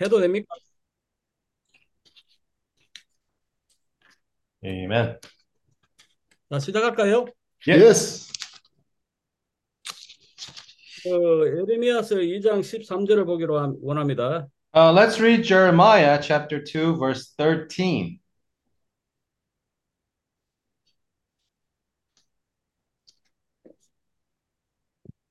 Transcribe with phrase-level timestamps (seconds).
[0.00, 0.54] 해도 됩니까?
[4.64, 5.18] Amen.
[6.50, 7.26] 자, 시작할까요?
[7.66, 8.32] Yes.
[11.04, 14.48] 그 에레미야서 2장 13절을 보기로 함- 원합니다.
[14.74, 18.18] Uh, let's read Jeremiah chapter 2, verse 13.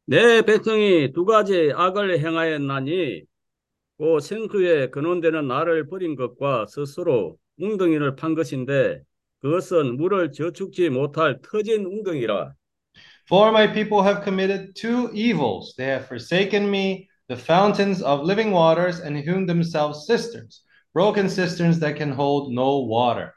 [0.06, 3.24] 내 백성이 두 가지 악을 행하였나니
[3.98, 9.02] 그 생수에 근원되는 나를 버린 것과 스스로 웅덩이를 판 것인데
[9.42, 12.54] 그것은 물을 저축지 못할 터진 웅덩이라.
[13.28, 15.76] For my people have committed two evils.
[15.78, 21.80] They have forsaken me, the fountains of living waters, and hewn themselves cisterns, broken cisterns
[21.80, 23.34] that can hold no water.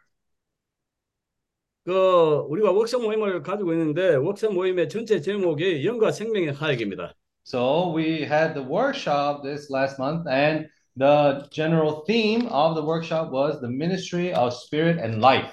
[1.85, 7.15] 그 우리가 워크숍 모임을 가지고 있는데 워크숍 모임의 전체 제목이 영과 생명의 하역입니다.
[7.48, 13.32] So we had the workshop this last month, and the general theme of the workshop
[13.32, 15.52] was the ministry of spirit and life.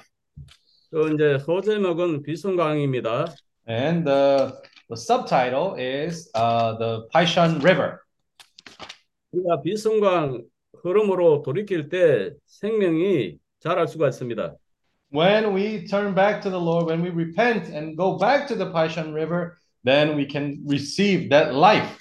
[0.93, 3.35] 그 이제 소제목은 비송강입니다.
[3.69, 4.53] And the,
[4.89, 8.01] the subtitle is uh, the Paishan River.
[9.33, 10.43] 우리가 비송강
[10.83, 14.55] 흐름으로 돌이킬 때 생명이 자랄 수가 있습니다.
[15.13, 18.71] When we turn back to the Lord, when we repent and go back to the
[18.71, 21.99] Paishan River, then we can receive that life.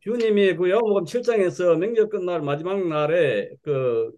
[0.00, 4.10] 주님이 그 요한복음 7장에서 명절 끝날 마지막 날에 그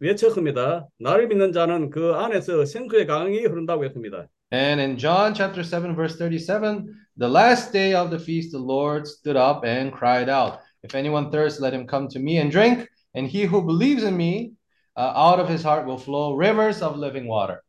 [0.00, 0.88] 외쳤습니다.
[0.98, 4.26] 나를 믿는 자는 그 안에서 생수의 강이 흐른다고 했습니다.
[4.52, 9.06] And in John chapter 7, verse 37, the last day of the feast, the Lord
[9.06, 12.88] stood up and cried out, If anyone thirsts, let him come to me and drink.
[13.14, 14.52] And he who believes in me,
[14.96, 17.64] uh, out of his heart will flow rivers of living water.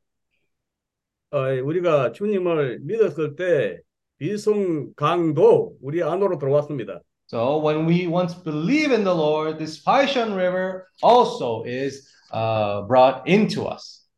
[1.33, 3.81] 어, 우리가 주님을 믿었을 때
[4.19, 7.01] 비송강도 우리 안으로 들어왔습니다.
[7.33, 13.23] So when we once believe in the Lord, this Paishan River also is uh, brought
[13.27, 14.09] into us.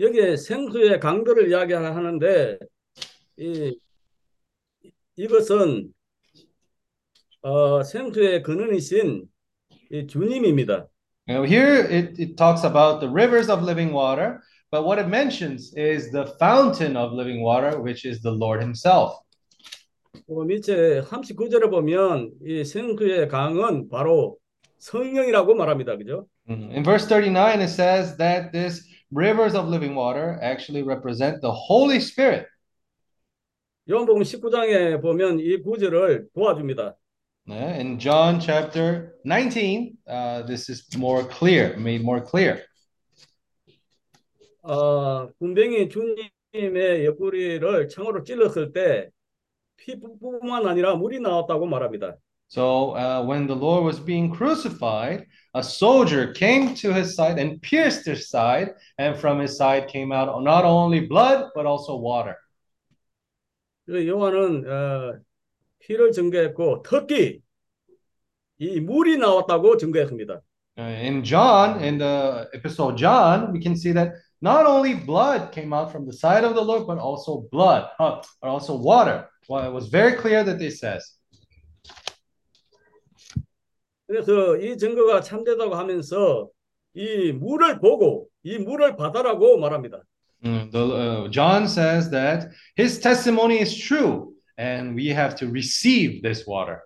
[0.00, 2.58] 여기에 생수의 강들을 이야기하는데
[3.36, 3.78] 이
[5.16, 5.92] 이것은
[7.42, 9.26] 어, 생수의 근원이신
[9.92, 10.88] 이 주님입니다.
[11.28, 14.40] Now here it, it talks about the rivers of living water,
[14.71, 19.19] but what it mentions is the fountain of living water, which is the Lord Himself.
[20.27, 24.37] 그 밑에 39절에 보면 이 생수의 강은 바로
[24.79, 25.95] 성령이라고 말합니다.
[25.97, 26.27] 그죠?
[26.49, 26.71] Mm.
[26.71, 28.81] In verse 39, it says that this
[29.11, 32.47] rivers of living water actually represent the Holy Spirit.
[33.89, 36.95] 요한복음 19장에 보면 이 구절을 도와줍니다.
[37.47, 42.63] Yeah, In John chapter 19, uh, this is more clear, made more clear.
[44.62, 49.10] 어, 군병이 주님의 옆구리를 창으로 찔렀을 때
[49.76, 52.16] 피뿐만 아니라 물이 나왔다고 말합니다.
[52.48, 57.62] So uh, when the Lord was being crucified, a soldier came to his side and
[57.62, 62.36] pierced his side, and from his side came out not only blood but also water.
[63.86, 65.20] 그 요한은 어,
[65.78, 67.40] 피를 증거했고 특히
[68.58, 70.42] 이 물이 나왔다고 증거했습니다.
[70.76, 75.51] Uh, in John, in the epistle of John, we can see that not only blood
[75.51, 79.27] came out from the side of the Lord, but also blood, uh, but also water.
[79.47, 81.03] Well, it was very clear that it says.
[84.07, 86.49] 그래서 이 증거가 참되다고 하면서
[86.93, 90.01] 이 물을 보고 이 물을 받아라고 말합니다.
[90.43, 96.21] Mm, the, uh, John says that his testimony is true, and we have to receive
[96.21, 96.81] this water.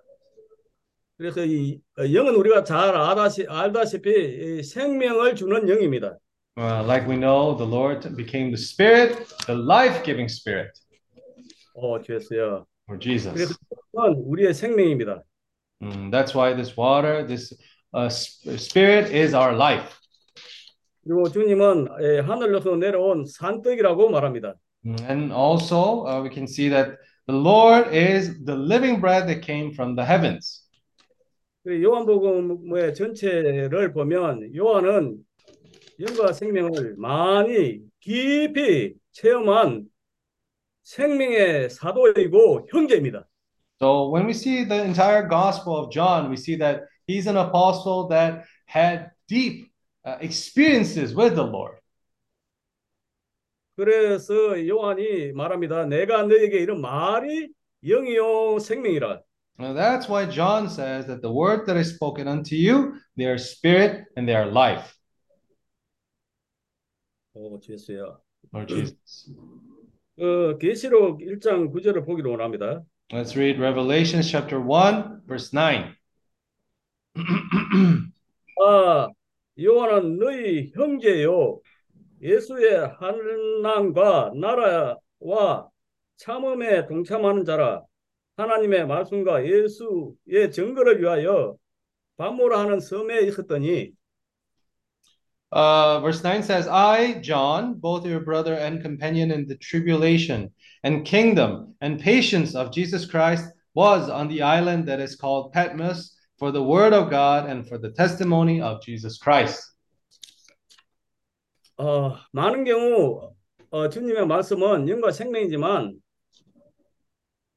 [1.17, 6.17] 그래서 이 어, 영은 우리가 잘 알다시, 알다시피 이 생명을 주는 영입니다.
[6.57, 9.16] Uh, like we know, the Lord became the Spirit,
[9.47, 10.72] the life-giving Spirit,
[11.73, 12.66] 어, 주였어요.
[12.90, 13.34] or Jesus.
[13.34, 13.56] 그래서
[13.94, 15.23] 그건 우리의 생명입니다.
[15.81, 17.53] Mm, that's why this water, this
[17.94, 19.88] uh, sp- Spirit, is our life.
[21.06, 24.56] 그리고 주님은 에, 하늘로서 내려온 산떡이라고 말합니다.
[24.85, 26.97] Mm, And also, uh, we can see that
[27.28, 30.66] the Lord is the living bread that came from the heavens.
[31.63, 35.17] 그 요한복음의 전체를 보면 요한은
[36.00, 39.86] 영과 생명을 많이 깊이 체험한
[40.82, 43.26] 생명의 사도이고 형제입니다.
[43.80, 48.08] So when we see the entire Gospel of John, we see that he's an apostle
[48.08, 49.70] that had deep
[50.06, 51.78] uh, experiences with the Lord.
[53.76, 54.32] 그래서
[54.66, 55.86] 요한이 말합니다.
[55.86, 57.48] 내가 너에게 이런 말이
[57.84, 59.20] 영이요 생명이라.
[59.58, 63.38] Now that's why John says that the word that is spoken unto you, they are
[63.38, 64.94] spirit and they are life.
[67.34, 68.21] 오, 주였어요.
[68.53, 69.33] Lord Jesus.
[70.16, 72.84] 그 계시록 1장 9절을 보기로 원합니다.
[73.10, 75.95] Let's read Revelation chapter 1, verse 9.
[78.65, 79.09] 아,
[79.60, 81.60] 요한은 너희 형제요.
[82.22, 85.69] 예수의 한난과 나라와
[86.16, 87.83] 참음에 동참하는 자라.
[88.37, 91.57] 하나님의 말씀과 예수의 증거를 위하여
[92.16, 93.92] 반모라 하는 섬에 있었더니
[95.53, 100.52] Uh, verse 9 says, I, John, both your brother and companion in the tribulation
[100.84, 106.16] and kingdom and patience of Jesus Christ, was on the island that is called Patmos
[106.37, 109.64] for the word of God and for the testimony of Jesus Christ.
[111.78, 113.31] 어, 많은 경우
[113.72, 115.93] 어, 주님의 말씀은 영과 생명이지만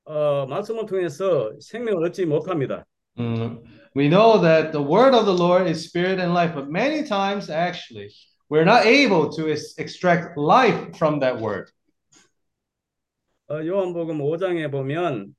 [0.04, 2.84] 어, 말씀을 통해서 생명을 얻지 못합니다.
[3.18, 3.62] Mm,
[3.97, 7.49] We know that the word of the Lord is spirit and life, but many times,
[7.49, 8.13] actually,
[8.47, 11.71] we're not able to ex- extract life from that word.
[13.49, 15.33] 어, 요한복음 5장에 보면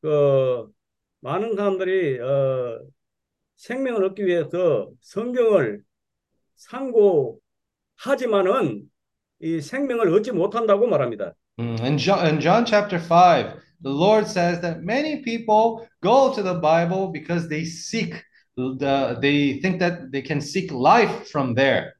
[0.00, 0.68] 그
[1.22, 2.82] 많은 사람들이 어,
[3.56, 5.82] 생명을 얻기 위해서 성경을
[6.54, 8.82] 상고하지만은
[9.40, 11.34] 이 생명을 얻지 못한다고 말합니다.
[11.58, 16.41] Mm, In John, in John chapter 5, the Lord says that many people go to
[16.41, 18.23] the Bible because they seek
[18.55, 21.93] the they think that they can seek life from there.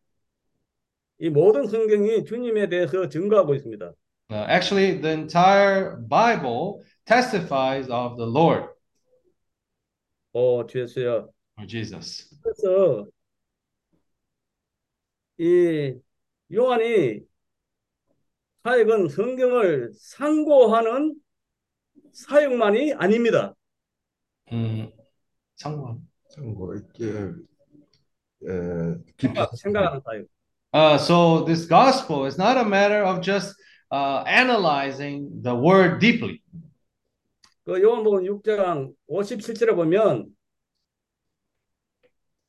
[1.21, 3.93] 이 모든 성경이 주님에 대해서 증거하고 있습니다.
[4.31, 8.69] Uh, actually, the entire Bible testifies of the Lord
[10.33, 11.29] 어, 주였어요.
[11.57, 12.27] or Jesus.
[12.41, 13.07] 그래서
[15.37, 15.93] 이
[16.51, 17.21] 요한이
[18.63, 21.15] 사역은 성경을 상고하는
[22.12, 23.54] 사역만이 아닙니다.
[24.52, 24.92] Mm,
[25.56, 26.00] 상관.
[26.30, 27.04] 참고 있게
[28.46, 30.26] 에, 깊이 생각하는 사역.
[30.72, 33.54] Uh, so this gospel is not a matter of just
[33.90, 36.40] uh, analyzing the word deeply.
[37.64, 40.26] 그 요한복음 6장 57절에 보면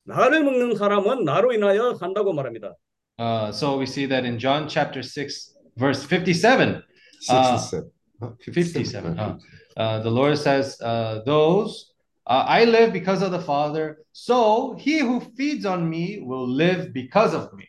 [0.03, 2.75] 나를 먹는 사람은 나로 인하여 산다고 말합니다.
[3.19, 6.81] Uh, so we see that in John chapter 6, verse 57.
[7.29, 7.91] 아, 67.
[8.40, 9.18] 57.
[9.18, 9.38] Uh,
[9.76, 11.92] uh, the Lord says, uh, Those
[12.26, 16.92] uh, I live because of the Father, so he who feeds on me will live
[16.92, 17.68] because of me.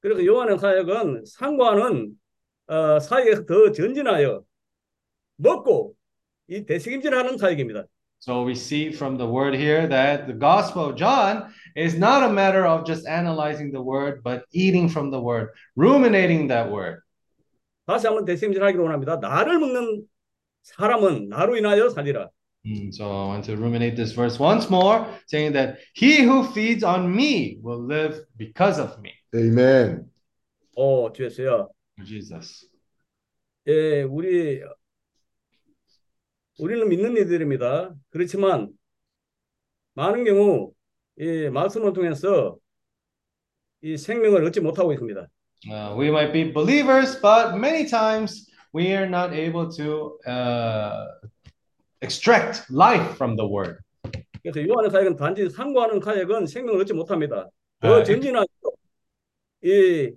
[0.00, 2.12] 그래서 요한의 사역은 상고하는
[2.68, 4.42] 어, 사역에서 더 전진하여
[5.36, 5.94] 먹고
[6.48, 7.84] 이 대책임질하는 사역입니다.
[8.20, 12.32] So we see from the word here that the Gospel of John is not a
[12.32, 17.00] matter of just analyzing the word, but eating from the word, ruminating that word.
[17.85, 19.17] 다시 한번 대책임질하기를 원합니다.
[19.17, 20.07] 나를 먹는
[20.63, 22.29] 사람은 나로 인하여 살리라.
[22.65, 26.85] Mm, So I want to ruminate this verse once more, saying that he who feeds
[26.85, 29.11] on me will live because of me.
[29.33, 30.09] 아멘.
[30.77, 31.69] 어, 주였어요.
[32.05, 32.69] Jesus.
[33.67, 34.61] 예, 우리
[36.59, 37.93] 우리는 믿는 이들입니다.
[38.09, 38.71] 그렇지만
[39.95, 40.73] 많은 경우
[41.19, 42.57] 이 말씀을 통해서
[43.81, 45.27] 이 생명을 얻지 못하고 있습니다.
[45.70, 51.06] Uh, we might be believers, but many times we are not able to uh,
[52.00, 53.78] extract life from the word.
[54.42, 57.48] 그래서 요한의 사역은 단지 상고하는 사역은 생명을 얻지 못합니다.
[57.80, 58.46] 더 아, 전진하여
[59.64, 60.12] 이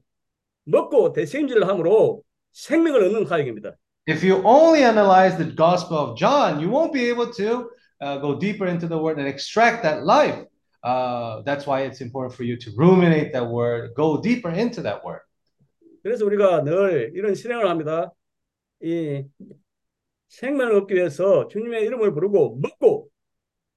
[0.66, 3.72] 먹고 대생질을 함으로 생명을 얻는 사역입니다.
[4.08, 7.70] If you only analyze the Gospel of John, you won't be able to
[8.02, 10.44] uh, go deeper into the word and extract that life.
[10.84, 15.04] Uh, that's why it's important for you to ruminate that word, go deeper into that
[15.06, 15.22] word.
[16.07, 18.13] 그래서 우리가 늘 이런 실행을 합니다.
[18.81, 19.25] 이
[20.29, 23.09] 생명을 얻기 위해서 주님의 이름을 부르고 먹고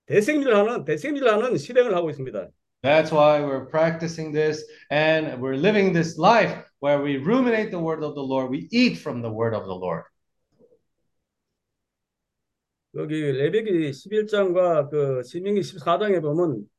[0.06, 2.50] 대생질하는 대생질하는 실행을 하고 있습니다.
[2.84, 8.06] That's why we're practicing this and we're living this life where we ruminate the word
[8.06, 10.04] of the Lord, we eat from the word of the Lord.
[12.94, 16.70] 여기 레위기 11장과 그 신명기 14장에 보면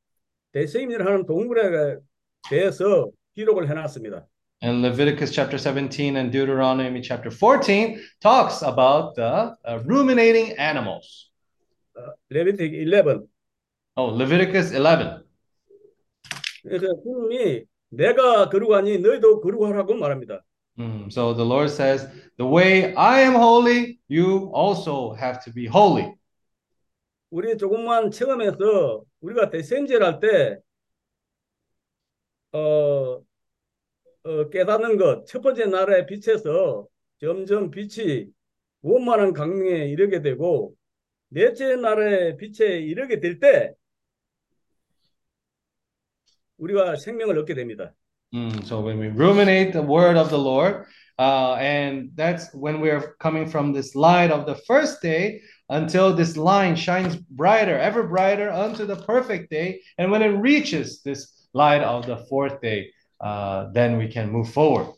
[0.53, 1.97] 대생질하는 동물에
[2.49, 4.30] 대해서 기록을 해놨습니다.
[4.62, 11.30] And Leviticus chapter 17 and Deuteronomy chapter 14 talks about the uh, ruminating animals.
[12.30, 13.28] 레위기 11.
[13.96, 15.24] Oh, Leviticus 11.
[16.62, 20.42] 그래서 주님이 내가 거룩하니 너희도 거룩하라고 말합니다.
[20.78, 22.06] Mm, so the Lord says,
[22.36, 26.14] The way I am holy, you also have to be holy.
[27.30, 30.58] 우리 조금만 체험해서 우리가 대생질할 때
[32.52, 33.20] 어,
[34.24, 36.86] 어, 깨닫는 것, 첫 번째 나라의 빛에서
[37.20, 38.26] 점점 빛이
[38.82, 40.74] 원만한 강령에 이르게 되고
[41.28, 43.72] 넷째 나라의 빛에 이르게 될 때
[46.58, 47.92] 우리가 생명을 얻게 됩니다.
[48.32, 50.86] Mm, so when we ruminate the word of the Lord,
[51.18, 56.36] uh, and that's when we're coming from this light of the first day, until this
[56.36, 59.80] line shines brighter, ever brighter unto the perfect day.
[59.96, 62.99] And when it reaches this light of the fourth day, uh,
[63.74, 64.92] then we can move forward.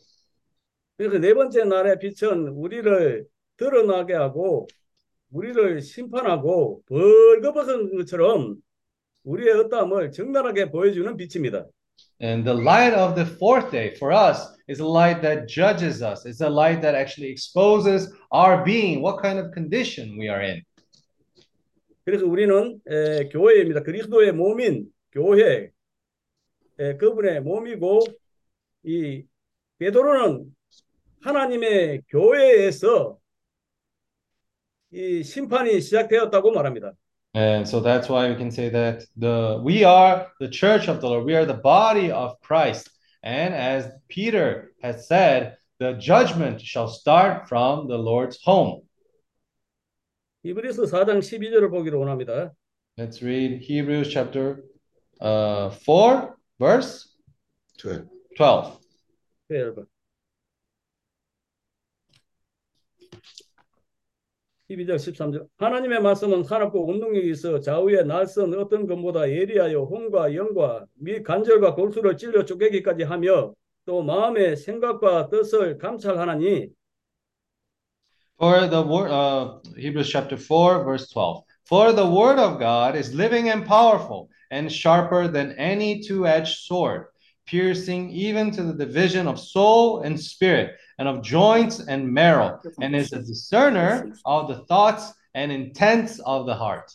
[0.97, 3.25] 그래서 네 번째 날의 빛은 우리를
[3.57, 4.67] 드러나게 하고
[5.31, 8.55] 우리를 심판하고 벌거벗은 것처럼
[9.23, 11.65] 우리의 어떠함을 적나라하게 보여주는 빛입니다.
[12.21, 16.25] And the light of the fourth day for us is a light that judges us.
[16.25, 20.63] It's a light that actually exposes our being, what kind of condition we are in.
[22.05, 23.83] 그래서 우리는 에, 교회입니다.
[23.83, 25.69] 그리스도의 몸인 교회,
[26.78, 28.00] 에, 그분의 몸이고
[28.84, 29.24] 이
[29.78, 30.44] 베드로는
[31.22, 33.18] 하나님의 교회에서
[34.92, 36.92] 이 심판이 시작되었다고 말합니다.
[37.36, 41.08] And so that's why we can say that the we are the church of the
[41.08, 41.24] Lord.
[41.26, 42.90] We are the body of Christ.
[43.24, 48.82] And as Peter has said, the judgment shall start from the Lord's home.
[50.44, 52.52] 히브리서 4장 12절을 보기로 원합니다.
[52.96, 54.62] Let's read Hebrews chapter
[55.20, 57.08] uh, 4, verse
[57.78, 58.08] 12.
[58.36, 58.78] 12.
[59.48, 59.86] 네, 여러분.
[64.70, 71.22] 12절 13절 하나님의 말씀은 산업고 운동력이 있어 좌우에 날선 어떤 것보다 예리하여 혼과 영과 및
[71.22, 73.52] 관절과 골수를 찔러 쪼개기까지 하며
[73.84, 76.70] 또 마음의 생각과 뜻을 감찰하나니
[78.36, 81.44] For the word, uh, Hebrews chapter 4, verse 12.
[81.68, 86.59] For the word of God is living and powerful and sharper than any two edged
[86.59, 87.05] sword,
[87.45, 92.95] piercing even to the division of soul and spirit, and of joints and marrow, and
[92.95, 96.91] is a discerner of the thoughts and intents of the heart.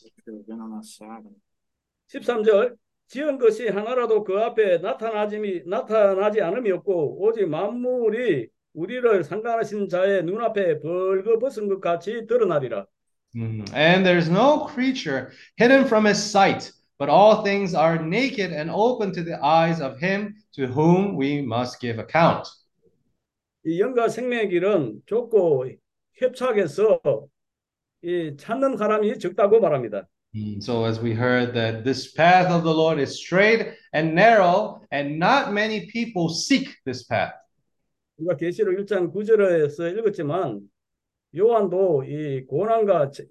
[2.12, 2.76] 13절
[3.08, 10.80] 지은 것이 하나라도 그 앞에 나타나지, 나타나지 않음이 없고 오직 만물이 우리를 상관하신 자의 눈앞에
[10.80, 12.86] 벌거벗은 것 같이 드러나리라.
[13.34, 13.64] Mhm.
[13.74, 19.12] And there's no creature hidden from his sight, but all things are naked and open
[19.12, 22.46] to the eyes of him to whom we must give account.
[23.66, 25.66] 이 영과 생명의 길은 좁고
[26.20, 27.00] 협착해서
[28.02, 30.06] 이 찾는 사람이 적다고 말합니다.
[30.36, 34.80] Mm, So, as we heard, that this path of the Lord is straight and narrow,
[34.90, 37.32] and not many people seek this path.
[38.18, 40.60] 우리가 계시록 1장 9절에서 읽었지만
[41.36, 43.22] 요한도 이 고난과 차-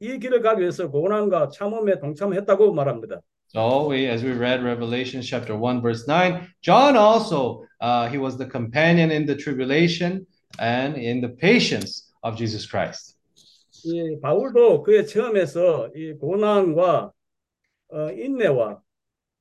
[0.00, 3.20] 이 길을 가기 위해서 고난과 참음에 동참했다고 말합니다.
[3.54, 8.38] So, we, as we read Revelation chapter 1, verse 9, John also, uh, he was
[8.38, 10.26] the companion in the tribulation
[10.58, 13.16] and in the patience of Jesus Christ.
[13.84, 17.12] 이 바울도 그의 체험에서 이 고난과
[17.92, 18.80] 어, 인내와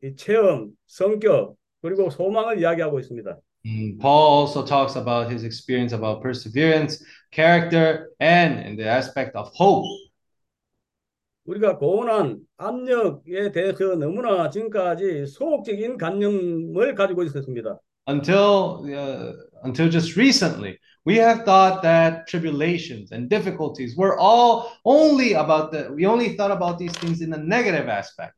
[0.04, 3.38] 이 체험, 성격 그리고 소망을 이야기하고 있습니다.
[3.64, 9.50] Mm, Paul also talks about his experience about perseverance, character, and in the aspect of
[9.54, 9.86] hope.
[11.47, 17.79] 우리가 고난, 압력에 대해서 너무나 지금까지 소극적인 관념을 가지고 있었습니다.
[18.09, 19.33] Until uh,
[19.65, 25.91] until just recently, we have thought that tribulations and difficulties were all only about the.
[25.93, 28.35] We only thought about these things in a negative aspect.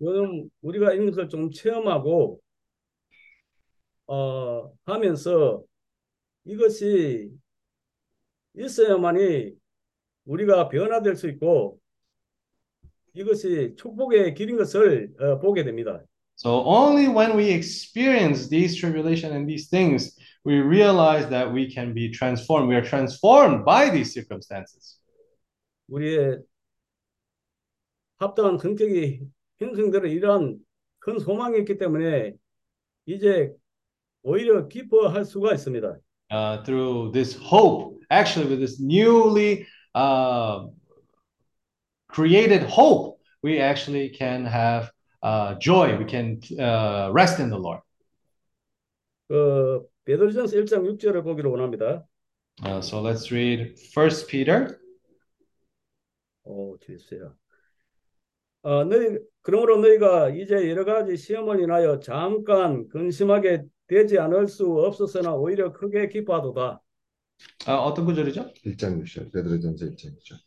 [0.00, 2.40] 요즘 우리가 이런 것을 좀 체험하고
[4.08, 5.62] 어, 하면서
[6.44, 7.30] 이것이
[8.56, 9.52] 있어야만이
[10.26, 11.78] 우리가 변화될 수 있고
[13.16, 16.02] 이것이 축복의 길인 것을 어, 보게 됩니다.
[16.36, 21.94] So only when we experience these tribulation and these things, we realize that we can
[21.94, 22.68] be transformed.
[22.68, 25.00] We are transformed by these circumstances.
[25.88, 26.42] 우리의
[28.18, 29.20] 합당한 성격이
[29.58, 30.58] 형성되는 이러한
[30.98, 32.34] 큰 소망이 있기 때문에
[33.06, 33.52] 이제
[34.22, 35.96] 오히려 기뻐할 수가 있습니다.
[36.30, 40.66] uh, through this hope, actually, with this newly uh,
[42.16, 44.90] created hope, we actually can have
[45.22, 45.96] uh, joy.
[45.98, 47.80] We can uh, rest in the Lord.
[49.28, 52.06] 그 베드로전서 1장 6절을 보기로 원합니다.
[52.64, 54.78] Uh, so let's read First Peter.
[56.44, 57.34] 오, 주세요.
[58.62, 65.34] 어, 너희 그러므로 너희가 이제 여러 가지 시험을 인하여 잠깐 근심하게 되지 않을 수 없었으나
[65.34, 66.80] 오히려 크게 기뻐하도다.
[67.66, 68.52] Uh, 어떤 구절이죠?
[68.64, 69.32] 1장 6절.
[69.32, 70.45] 베드로전서 1장 6절.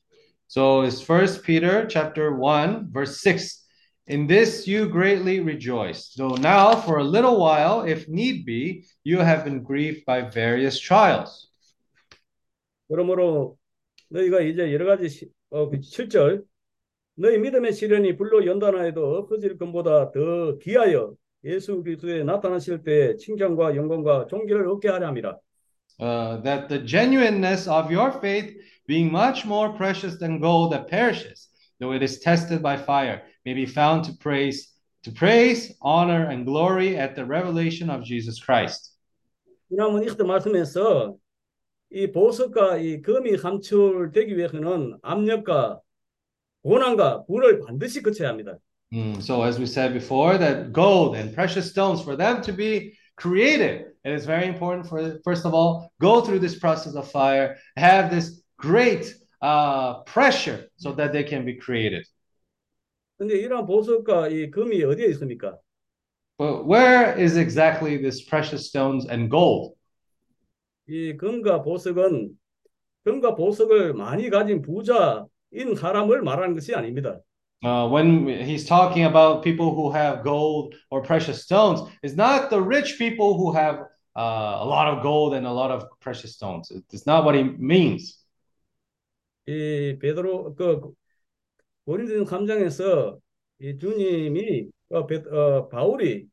[0.48, 3.64] So it's First Peter chapter 1, verse 6.
[4.06, 9.18] In this you greatly rejoice, though now for a little while, if need be, you
[9.18, 11.50] have been grieved by various trials.
[12.88, 13.56] 그러므로
[14.10, 16.44] 너희가 이제 여러 가지 시, 어, 그 7절
[17.16, 21.14] 너희 믿음의 시련이 불로 연단하여도 엎어질 것보다 더 귀하여
[21.44, 25.38] 예수 그리스도에 나타나실 때 칭찬과 영광과 존귀를 얻게 하려 함이라.
[26.00, 28.52] uh, that the genuineness of your faith
[28.88, 31.48] being much more precious than gold that perishes,
[31.80, 34.72] though it is tested by fire, may be found to praise,
[35.04, 38.90] to praise, honor, and glory at the revelation of Jesus Christ.
[39.70, 41.16] 지난번 이때 말씀에서
[41.90, 45.80] 이 보석과 이 금이 감출되기 위해서는 압력과
[46.62, 48.58] 고난과 불을 반드시 거쳐야 합니다.
[48.92, 52.96] Mm, so, as we said before, that gold and precious stones, for them to be
[53.16, 57.56] created, it is very important for, first of all, go through this process of fire,
[57.76, 62.06] have this great uh, pressure so that they can be created.
[63.18, 65.56] 근데 이러한 보석과 이 금이 어디에 있습니까?
[66.36, 69.76] But where is exactly this precious stones and gold?
[70.88, 72.30] 이 금과 보석은
[73.04, 77.20] 금과 보석을 많이 가진 부자인 사람을 말하는 것이 아닙니다.
[77.62, 82.60] Uh, when he's talking about people who have gold or precious stones, it's not the
[82.60, 83.86] rich people who have
[84.16, 86.70] uh, a lot of gold and a lot of precious stones.
[86.92, 88.17] It's not what he means.
[89.49, 90.91] 이 베드로 그
[91.85, 93.17] 고린도전 3장에서
[93.61, 96.27] 이 주님이 어, 베, 어, 바울이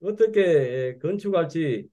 [0.00, 1.88] 어떻게 건축할지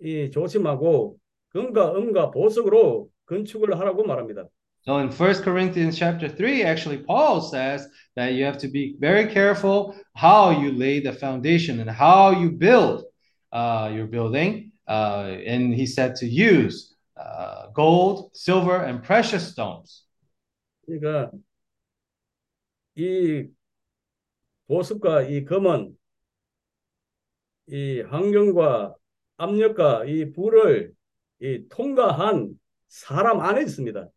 [0.00, 1.16] 이 조심하고
[1.50, 4.48] 금과 은과 보석으로 건축을 하라고 말합니다.
[4.82, 9.28] So in 1 Corinthians chapter 3, actually, Paul says that you have to be very
[9.28, 13.04] careful how you lay the foundation and how you build
[13.52, 14.72] uh, your building.
[14.88, 20.05] Uh, and he said to use uh, gold, silver, and precious stones.
[20.85, 21.31] 그러니까
[22.95, 23.47] 이
[24.67, 25.95] 보석과 이 금은
[27.67, 28.95] 이 환경과
[29.37, 30.93] 압력과 이 불을
[31.41, 32.53] 이 통과한
[32.87, 34.07] 사람 안에 있습니다.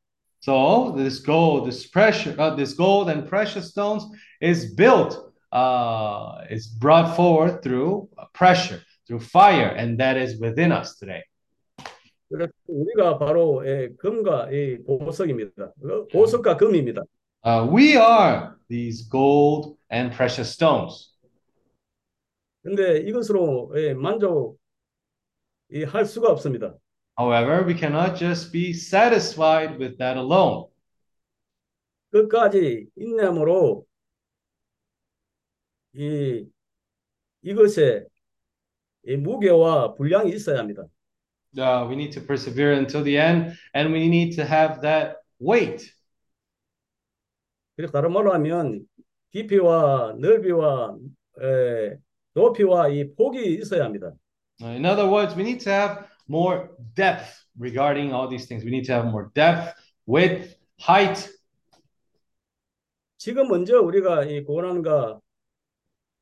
[0.41, 4.05] So this gold, this pressure, uh, this gold and precious stones
[4.41, 5.19] is built,
[5.51, 11.25] uh, is brought forward through pressure, through fire, and that is within us today.
[12.34, 15.66] 그래서 우리가 바로 예, 금과 이 보석입니다.
[15.66, 17.04] 어, 보석과 금입니다.
[17.46, 21.14] Uh, we are these gold and precious stones.
[22.64, 24.58] 근데 이것으로 예, 만족
[25.70, 26.76] 이 할 수가 없습니다.
[27.20, 30.70] However, we cannot just be satisfied with that alone.
[32.12, 33.86] 끝까지 인내함으로
[35.94, 36.48] 이
[37.44, 38.06] 이것에
[39.08, 40.84] 이 무게와 분량이 있어야 합니다.
[41.58, 45.94] Uh, we need to persevere until the end, and we need to have that weight.
[47.76, 48.88] 그래서 다른 말로 하면
[49.32, 50.98] 깊이와 넓이와
[51.42, 51.98] 에,
[52.34, 54.14] 높이와 이 폭이 있어야 합니다.
[54.62, 58.64] Uh, In other words, we need to have more depth regarding all these things.
[58.64, 59.74] We need to have more depth,
[60.08, 61.30] width, height.
[63.18, 65.20] 지금 먼저 우리가 이 고난과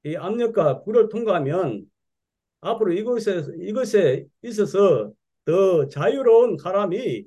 [0.04, 1.86] 이 압력과 불을 통과하면
[2.62, 5.12] 앞으로 이것에 이것에 있어서
[5.46, 7.26] 더 자유로운 사람이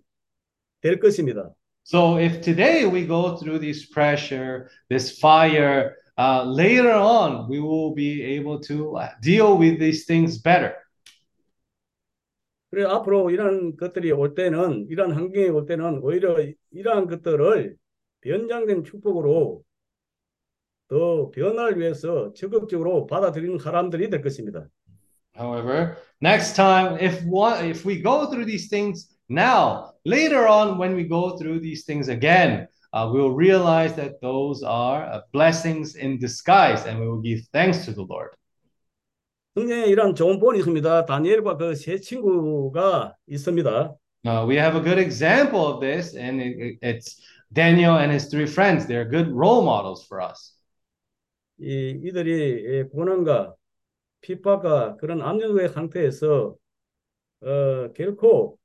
[0.81, 1.50] 될 것입니다.
[1.87, 7.94] So if today we go through this pressure, this fire, uh, later on we will
[7.94, 10.74] be able to uh, deal with these things better.
[12.70, 16.37] 그래 앞으로 이런 것들이 올 때는 이런 환경이 올 때는 오히려
[16.72, 17.77] 이러한 것들을
[18.22, 19.62] 변장된 축복으로
[20.88, 24.66] 더 변화를 위해서 적극적으로 받아들이는 사람들이 될 것입니다.
[25.37, 30.95] However, next time, if one, if we go through these things now, later on, when
[30.95, 35.95] we go through these things again, uh, we will realize that those are uh, blessings
[35.95, 38.31] in disguise, and we will give thanks to the Lord.
[39.55, 41.05] 성경에 이런 좋은 본이 있습니다.
[41.05, 43.95] 다니엘과 그 세 친구가 있습니다.
[44.25, 47.19] Uh, we have a good example of this, and it- it- it's
[47.53, 48.85] Daniel and his three friends.
[48.85, 50.55] They're good role models for us.
[51.62, 53.53] 이 이들이 예, 고난과
[54.24, 56.56] 핍박과 그런 압력의 상태에서
[57.42, 58.58] 어, 결코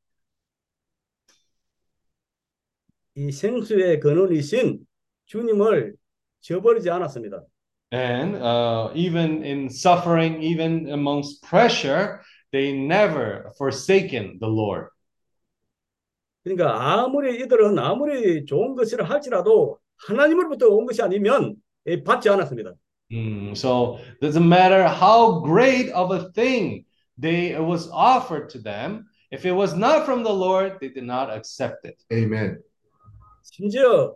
[3.15, 4.79] 이 생수의 근원이신
[5.25, 5.95] 주님을
[6.39, 7.43] 저버리지 않았습니다.
[7.91, 14.89] And uh, even in suffering, even amongst pressure, they never forsaken the Lord.
[16.43, 21.55] 그러니까 아무리 이들은 아무리 좋은 것이라 할지라도 하나님으로부터 온 것이 아니면
[21.87, 22.73] 예, 받지 않았습니다.
[23.12, 26.84] Mm, so doesn't matter how great of a thing
[27.18, 29.06] they it was offered to them.
[29.30, 32.02] If it was not from the Lord, they did not accept it.
[32.12, 32.62] Amen.
[33.42, 34.14] 심지어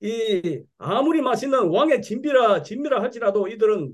[0.00, 3.92] 이 아무리 맛있는 왕의 진미라 진미라 할지라도 이들은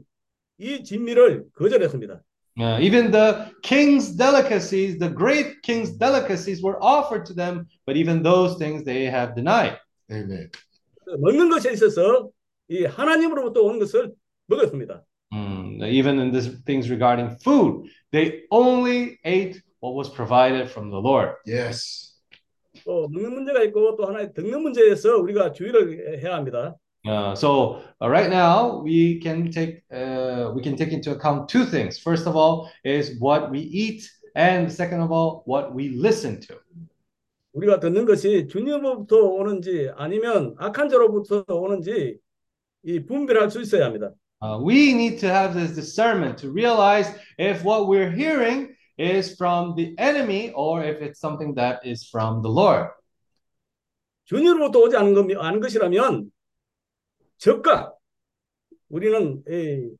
[0.58, 2.22] 이 진미를 거절했습니다.
[2.58, 8.22] Uh, even the king's delicacies, the great king's delicacies, were offered to them, but even
[8.22, 9.78] those things they have denied.
[10.10, 10.50] Amen.
[11.18, 12.30] 먹는 것에 있어서
[12.68, 14.12] 이 하나님으로부터 온 것을
[14.46, 15.04] 먹었습니다.
[15.32, 20.98] Mm, even in this things regarding food, they only ate what was provided from the
[21.00, 21.36] Lord.
[21.46, 22.18] Yes.
[22.84, 26.76] 또 먹는 문제가 있고 또 하나의 듣는 문제에서 우리가 주의를 해야 합니다.
[27.06, 31.64] Uh, so uh, right now we can take uh, we can take into account two
[31.64, 31.98] things.
[31.98, 34.04] First of all is what we eat,
[34.36, 36.56] and second of all what we listen to.
[37.52, 42.18] 우리가 듣는 것이 주님으로부터 오는지 아니면 악한 자로부터 오는지
[42.84, 44.12] 이 분별할 수 있어야 합니다.
[44.42, 49.74] Uh, we need to have this discernment to realize if what we're hearing is from
[49.76, 52.88] the enemy or if it's something that is from the Lord.
[54.30, 56.30] 주님으로부터 오지 않은, 것, 않은 것이라면
[57.38, 57.98] 즉각
[58.88, 59.90] 우리는 이,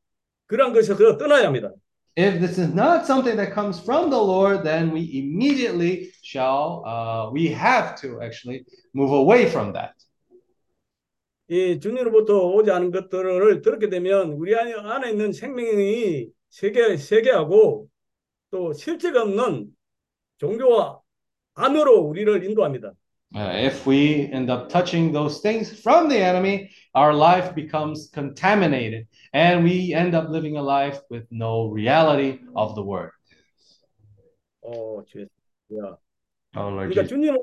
[0.47, 1.71] 그러한 것에서 떠나야 합니다.
[2.15, 7.31] If this is not something that comes from the Lord, then we immediately shall, uh,
[7.31, 9.93] we have to actually move away from that.
[11.48, 17.88] 이 주님으로부터 오지 않은 것들을 들었게 되면 우리 안에, 안에 있는 생명이 세계, 세계하고
[18.50, 19.68] 또 실체가 없는
[20.38, 21.00] 종교와
[21.54, 22.92] 안으로 우리를 인도합니다.
[23.34, 29.06] Uh, if we end up touching those things from the enemy, our life becomes contaminated
[29.34, 33.10] and we end up living a life with no reality of the word.
[34.62, 35.26] 어, 주야.
[36.56, 37.36] Oh, Lord 그러니까 주님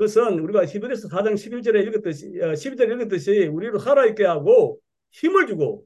[0.00, 5.84] 그것은 우리가 히브리서 4장 11절에 읽었듯이 어, 12절에 읽었듯이 우리를 살아있게 하고 힘을 주고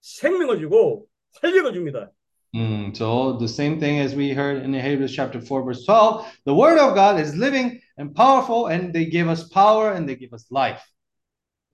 [0.00, 1.06] 생명을 주고
[1.40, 2.10] 활력을 줍니다.
[2.52, 6.54] Mm, so the same thing as we heard in Hebrews chapter 4 verse 12, the
[6.54, 10.34] word of God is living and powerful and they give us power and they give
[10.34, 10.82] us life.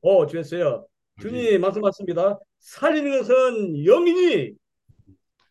[0.03, 0.85] 오, 주였어요.
[1.21, 2.39] 주님이 말씀하십니다.
[2.59, 4.53] 살리는 것은 영이니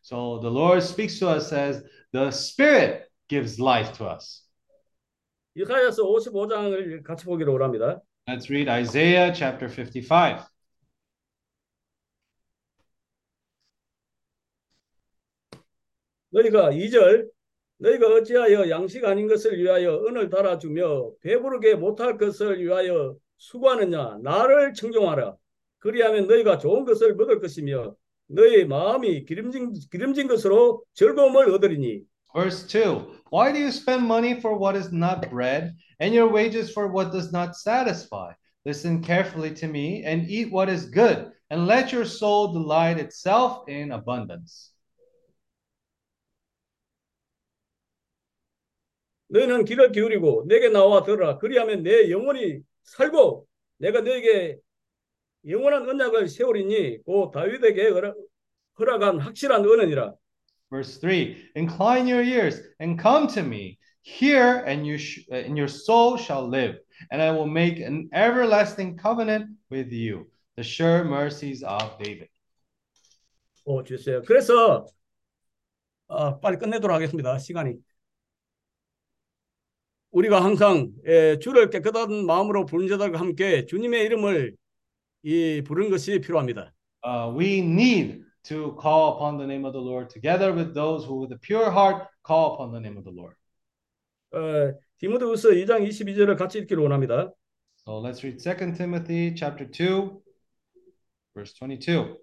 [0.04, 4.49] So the Lord speaks to us as the spirit gives life to us.
[5.56, 8.02] 이사야서 55장을 같이 보기로 원합니다.
[8.28, 10.46] Let's read Isaiah chapter 55.
[16.32, 17.28] 너희가 2절
[17.78, 25.36] 너희가 어찌하여 양식 아닌 것을 위하여 은을 달아주며 배부르게 못할 것을 위하여 수고하느냐 나를 청종하라
[25.80, 27.96] 그리하면 너희가 좋은 것을 먹을 것이며
[28.28, 32.02] 너희 마음이 기름진, 기름진 것으로 즐거움을 얻으리니
[32.35, 36.71] Verse 2 Why do you spend money for what is not bread, and your wages
[36.71, 38.33] for what does not satisfy?
[38.65, 43.69] Listen carefully to me and eat what is good, and let your soul delight itself
[43.69, 44.71] in abundance.
[49.29, 53.47] 너희는 귀를 기울이고 내게 나와 들으라 그리하면 내 영혼이 살고
[53.79, 54.59] 내가 너에게
[55.49, 58.17] 영원한 언약을 세우리니 고 다윗에게 허락-
[58.79, 60.15] 허락한 확실한 언언이라
[60.70, 63.78] Verse 3 Incline your ears and come to me.
[64.02, 64.98] Hear, and, you
[65.32, 66.80] and your soul shall live,
[67.12, 70.28] and I will make an everlasting covenant with you.
[70.56, 72.30] The sure mercies of David.
[73.66, 74.24] 오, 주셨어요.
[74.24, 74.86] 그래서
[76.08, 77.38] 어, 빨리 끝내도록 하겠습니다.
[77.38, 77.76] 시간이.
[80.12, 84.56] 우리가 항상 에, 주를 깨끗한 마음으로 부른 자들과 함께 주님의 이름을
[85.24, 86.74] 이 부르는 것이 필요합니다.
[87.06, 91.17] Uh, we need to call upon the name of the Lord together with those who,
[91.21, 93.37] with a pure heart, call upon the name of the Lord.
[94.33, 97.33] 어, 디모데후서 2장 22절을 같이 읽기를 원합니다.
[97.87, 100.21] So let's read 2 Timothy chapter 2,
[101.35, 102.17] verse 22.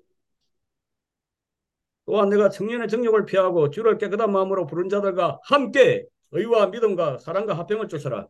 [2.06, 7.88] 또한 내가 청년의 정욕을 피하고 주를 깨끗한 마음으로 부른 자들과 함께 의와 믿음과 사랑과 화평을
[7.88, 8.28] 쫓아라.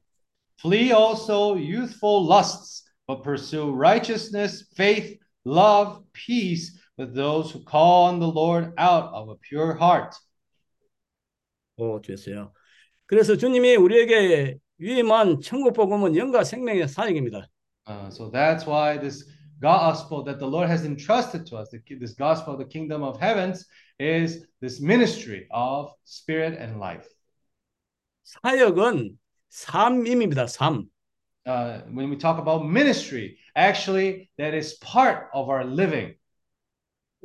[0.60, 8.20] Flee also youthful lusts, but pursue righteousness, faith, love, peace with those who call on
[8.20, 10.16] the Lord out of a pure heart.
[11.78, 12.54] 오, 주였어요.
[13.06, 17.48] 그래서 주님이 우리에게 위임한 천국 복음은 영과 생명의 사역입니다.
[17.88, 19.26] Uh, so that's why this
[19.62, 23.20] gospel that the Lord has entrusted to us, the, this gospel of the kingdom of
[23.20, 23.66] heavens,
[24.00, 27.08] is this ministry of spirit and life.
[28.24, 29.18] 사역은
[29.50, 30.48] 삶임입니다.
[30.48, 30.88] 삶.
[31.46, 36.16] Uh, when we talk about ministry, actually, that is part of our living.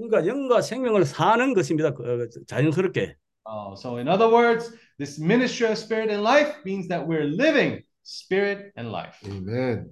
[0.02, 1.94] 그러니까 영과 생명을 사는 것입니다.
[1.94, 3.16] 그, 자연스럽게.
[3.46, 7.84] Uh, so, in other words, this ministry of spirit and life means that we're living
[8.04, 9.18] spirit and life.
[9.26, 9.90] 아멘.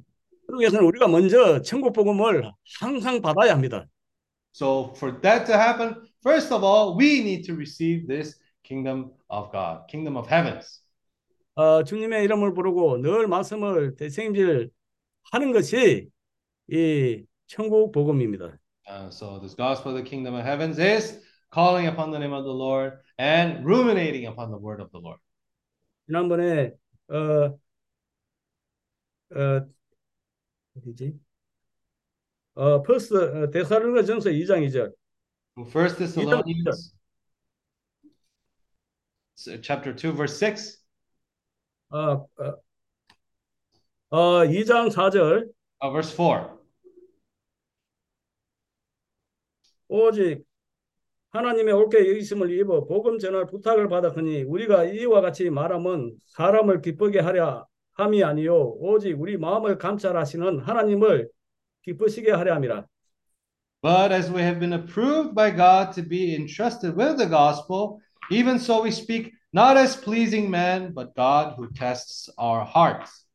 [0.47, 3.85] 그러기 위해서는 우리가 먼저 천국 복음을 항상 받아야 합니다.
[4.53, 9.51] So, for that to happen, first of all, we need to receive this kingdom of
[9.51, 10.81] God, kingdom of heavens.
[11.55, 14.69] 어, 주님의 이름을 부르고 늘 말씀을 대생질
[15.31, 16.09] 하는 것이
[16.71, 18.57] 이 천국 복음입니다.
[18.88, 21.18] Uh, so, this gospel of the kingdom of heavens is
[21.50, 25.18] calling upon the name of the Lord and ruminating upon the word of the Lord.
[26.06, 26.72] 지난번에
[27.08, 27.58] 어,
[29.34, 29.66] 어,
[30.76, 31.18] 어디지?
[32.54, 34.92] 어, 퍼스트 어, 데살로니가 전서 2장 2절.
[35.70, 36.94] First Thessalonians
[39.34, 40.84] so chapter 2, verse 6.
[41.90, 42.54] 어, 어,
[44.10, 45.50] 어, 2장 4절
[45.82, 46.57] uh, verse 4.
[49.89, 50.43] 오직
[51.31, 57.67] 하나님의 옳게 여기심을 입어 복음 전할 부탁을 받았으니 우리가 이와 같이 말하면 사람을 기쁘게 하려
[57.93, 61.29] 함이 아니요 오직 우리 마음을 감찰하시는 하나님을
[61.83, 62.85] 기쁘시게 하려 함이라.
[63.81, 67.99] But as we have been approved by God to be entrusted with the gospel,
[68.29, 73.25] even so we speak not as pleasing men, but God who tests our hearts.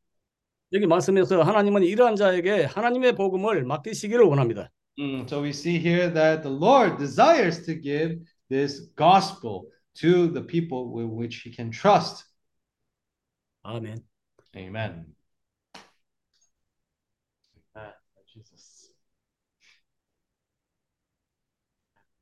[0.71, 4.69] 여기 말씀에서 하나님은 이러한 자에게 하나님의 복음을 맡기시기를 원합니다.
[4.99, 10.41] Mm, so we see here that the Lord desires to give this gospel to the
[10.41, 12.23] people with which he can trust.
[13.65, 14.03] 아멘.
[14.55, 15.15] Amen.
[17.75, 17.93] Amen.
[18.31, 18.91] Jesus.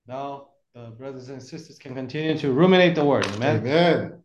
[0.07, 3.25] Now, the brothers and sisters can continue to ruminate the word.
[3.35, 3.57] Amen.
[3.57, 4.23] Amen.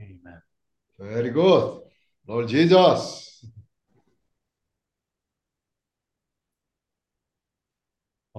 [0.00, 0.42] Amen.
[0.98, 1.82] Very good.
[2.26, 3.29] Lord Jesus.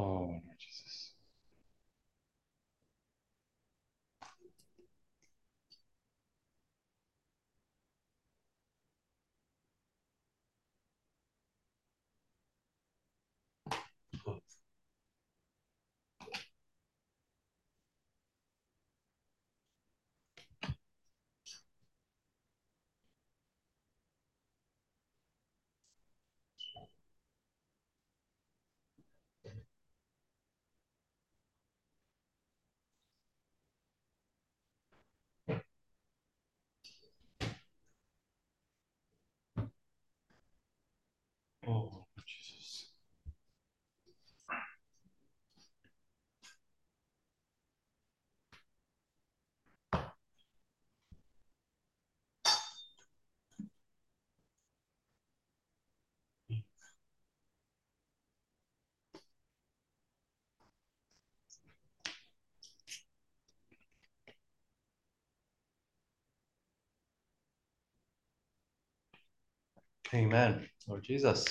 [0.01, 0.40] 哦，
[70.13, 70.67] Amen.
[70.87, 71.45] Lord Jesus.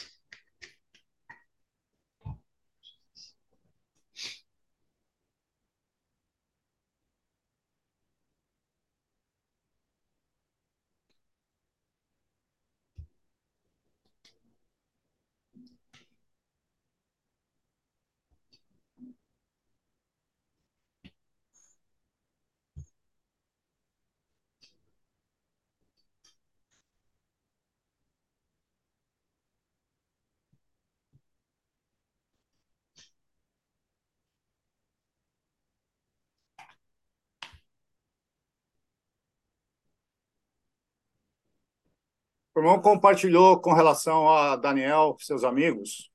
[42.61, 46.11] O irmão compartilhou com relação a Daniel, seus amigos,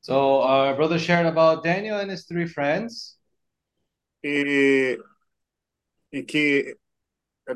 [0.00, 3.18] So our brother shared about Daniel and his three friends,
[4.22, 4.96] e,
[6.12, 6.76] e que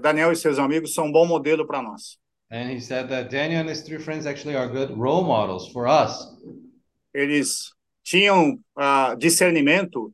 [0.01, 2.19] Daniel e seus amigos são um bom modelo para nós.
[2.51, 5.87] and he said that Daniel and his three friends actually are good role models for
[5.87, 6.27] us.
[7.15, 10.13] Eles tinham ah, discernimento,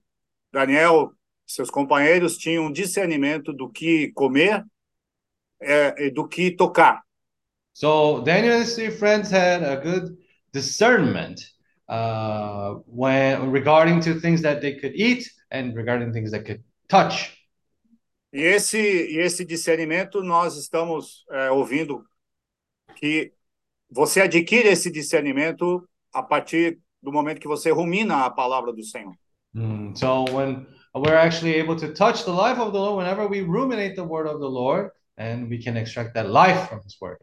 [0.52, 1.14] Daniel
[1.48, 4.66] e seus companheiros tinham discernimento do que comer
[5.62, 7.02] eh, e do que tocar.
[7.80, 10.18] So Daniel and his three friends had a good
[10.52, 11.40] discernment
[11.88, 17.38] uh, when regarding to things that they could eat and regarding things that could touch.
[18.34, 22.04] E esse, e esse discernimento nós estamos eh, ouvindo
[22.96, 23.32] que
[23.90, 29.14] você adquire esse discernimento a partir do momento que você rumina a palavra do Senhor.
[29.54, 33.40] Mm, So when we're actually able to touch the life of the Lord, whenever we
[33.40, 37.16] ruminate the word of the Lord, and we can extract that life from His word.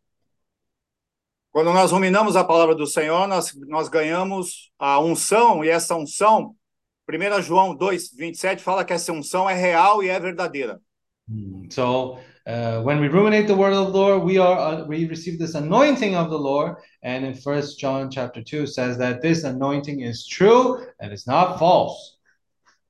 [1.58, 6.56] Quando nós ruminamos a palavra do Senhor, nós, nós ganhamos a unção, e essa unção,
[7.10, 10.80] 1 João 2, 27, fala que essa unção é real e é verdadeira.
[11.28, 15.08] Mm, So uh, when we ruminate the word of the Lord, we are uh, we
[15.08, 19.44] receive this anointing of the Lord, and in First John chapter two says that this
[19.44, 22.20] anointing is true and it's not false.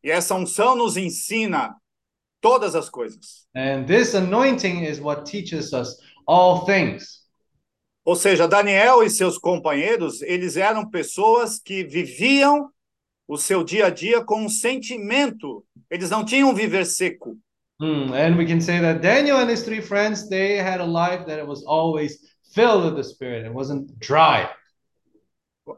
[0.04, 1.74] E essa unção nos ensina
[2.42, 3.48] todas as coisas.
[3.56, 5.96] And this anointing is what teaches us
[6.28, 7.27] all things.
[8.08, 12.70] Ou seja, Daniel e seus companheiros, eles eram pessoas que viviam
[13.28, 15.62] o seu dia a dia com um sentimento.
[15.90, 17.38] Eles não tinham um viver seco.
[17.82, 21.26] Hmm, and we can say that Daniel and his three friends, they had a life
[21.26, 22.18] that was always
[22.56, 23.46] filled with the Spirit.
[23.46, 24.48] It wasn't dry.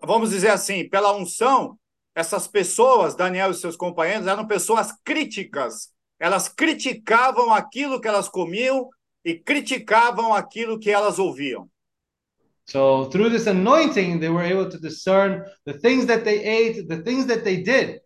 [0.05, 1.79] Vamos dizer assim, pela unção,
[2.13, 5.89] essas pessoas, Daniel e seus companheiros, eram pessoas críticas.
[6.19, 8.87] Elas criticavam aquilo que elas comiam
[9.25, 11.67] e criticavam aquilo que elas ouviam.
[12.69, 17.01] So through this anointing, they were able to discern the things that they ate, the
[17.01, 17.99] things that they did.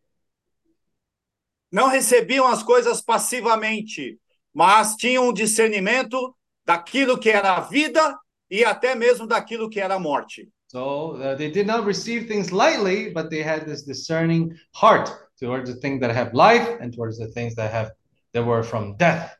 [1.69, 4.17] Não recebiam as coisas passivamente,
[4.54, 6.34] mas tinham um discernimento
[6.65, 8.17] daquilo que era a vida
[8.49, 10.49] e até mesmo daquilo que era a morte.
[10.67, 15.69] So uh, they did not receive things lightly, but they had this discerning heart towards
[15.69, 17.91] the things that have life and towards the things that have
[18.32, 19.36] that were from death.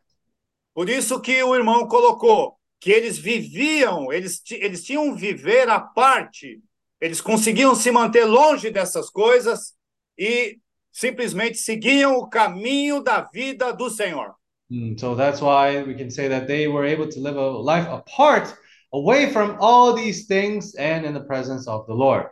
[0.76, 5.80] Por isso que o irmão colocou que eles viviam, eles, eles tinham um viver à
[5.80, 6.62] parte,
[7.00, 9.74] eles conseguiam se manter longe dessas coisas
[10.18, 10.60] e
[10.92, 14.36] simplesmente seguiam o caminho da vida do Senhor.
[14.70, 17.88] Mm, so that's why we can say that they were able to live a life
[17.90, 18.54] apart,
[18.92, 22.28] away from all these things and in the presence of the Lord.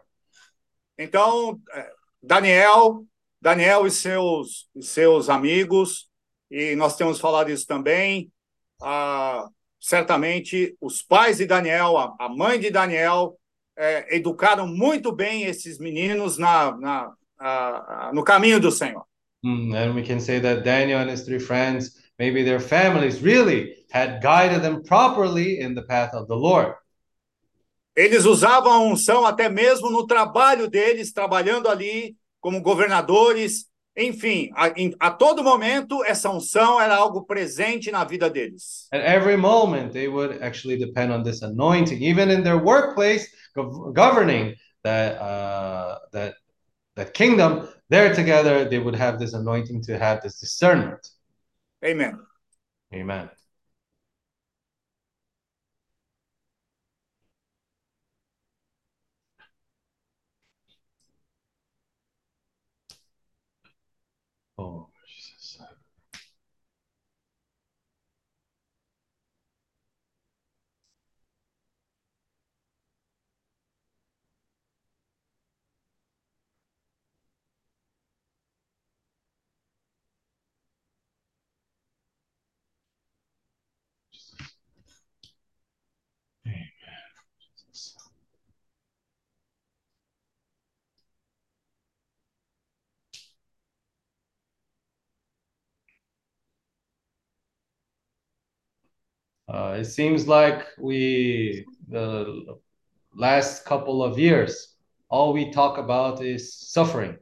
[1.00, 1.90] Então, eh,
[2.22, 3.06] Daniel,
[3.42, 6.10] Daniel e seus, seus amigos,
[6.52, 8.30] e nós temos falado isso também,
[8.82, 9.48] ah,
[9.82, 13.36] certamente os pais de Daniel, a, a mãe de Daniel,
[13.76, 19.04] eh, educaram muito bem esses meninos na, na, no caminho do Senhor.
[19.44, 23.74] Mm, and we can say that Daniel and his three friends, maybe their families really
[23.92, 26.76] had guided them properly in the path of the Lord.
[27.96, 33.66] Eles usavam a unção até mesmo no trabalho deles, trabalhando ali como governadores.
[33.96, 34.72] Enfim, a,
[35.08, 38.88] a todo momento, essa unção era algo presente na vida deles.
[38.94, 43.94] At every moment, they would actually depend on this anointing, even in their workplace, gov-
[43.94, 46.36] governing that uh, that
[46.96, 47.68] that kingdom.
[47.90, 51.06] There together, they would have this anointing to have this discernment.
[51.84, 52.18] Amen.
[52.94, 53.30] Amen.
[99.51, 102.59] Uh, it seems like we, the
[103.15, 104.75] last couple of years,
[105.09, 107.17] all we talk about is suffering.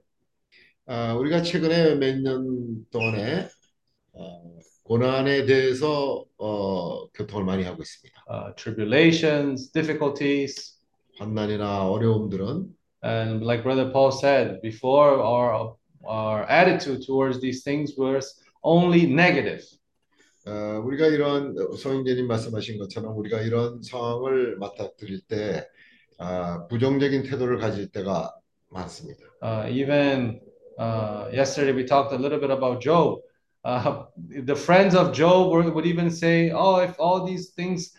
[0.87, 3.49] 아, 우리가 최근에 몇 년 동안에
[4.13, 8.25] 어, 고난에 대해서 어, 교통을 많이 하고 있습니다.
[8.31, 10.79] uh, tribulations, difficulties.
[11.19, 15.77] 환난이나 어려움들은 And like Brother Paul said before, our,
[16.07, 19.63] our attitude towards these things was only negative.
[20.48, 25.68] 어, 우리가 이런 성인재님 말씀하신 것처럼 우리가 이런 상황을 맞닥뜨릴 때
[26.18, 28.34] 아, 부정적인 태도를 가질 때가
[28.70, 29.24] 많습니다.
[29.42, 30.40] Uh, even
[30.78, 33.20] uh, yesterday, we talked a little bit about Job.
[33.64, 34.04] Uh,
[34.46, 37.94] the friends of Job were, would even say, Oh, if all these things,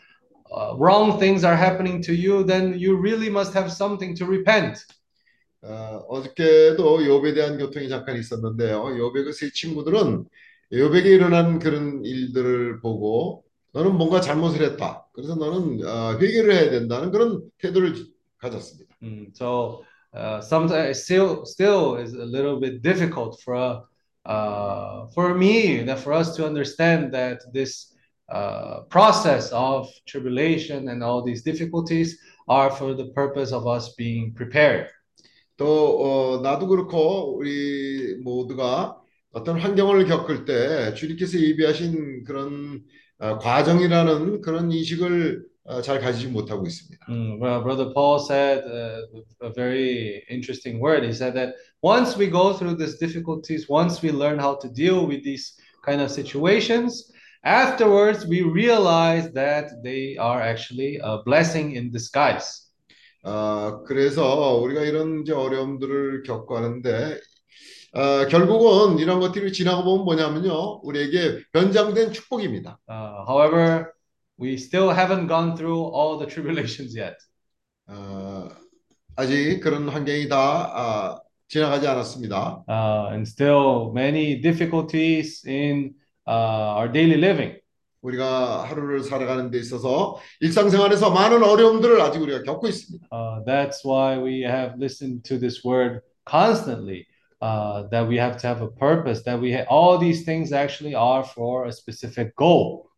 [0.53, 4.79] uh, wrong things are happening to you, then you really must have something to repent.
[5.62, 8.85] 어, 어저께도 욥에 대한 교통이 잠깐 있었는데요.
[8.85, 10.24] 욥의 그세 친구들은
[10.72, 15.06] 욥에게 일어난 그런 일들을 보고 너는 뭔가 잘못을 했다.
[15.12, 17.94] 그래서 너는 어, 회개를 해야 된다는 그런 태도를
[18.38, 18.94] 가졌습니다.
[19.02, 19.83] Mm, so
[20.14, 23.85] uh, sometimes still still is a little bit difficult for
[24.26, 27.94] uh, for me that for us to understand that this
[28.30, 34.33] uh, process of tribulation and all these difficulties are for the purpose of us being
[34.35, 34.88] prepared.
[35.56, 38.99] 또 어, 나도 그렇고 우리 모두가
[39.32, 42.82] 어떤 환경을 겪을 때 주님께서 예비하신 그런
[43.18, 47.06] 어, 과정이라는 그런 인식을 어, 잘 가지지 못하고 있습니다.
[47.08, 49.06] Mm, well, Brother Paul said uh,
[49.42, 51.04] a very interesting word.
[51.04, 55.06] He said that once we go through these difficulties, once we learn how to deal
[55.06, 57.12] with these kind of situations,
[57.44, 62.66] afterwards we realize that they are actually a blessing in disguise.
[63.22, 67.20] 어, 그래서 우리가 이런 이제 어려움들을 겪고 하는데
[67.92, 70.80] 어, 결국은 이런 것들이 지나고 보면 뭐냐면요.
[70.82, 72.78] 우리에게 변장된 축복입니다.
[72.88, 73.92] Uh, however,
[74.40, 77.16] we still haven't gone through all the tribulations yet.
[77.88, 78.48] 어,
[79.16, 82.64] 아직 그런 환경이 다 아, 지나가지 않았습니다.
[82.68, 85.94] Uh, and still many difficulties in
[86.28, 87.58] uh, our daily living.
[88.02, 93.08] 우리가 하루를 살아가는 데 있어서 일상생활에서 많은 어려움들을 아직 우리가 겪고 있습니다.
[93.12, 97.04] Uh, that's why we have listened to this word constantly.
[97.40, 99.22] Uh, that we have to have a purpose.
[99.22, 102.90] That we ha- all these things actually are for a specific goal.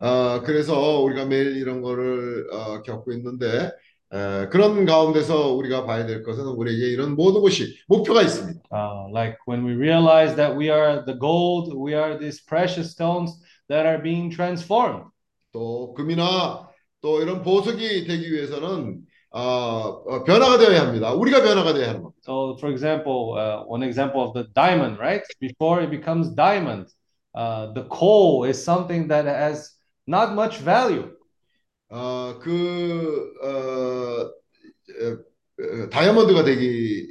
[0.00, 3.70] 어, 그래서 우리가 매일 이런 거를 어, 겪고 있는데
[4.12, 8.60] 에, 그런 가운데서 우리가 봐야 될 것은 우리에게 이런 모든 것이 목표가 있습니다.
[8.72, 13.38] Uh, like when we realize that we are the gold, we are these precious stones
[13.68, 15.04] that are being transformed.
[15.52, 16.68] 또 금이나
[17.02, 21.12] 또 이런 보석이 되기 위해서는 어, 어, 변화가 되어야 합니다.
[21.12, 22.09] 우리가 변화가 되어야 겁니다.
[22.22, 25.22] So, for example, uh, one example of the diamond, right?
[25.40, 26.86] Before it becomes diamond,
[27.34, 29.72] uh, the coal is something that has
[30.06, 31.10] not much value.
[31.92, 33.48] 어, 그 어,
[35.02, 37.06] 어, 어, 다이아몬드가 되기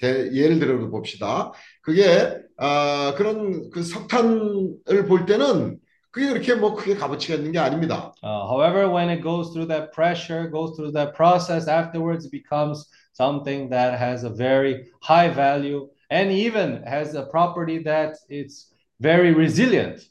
[0.00, 1.52] 대- 예를 들어 봅시다.
[1.82, 5.78] 그게 아, 그런 그 석탄을 볼 때는
[6.10, 8.12] 그게 그렇게 뭐 크게 값어치가 있는 게 아닙니다.
[8.22, 12.88] Uh, however, when it goes through that pressure, goes through that process, afterwards it becomes
[13.12, 19.32] something that has a very high value and even has a property that it's very
[19.32, 20.02] resilient.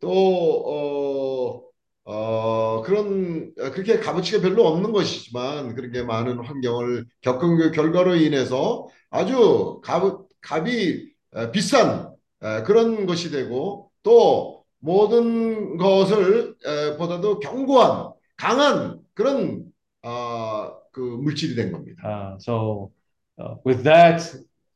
[0.00, 1.62] 또 어,
[2.04, 8.16] 어, 그런 어, 그렇게 값어치가 별로 없는 것이지만 그런 게 많은 환경을 겪은 그 결과로
[8.16, 17.38] 인해서 아주 값, 값이 어, 비싼 어, 그런 것이 되고 또 모든 것을 어, 보다도
[17.38, 19.64] 견고한 강한 그런
[20.02, 22.02] 어, 그 물질이 된 겁니다.
[22.04, 22.90] Uh, so,
[23.38, 24.20] uh, with that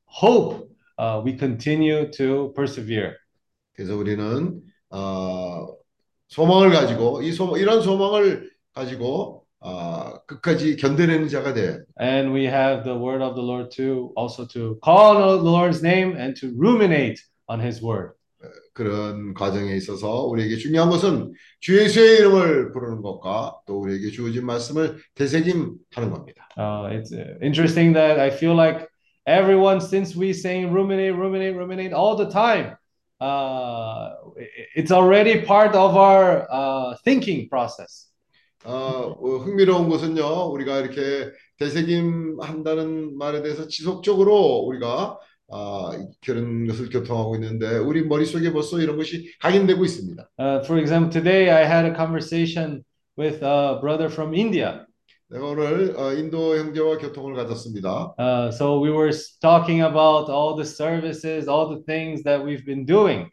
[0.06, 3.14] hope, uh, we continue to persevere.
[3.74, 5.66] 그래서 우리는 어,
[6.28, 11.80] 소망을 가지고 이 소망, 이런 소망을 가지고 어, 끝까지 견뎌내는 자가 돼.
[12.00, 15.82] And we have the word of the Lord to also to call on the Lord's
[15.82, 18.12] name and to ruminate on his word.
[18.76, 24.98] 그런 과정에 있어서 우리에게 중요한 것은 주 예수의 이름을 부르는 것과 또 우리에게 주어진 말씀을
[25.14, 26.46] 되새김하는 겁니다.
[26.58, 28.86] Uh, it's uh, interesting that I feel like
[29.26, 32.76] everyone, since we saying ruminate, ruminate, ruminate all the time,
[33.22, 38.12] uh, it- it's already part of our uh, thinking process.
[38.64, 44.34] 어, 어, 흥미로운 것은요, 우리가 이렇게 되새김 한다는 말에 대해서 지속적으로
[44.66, 45.18] 우리가
[45.48, 45.90] 아,
[46.24, 50.28] 그런 것을 교통하고 있는데 우리 머릿속에 벌써 이런 것이 각인되고 있습니다.
[50.38, 52.82] Uh, for example, today I had a conversation
[53.16, 54.84] with a brother from India.
[55.28, 58.14] 내가 오늘 어, 인도 형제와 교통을 가졌습니다.
[58.18, 62.84] Uh, so we were talking about all the services, all the things that we've been
[62.86, 63.28] doing.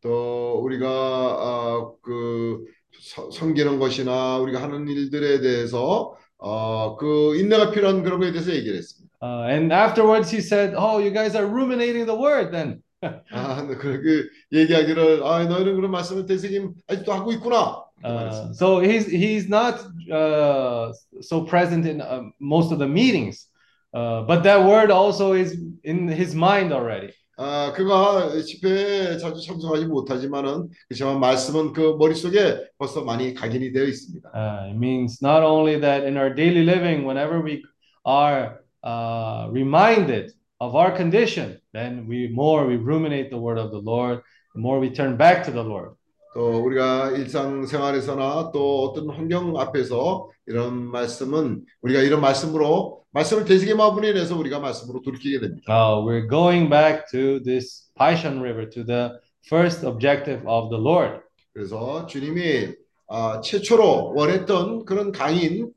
[0.00, 2.64] 또 우리가 아, 그
[3.00, 8.76] 서- 섬기는 것이나 우리가 하는 일들에 대해서 어, 그 인내가 필요한 그런 거에 대해서 얘기를
[8.76, 9.03] 했습니다.
[9.23, 12.81] Uh, and afterwards, he said, "Oh, you guys are ruminating the word then."
[13.31, 17.83] 아, 그, 그 얘기하기를 아, 너희는 그런 말씀을 되새김 아직도 하고 있구나.
[18.01, 18.53] 이렇게 Uh, 말했습니다.
[18.55, 19.75] so he's he's not
[20.11, 20.91] uh,
[21.21, 23.47] so present in uh, most of the meetings,
[23.93, 27.11] uh, but that word also is in his mind already.
[27.37, 34.29] 아, 그가 집회에 자주 참석하지 못하지만은 그렇지만 말씀은 그 머릿속에 벌써 많이 각인이 되어 있습니다.
[34.33, 37.63] Uh, it means not only that in our daily living, whenever we
[38.05, 43.78] are uh, reminded of our condition, then we more we ruminate the word of the
[43.78, 44.20] Lord,
[44.54, 45.96] the more we turn back to the Lord.
[46.34, 54.36] 또 우리가 일상생활에서나 또 어떤 환경 앞에서 이런 말씀은 우리가 이런 말씀으로 말씀을 되새김함으로 인해서
[54.36, 55.72] 우리가 말씀으로 돌이키게 됩니다.
[55.72, 61.20] Uh, we're going back to this Paishan River, to the first objective of the Lord.
[61.52, 62.74] 그래서 주님이
[63.08, 65.73] 아, 최초로 원했던 그런 강인 아,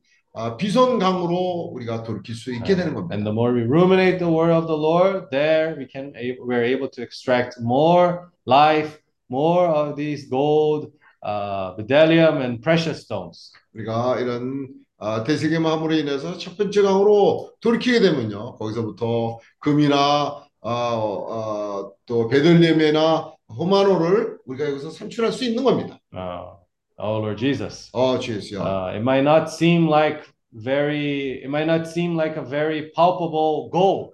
[0.58, 3.16] 비선강으로 우리가 돌이킬 수 있게 되는 겁니다.
[3.16, 6.90] And the more we ruminate the word of the Lord, there we can we're able
[6.92, 10.92] to extract more life, more of these gold,
[11.24, 13.52] uh, bdellium, and precious stones.
[13.74, 14.70] 우리가 이런
[15.00, 18.56] 아, 되새김함으로 인해서 첫 번째 강으로 돌이키게 되면요.
[18.56, 26.00] 거기서부터 금이나 아, 아, 또 베들레헴이나 호마노를 우리가 여기서 산출할 수 있는 겁니다.
[26.14, 26.57] Uh,
[26.99, 28.61] oh Lord Jesus, 어, 주 예수야.
[28.61, 33.69] uh, it might not seem like very, it might not seem like a very palpable
[33.71, 34.13] goal.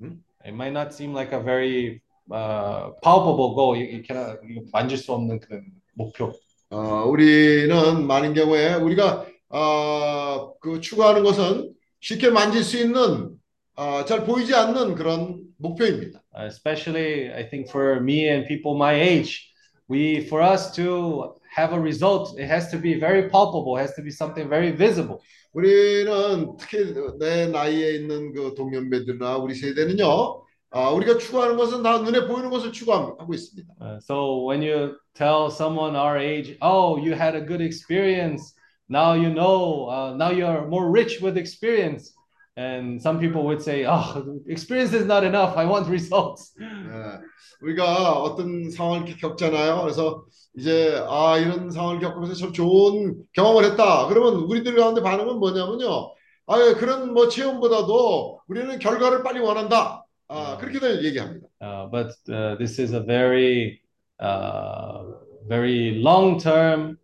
[0.00, 0.20] Hmm?
[0.44, 3.76] It might not seem like a very uh, palpable goal.
[3.76, 5.64] You, you cannot you 만질 수 없는 그런
[5.94, 6.32] 목표.
[6.70, 13.36] 어, 우리는 많은 경우에 우리가 아, 그 추구하는 것은 쉽게 만질 수 있는
[13.76, 16.22] 아, 잘 보이지 않는 그런 목표입니다.
[16.34, 19.52] Uh, especially I think for me and people my age,
[19.88, 23.94] we for us to have a result, it has to be very palpable, it has
[23.94, 25.20] to be something very visible.
[25.54, 32.26] 우리는 특히 내 나이에 있는 그 동년배들이나 우리 세대는요, 아, 우리가 추구하는 것은 다 눈에
[32.26, 33.74] 보이는 것을 추구하고 있습니다.
[33.78, 38.54] Uh, so when you tell someone our age, oh, you had a good experience,
[38.88, 42.14] now you know, uh, now you're more rich with experience.
[42.57, 45.55] And some people would say, oh, experience is not enough.
[45.55, 46.55] I want results.
[46.59, 47.19] 예,
[47.61, 49.81] 우리가 어떤 상황을 겪잖아요.
[49.81, 50.25] 그래서
[50.57, 54.07] 이제 아 이런 상황을 겪으면서 참 좋은 경험을 했다.
[54.07, 56.15] 그러면 우리들 가운데 반응은 뭐냐면요.
[56.47, 60.05] 아, 예, 그런 뭐 체험보다도 우리는 결과를 빨리 원한다.
[60.27, 61.47] 아, 그렇게들 얘기합니다.
[61.61, 63.81] Uh, but uh, this is a very,
[64.19, 65.03] uh,
[65.47, 66.97] very long-term,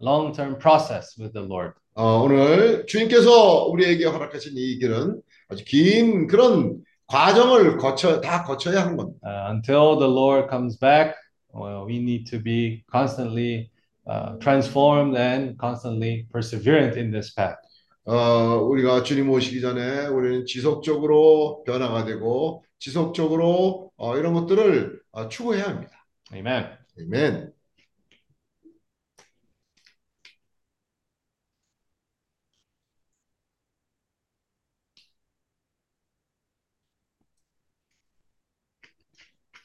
[0.00, 1.72] long-term process with the Lord.
[1.98, 8.96] 어, 오늘 주님께서 우리에게 허락하신 이 길은 아주 긴 그런 과정을 거쳐 다 거쳐야 하는
[8.96, 9.18] 겁니다.
[9.26, 11.16] Uh, until the Lord comes back,
[11.52, 13.72] well, we need to be constantly
[14.06, 17.58] uh, transformed and constantly perseverant in this path.
[18.04, 25.64] 어, 우리가 주님 오시기 전에 우리는 지속적으로 변화가 되고 지속적으로 어, 이런 것들을 어, 추구해야
[25.64, 26.06] 합니다.
[26.30, 26.62] 아멘.
[26.62, 27.57] 어, 뭐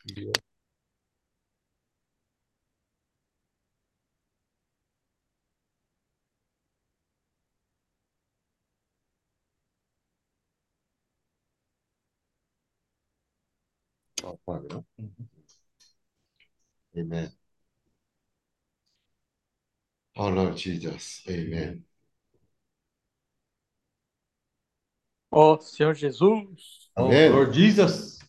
[0.05, 0.31] Viu?
[14.23, 14.85] Apagou.
[14.97, 15.27] Uhum.
[16.95, 17.31] Amen.
[20.15, 21.83] Oh Lord Jesus, Amen.
[25.31, 28.22] Ó oh, Senhor Jesus, Oh, Lord Jesus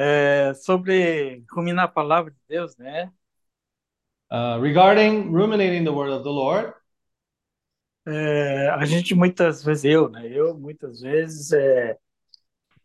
[0.00, 3.12] é, sobre ruminar a palavra de Deus, né?
[4.30, 6.74] Uh, regarding ruminating the word of the Lord,
[8.06, 10.26] É, a gente muitas vezes, eu, né?
[10.32, 11.98] Eu muitas vezes é,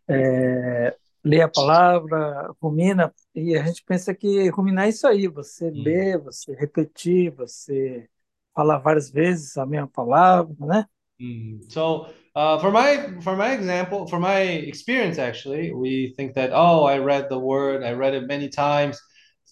[0.09, 5.69] é, lê a palavra, rumina, e a gente pensa que ruminar é isso aí, você
[5.73, 5.83] Hum.
[5.83, 8.09] lê, você repetir, você
[8.55, 10.85] falar várias vezes a mesma palavra, né?
[11.21, 16.51] Mm, So, uh, for my for my example, for my experience, actually, we think that
[16.53, 18.99] oh, I read the word, I read it many times.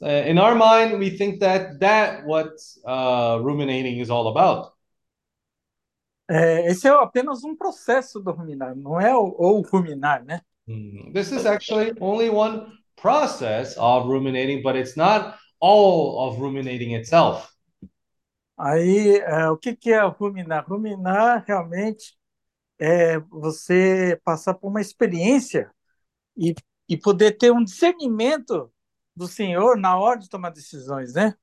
[0.01, 2.49] Uh, in our mind, we think that that what
[2.85, 4.73] uh, ruminating is all about.
[6.29, 10.41] É, esse é apenas um processo do ruminar, não é o, ou ruminar, né?
[10.69, 16.91] Mm, This is actually only one process of ruminating, but it's not all of ruminating
[16.91, 17.52] itself.
[18.57, 20.65] Aí, é, o que que é ruminar?
[20.67, 22.15] Ruminar realmente
[22.79, 25.71] é você passar por uma experiência
[26.37, 26.53] e,
[26.87, 28.71] e poder ter um discernimento
[29.15, 31.33] do Senhor na hora de tomar decisões, né?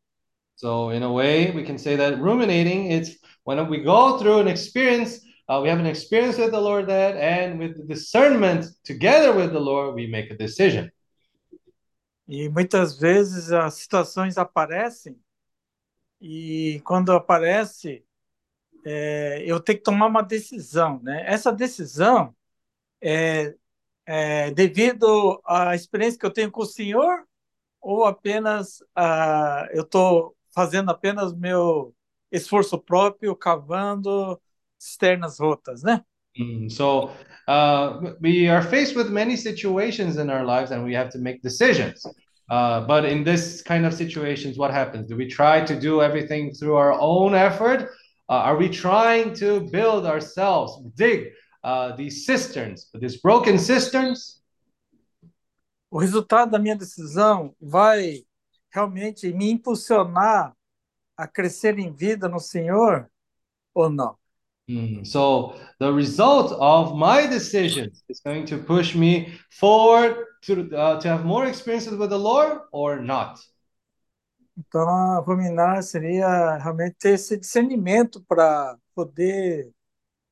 [0.56, 4.48] So, in a way, we can say that ruminating it's when we go through an
[4.48, 9.32] experience, uh, we have an experience with the Lord that, and with the discernment together
[9.32, 10.90] with the Lord, we make a decision.
[12.28, 15.16] E muitas vezes as situações aparecem
[16.20, 18.04] e quando aparece,
[18.84, 21.24] é, eu tenho que tomar uma decisão, né?
[21.26, 22.34] Essa decisão
[23.00, 23.54] é,
[24.06, 27.24] é devido à experiência que eu tenho com o Senhor
[27.80, 31.94] ou apenas ah, eu estou fazendo apenas meu
[32.30, 34.40] esforço próprio, cavando
[34.78, 36.02] cisternas rotas, né?
[36.38, 37.10] Mm, so,
[37.48, 41.40] uh, we are faced with many situations in our lives, and we have to make
[41.42, 42.02] decisions.
[42.50, 45.06] Uh, but in this kind of situations, what happens?
[45.06, 47.90] Do we try to do everything through our own effort?
[48.28, 51.30] Uh, are we trying to build ourselves, dig
[51.62, 54.42] uh, these cisterns, these broken cisterns?
[55.92, 58.24] O resultado da minha decisão vai
[58.72, 60.52] realmente me impulsionar
[61.16, 63.10] a crescer em vida no Senhor
[63.74, 64.19] ou não?
[64.70, 71.00] Mm, so the result of my decisions is going to push me forward to uh,
[71.00, 73.40] to have more experiences with the Lord or not.
[74.56, 79.70] Então, ruminar seria realmente ter esse discernimento para poder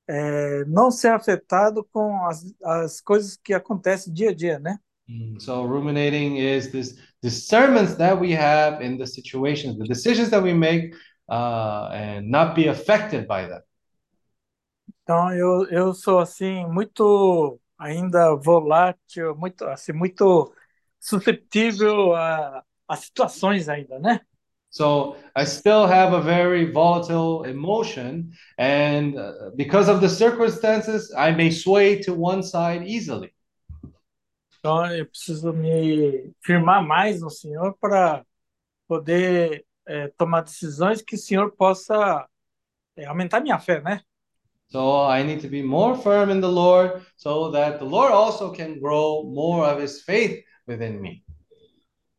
[0.07, 4.78] é, não ser afetado com as, as coisas que acontecem dia a dia, né?
[5.09, 10.43] Mm, So ruminating is this discernment that we have in the situations, the decisions that
[10.43, 10.95] we make,
[11.28, 13.62] uh, and not be affected by them.
[15.09, 20.52] Então, eu, eu sou, assim, muito ainda volátil, muito, assim, muito
[21.00, 24.20] susceptível a, a situações ainda, né?
[24.68, 31.32] So I still have a very volatile emotion, and uh, because of the circumstances, I
[31.32, 33.32] may sway to one side easily.
[34.59, 38.26] Então, eu preciso me firmar mais no Senhor para
[38.86, 42.28] poder é, tomar decisões que o Senhor possa
[42.94, 44.02] é, aumentar minha fé, né?
[44.71, 48.53] So I need to be more firm in the Lord so that the Lord also
[48.53, 51.25] can grow more of his faith within me.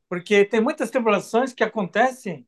[0.10, 2.47] Porque tem muitas tribulações que acontecem,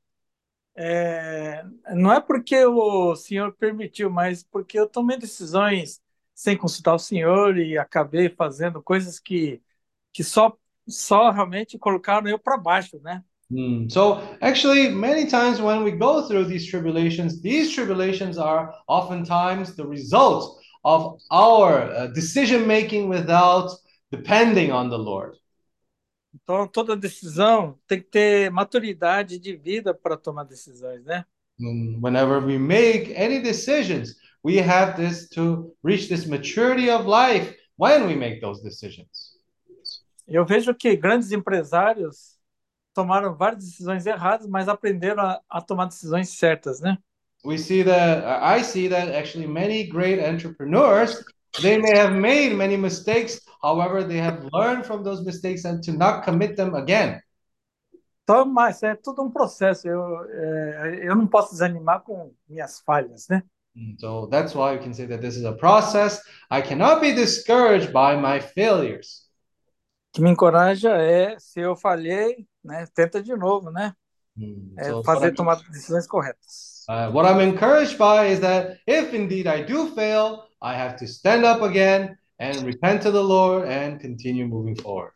[0.76, 6.02] é, não é porque o Senhor permitiu, mas porque eu tomei decisões
[6.34, 9.62] sem consultar o Senhor e acabei fazendo coisas que,
[10.12, 13.24] que só, só realmente colocaram eu para baixo, né?
[13.52, 13.89] Hmm.
[13.89, 19.86] So actually, many times when we go through these tribulations, these tribulations are oftentimes the
[19.86, 23.70] result of our uh, decision making without
[24.10, 25.36] depending on the Lord.
[26.34, 31.26] Então, toda decisão tem que ter maturidade de vida para tomar decisões, né?
[31.60, 37.54] Mm, Whenever we make any decisions, we have this to reach this maturity of life
[37.78, 39.36] when we make those decisions.
[40.26, 42.30] Eu vejo que grandes empresários
[42.93, 46.97] tomaram várias decisões erradas, mas aprenderam a, a tomar decisões certas, né?
[47.43, 51.23] We see that uh, I see that actually many great entrepreneurs
[51.59, 55.91] they may have made many mistakes, however, they have learned from those mistakes and to
[55.91, 57.21] not commit them again.
[58.23, 59.87] Então, mas é tudo um processo.
[59.87, 63.43] Eu, é, eu não posso desanimar com minhas falhas, né?
[63.99, 66.21] So that's why you can say that this is a process.
[66.49, 69.29] I cannot be discouraged by my failures.
[70.09, 73.95] O que me encoraja é, se eu falhei, né, tenta de novo, né?
[74.36, 76.86] Mm, É so fazer I'm- tomar decisões corretas.
[76.89, 81.05] Uh, what I'm encouraged by is that if indeed I do fail, I have to
[81.07, 85.14] stand up again and repent to the Lord and continue moving forward.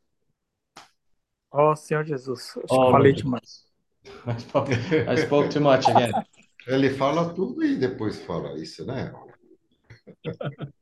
[1.51, 3.65] Ó Senhor Jesus, acho Oh, eu falei demais.
[4.27, 6.13] I spoke, I spoke too much again.
[6.67, 9.11] Ele fala tudo e depois fala isso, né?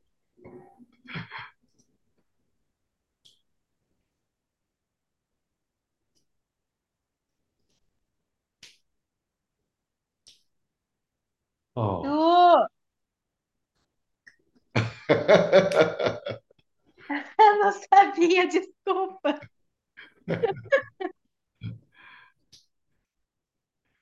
[11.76, 12.68] Oh, Du,
[17.38, 19.40] eu não sabia, desculpa.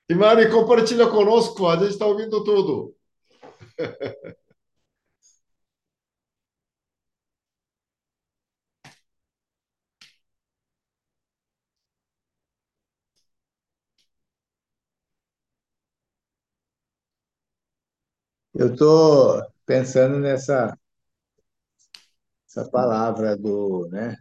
[0.09, 2.95] Imani, compartilha conosco, a gente está ouvindo tudo.
[18.53, 20.77] Eu estou pensando nessa
[22.47, 24.15] essa palavra do, né?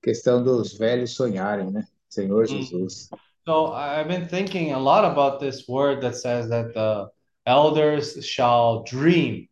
[0.00, 1.86] Questão dos velhos sonharem, né?
[2.08, 3.08] Senhor Jesus.
[3.46, 7.10] so I've been thinking a lot about this word that says that the
[7.44, 9.48] elders shall dream.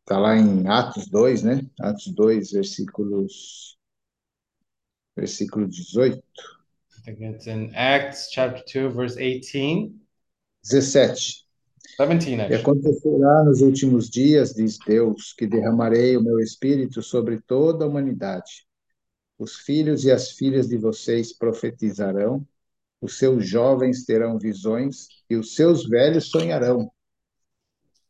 [0.00, 1.60] Está lá em Atos 2, né?
[1.80, 3.78] Atos 2, versículos
[5.14, 6.22] versículo 18, I
[7.14, 9.94] think it's in Acts chapter 2, verse 18,
[10.64, 11.44] 17.
[11.98, 17.84] 17 E acontecerá nos últimos dias, diz Deus, que derramarei o meu espírito sobre toda
[17.84, 18.66] a humanidade.
[19.38, 22.46] Os filhos e as filhas de vocês profetizarão,
[23.00, 26.90] os seus jovens terão visões e os seus velhos sonharão.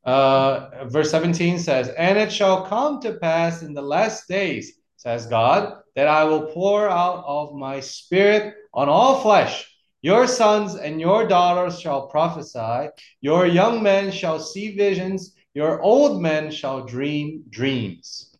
[0.04, 5.26] Uh, verse 17 says, And it shall come to pass in the last days, says
[5.26, 9.66] God, that I will pour out of my spirit on all flesh.
[10.00, 12.90] Your sons and your daughters shall prophesy,
[13.20, 18.30] your young men shall see visions, your old men shall dream dreams.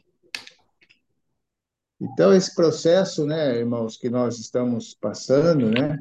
[2.01, 5.99] Então, esse processo, né, irmãos, que nós estamos passando, né,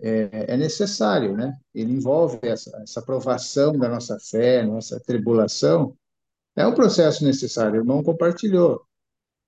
[0.00, 1.54] é, é necessário, né?
[1.74, 5.94] Ele envolve essa, essa provação da nossa fé, nossa tribulação.
[6.56, 8.85] É um processo necessário, o irmão compartilhou,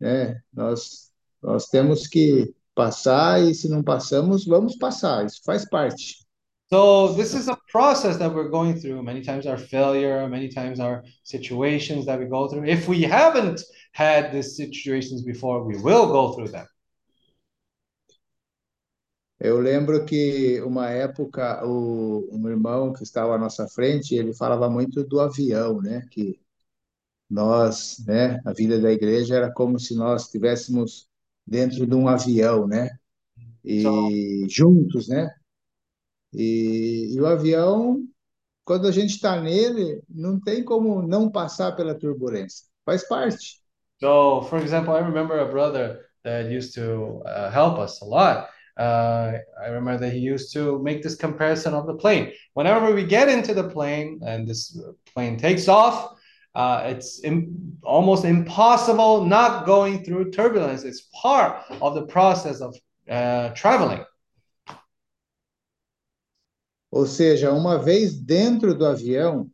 [0.01, 0.40] né?
[0.53, 1.11] Nós,
[1.42, 6.28] nós temos que passar e, se não passamos, vamos passar, isso faz parte.
[6.70, 9.03] So this is a process that we're going through.
[9.03, 12.66] Many times our failure, many times our situations that we go through.
[12.66, 16.66] If we haven't had these situations before, we will go through them.
[19.40, 24.68] Eu lembro que uma época o, um irmão que estava à nossa frente, ele falava
[24.68, 26.07] muito do avião, né?
[26.11, 26.38] Que
[27.30, 31.08] nós, né, a vida da igreja era como se nós estivéssemos
[31.46, 32.90] dentro de um avião, né?
[33.64, 35.30] E juntos, né?
[36.32, 38.02] E, e o avião,
[38.64, 42.66] quando a gente está nele, não tem como não passar pela turbulência.
[42.84, 43.60] Faz parte.
[44.00, 48.48] So, for example, I remember a brother that used to uh, help us a lot.
[48.78, 52.32] Uh, I remember that he used to make this comparison of the plane.
[52.54, 54.78] Whenever we get into the plane and this
[55.12, 56.17] plane takes off,
[56.59, 60.82] uh, it's im almost impossible not going through turbulence.
[60.82, 62.74] It's part of the process of
[63.09, 64.04] uh, traveling.
[66.90, 69.48] Ou seja, uma vez dentro do avião,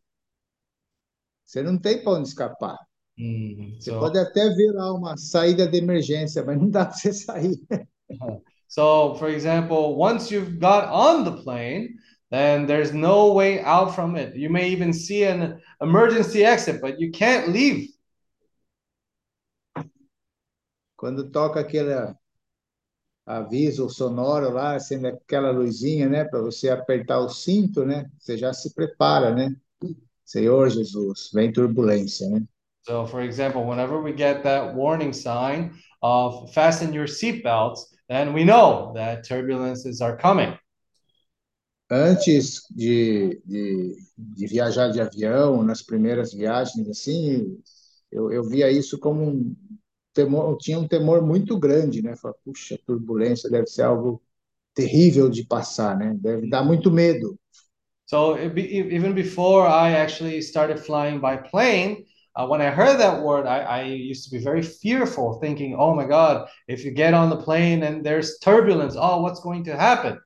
[1.45, 2.79] você não tem para onde escapar.
[3.19, 6.97] Mm, Você so, pode até ver lá uma saída de emergência, mas não dá para
[6.97, 7.61] você sair.
[8.67, 11.91] so, for example, once you've got on the plane,
[12.31, 14.35] then there's no way out from it.
[14.35, 17.91] You may even see an emergency exit, but you can't leave.
[20.97, 22.15] Quando toca aquele
[23.27, 28.11] aviso sonoro lá, sendo aquela luzinha, né, para você apertar o cinto, né?
[28.19, 29.55] Você já se prepara, né?
[30.25, 32.43] Senhor Jesus, vem turbulência, né?
[32.83, 35.73] So, for example, whenever we get that warning sign
[36.03, 40.59] of fasten your seatbelts, then we know that turbulences are coming.
[41.91, 47.59] Antes de, de, de viajar de avião, nas primeiras viagens, assim,
[48.11, 49.57] eu, eu via isso como um
[50.15, 52.17] temor, eu tinha um temor muito grande, né?
[52.17, 54.23] Falei, puxa, turbulência deve ser algo
[54.75, 56.17] terrível de passar, né?
[56.19, 57.39] Deve dar muito medo.
[58.07, 62.05] So, even before I actually started flying by plane,
[62.37, 65.95] uh, when I heard that word, I, I used to be very fearful, thinking, oh
[65.95, 69.77] my God, if you get on the plane and there's turbulence, oh, what's going to
[69.77, 70.19] happen?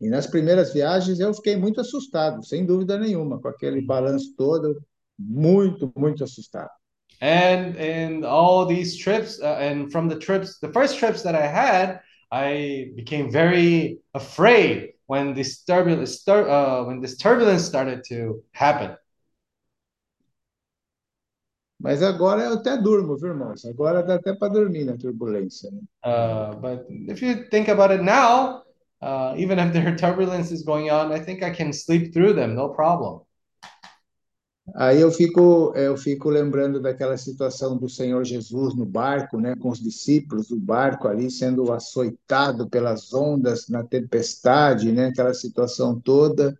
[0.00, 4.82] E nas primeiras viagens eu fiquei muito assustado, sem dúvida nenhuma, com aquele balanço todo,
[5.18, 6.70] muito, muito assustado.
[7.20, 11.46] And in all these trips, uh, and from the trips, the first trips that I
[11.46, 18.96] had, I became very afraid when this turbulence, uh, when this turbulence started to happen.
[21.80, 23.64] Mas agora eu até durmo, viu, irmãos?
[23.66, 25.80] Agora dá até para dormir na turbulência, né?
[26.04, 28.63] Uh, but if you think about it now,
[29.04, 32.54] uh, even if there are turbulences going on, I think I can sleep through them,
[32.54, 33.20] no problem.
[34.76, 39.68] Aí eu fico, eu fico lembrando daquela situação do Senhor Jesus no barco, né, com
[39.68, 46.58] os discípulos do barco ali sendo açoitado pelas ondas na tempestade, né, aquela situação toda,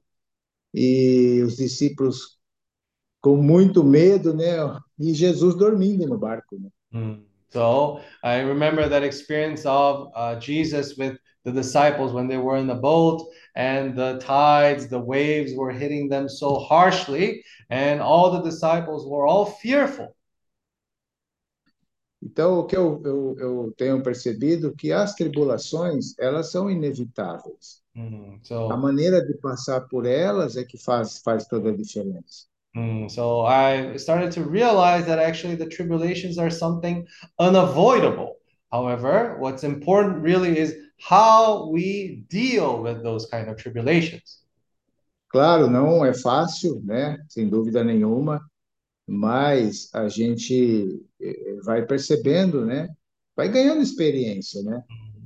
[0.73, 2.39] e os discípulos
[3.23, 4.57] com muito medo, né,
[4.99, 6.69] e Jesus dormindo no barco, né?
[6.93, 7.25] Mm.
[7.51, 12.67] So I remember that experience of uh, Jesus with the disciples when they were in
[12.67, 18.43] the boat and the tides, the waves were hitting them so harshly, and all the
[18.43, 20.15] disciples were all fearful.
[22.23, 27.83] Então, o que eu, eu, eu tenho percebido que as tribulações, elas são inevitáveis.
[27.97, 28.41] Mm.
[28.69, 32.47] A So, maneira de passar por elas é que faz, faz toda a diferença.
[32.77, 37.07] mm, so I started to realize that actually the tribulations are something
[37.39, 38.37] unavoidable.
[38.73, 40.75] However, what's important really is
[41.09, 44.41] how we deal with those kind of tribulations.
[45.29, 47.19] Claro, não é fácil, né?
[47.29, 48.41] Sem dúvida nenhuma,
[49.07, 52.89] mas a gente eh, vai percebendo, né?
[53.37, 54.83] Vai ganhando experiência, né?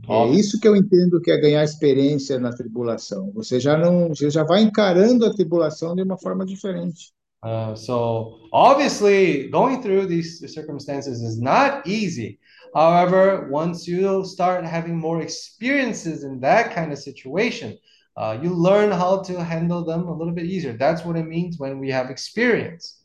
[0.08, 3.30] É Obvi- isso que eu entendo que é ganhar experiência na tribulação.
[3.32, 7.12] Você já não, você já vai encarando a tribulação de uma forma diferente.
[7.42, 12.38] Uh, so obviously, going through these circumstances is not easy.
[12.74, 17.78] However, once you start having more experiences in that kind of situation,
[18.16, 20.72] uh, you learn how to handle them a little bit easier.
[20.72, 23.02] That's what it means when we have experience.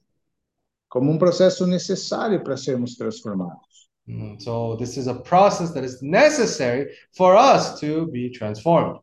[0.90, 3.88] Como um processo necessário para sermos transformados.
[4.08, 9.00] Mm, So this is a process that is necessary for us to be transformed.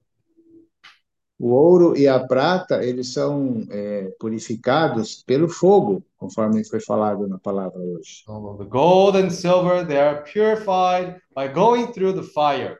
[1.42, 7.38] O ouro e a prata, eles são é, purificados pelo fogo, conforme foi falado na
[7.38, 8.24] palavra hoje.
[8.26, 12.76] So the gold and silver, they are purified by going through the fire.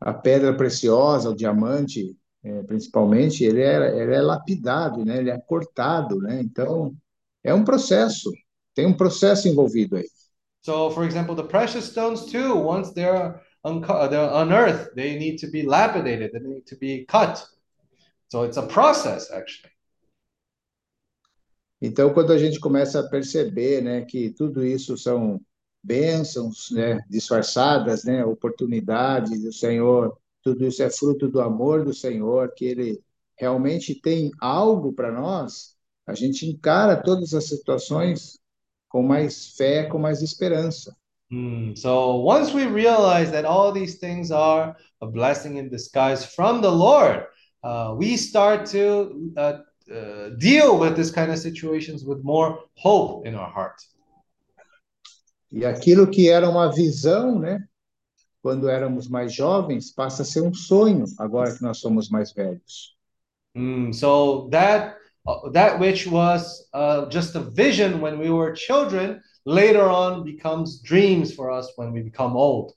[0.00, 5.18] A pedra preciosa, o diamante, é, principalmente, ele é, ele é lapidado, né?
[5.18, 6.40] Ele é cortado, né?
[6.40, 6.94] Então,
[7.44, 8.32] é um processo,
[8.74, 10.08] tem um processo envolvido aí.
[10.62, 16.32] So, for example, the precious stones too, once they're, unearthed, they need to be lapidated,
[16.32, 17.44] they need to be cut.
[18.28, 19.72] So it's a process, actually.
[21.80, 25.40] Então, quando a gente começa a perceber, né, que tudo isso são
[25.82, 32.52] bênçãos, né, disfarçadas, né, oportunidades do Senhor, tudo isso é fruto do amor do Senhor,
[32.54, 33.02] que Ele
[33.36, 38.38] realmente tem algo para nós, a gente encara todas as situações
[38.88, 40.96] com mais fé, com mais esperança.
[41.32, 46.60] Hmm, So once we realize that all these things are a blessing in disguise from
[46.60, 47.24] the Lord,
[47.64, 49.58] uh, we start to uh,
[49.90, 53.80] uh, deal with this kind of situations with more hope in our heart.
[55.50, 57.64] E aquilo que era uma visão, né,
[58.42, 62.94] quando éramos mais jovens, passa a ser um sonho agora que nós somos mais velhos.
[63.56, 69.18] Mm, so that uh, that which was uh, just a vision when we were children
[69.44, 72.74] later on becomes dreams for us when we become old.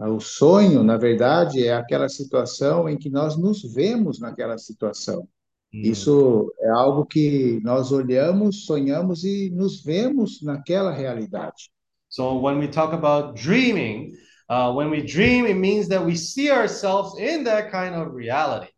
[0.00, 5.28] O sonho, na verdade, é aquela situação em que nós nos vemos naquela situação.
[5.72, 5.82] Mm.
[5.90, 11.70] Isso é algo que nós olhamos, sonhamos e nos vemos naquela realidade.
[12.08, 14.12] So when we talk about dreaming,
[14.48, 18.72] uh, when we dream, it means that we see ourselves in that kind of reality.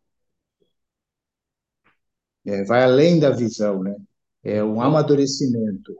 [2.45, 3.95] É, vai além da visão, né?
[4.43, 5.95] É um amadurecimento.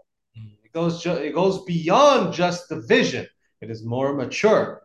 [0.64, 3.26] It goes it goes beyond just the vision.
[3.62, 4.80] it is more mature.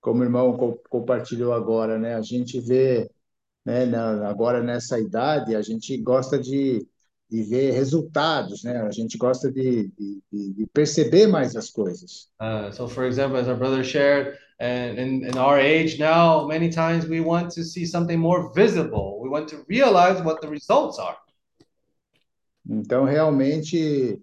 [0.00, 2.14] Como o irmão co- compartilhou agora, né?
[2.14, 3.08] A gente vê,
[3.64, 6.86] né, na- agora nessa idade, a gente gosta de,
[7.30, 8.80] de ver resultados, né?
[8.80, 12.28] A gente gosta de, de, de- de perceber mais as coisas.
[12.40, 16.70] Uh, so, for example, as our brother shared, and in, in our age now, many
[16.70, 19.20] times we want to see something more visible.
[19.20, 21.16] We want to realize what the results are.
[22.68, 24.20] Então, realmente,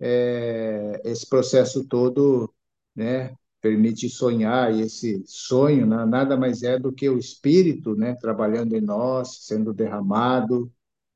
[0.00, 2.52] é, esse processo todo,
[2.94, 8.14] né, permite sonhar, e esse sonho na- nada mais é do que o Espírito, né,
[8.20, 10.70] trabalhando em nós, sendo derramado,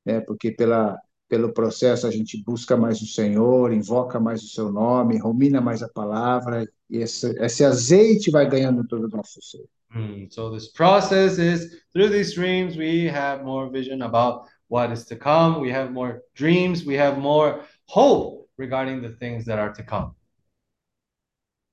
[0.04, 0.98] né, porque pela,
[1.28, 5.82] pelo processo a gente busca mais o Senhor, invoca mais o seu nome, rumina mais
[5.82, 9.64] a palavra, e esse, esse azeite vai ganhando todo o nosso ser.
[9.92, 15.05] Hmm, So, this process is through these dreams, we have more vision about what is
[15.05, 15.61] to come.
[15.61, 16.87] We have more dreams.
[16.87, 20.14] We have more hope regarding the things that are to come.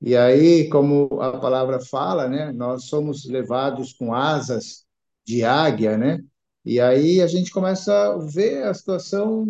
[0.02, 4.86] E aí, como a palavra fala, né, nós somos levados com asas
[5.26, 6.20] de águia, né?
[6.66, 9.48] E aí a gente começa a ver a situação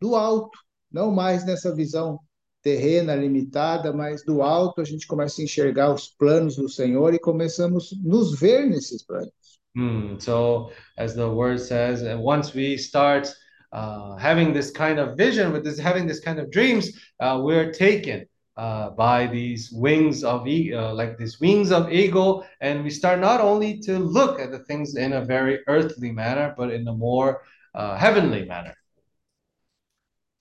[0.00, 0.56] do alto,
[0.90, 2.20] não mais nessa visão
[2.62, 7.18] terrena, limitada, mas do alto a gente começa a enxergar os planos do Senhor e
[7.18, 9.41] começamos a nos ver nesses planos.
[9.74, 13.32] Hmm, so, as the word says, and once we start
[13.72, 17.72] uh, having this kind of vision, with this having this kind of dreams, uh, we're
[17.72, 18.26] taken
[18.58, 23.18] uh, by these wings of e- uh, like these wings of eagle, and we start
[23.18, 26.92] not only to look at the things in a very earthly manner, but in a
[26.92, 27.40] more
[27.74, 28.74] uh, heavenly manner.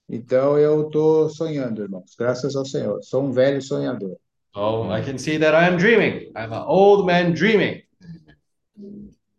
[0.10, 3.02] Então eu estou sonhando, irmãos, graças ao Senhor.
[3.02, 4.18] Sou um velho sonhador.
[4.54, 6.34] So I can see that I am dreaming.
[6.36, 7.82] I'm an old man dreaming.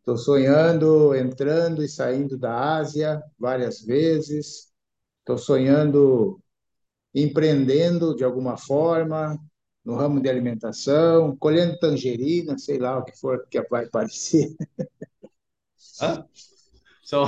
[0.02, 4.68] Estou sonhando, entrando e saindo da Ásia várias vezes.
[5.20, 6.42] Estou sonhando,
[7.14, 9.38] empreendendo de alguma forma
[9.84, 14.52] no ramo de alimentação, colhendo tangerina, sei lá o que for que vai parecer.
[16.00, 16.24] Huh?
[17.04, 17.22] So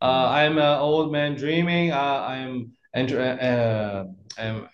[0.00, 1.92] uh, I'm an old man dreaming.
[1.92, 4.04] Uh, I'm enter, uh,
[4.38, 4.66] I'm,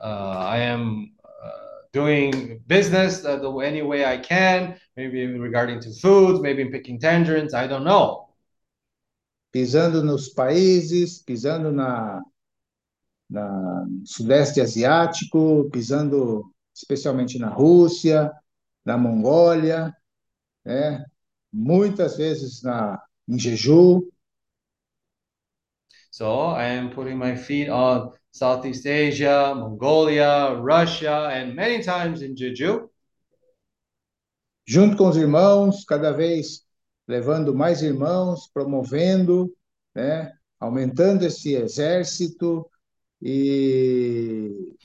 [0.00, 1.19] uh, I am uh,
[1.92, 4.78] doing business uh, the any way I can.
[4.96, 7.54] Maybe regarding to foods, maybe picking tangerines.
[7.54, 8.28] I don't know.
[9.52, 12.20] Pisando nos países, pisando na,
[13.28, 18.32] na Sudeste Asiático, pisando especialmente na Rússia,
[18.84, 19.94] na Mongólia,
[20.64, 21.04] né?
[21.52, 24.08] Muitas vezes na, em Jeju.
[26.12, 32.34] So I am putting my feet on Southeast Asia, Mongolia, Russia, and many times in
[32.36, 32.88] Jeju.
[34.70, 36.64] junto com os irmãos, cada vez
[37.08, 39.52] levando mais irmãos, promovendo,
[39.92, 42.70] né, aumentando esse exército
[43.20, 44.76] e,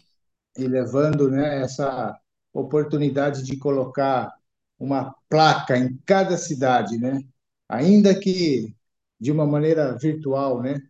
[0.58, 2.20] e levando, né, essa
[2.52, 4.34] oportunidade de colocar
[4.80, 7.22] uma placa em cada cidade, né,
[7.70, 8.76] ainda que
[9.20, 10.82] de uma maneira virtual, né,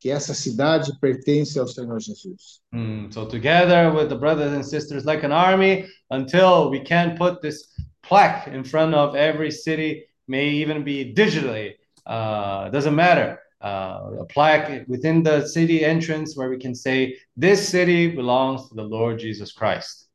[0.00, 2.62] que essa cidade pertence ao Senhor Jesus.
[2.72, 7.42] Hmm, so together with the brothers and sisters like an army until we can put
[7.42, 7.68] this
[8.02, 11.74] plaque in front of every city may even be digitally
[12.06, 17.68] uh, doesn't matter uh, a plaque within the city entrance where we can say this
[17.68, 20.08] city belongs to the lord jesus christ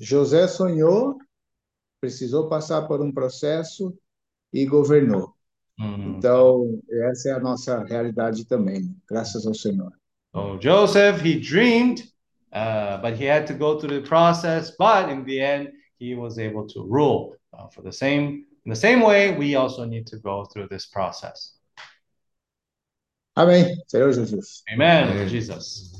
[0.00, 1.18] José sonhou,
[2.00, 3.96] precisou passar por um processo
[4.52, 5.32] e governou.
[5.79, 6.17] Hmm.
[6.17, 6.79] Então,
[7.09, 9.91] essa é a nossa realidade também, graças ao Senhor.
[10.33, 12.01] so joseph he dreamed
[12.53, 16.37] uh, but he had to go through the process but in the end he was
[16.37, 20.17] able to rule uh, for the same in the same way we also need to
[20.19, 21.53] go through this process
[23.35, 23.75] Amém.
[23.87, 24.63] Senhor Jesus.
[24.71, 25.27] Amen, Amen.
[25.29, 25.93] Jesus.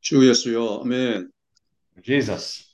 [0.00, 1.30] 주 예수여, 아멘.
[2.02, 2.67] Jesus.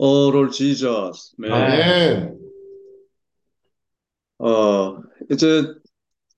[0.00, 2.38] Oh Lord Jesus, 아멘.
[4.38, 5.74] 어, 이제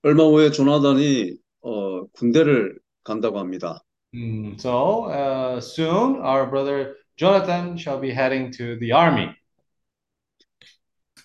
[0.02, 3.84] 얼마 후에 조나단이 어, 군대를 간다고 합니다.
[4.14, 9.28] Mm, so uh, soon our brother Jonathan shall be heading to the army.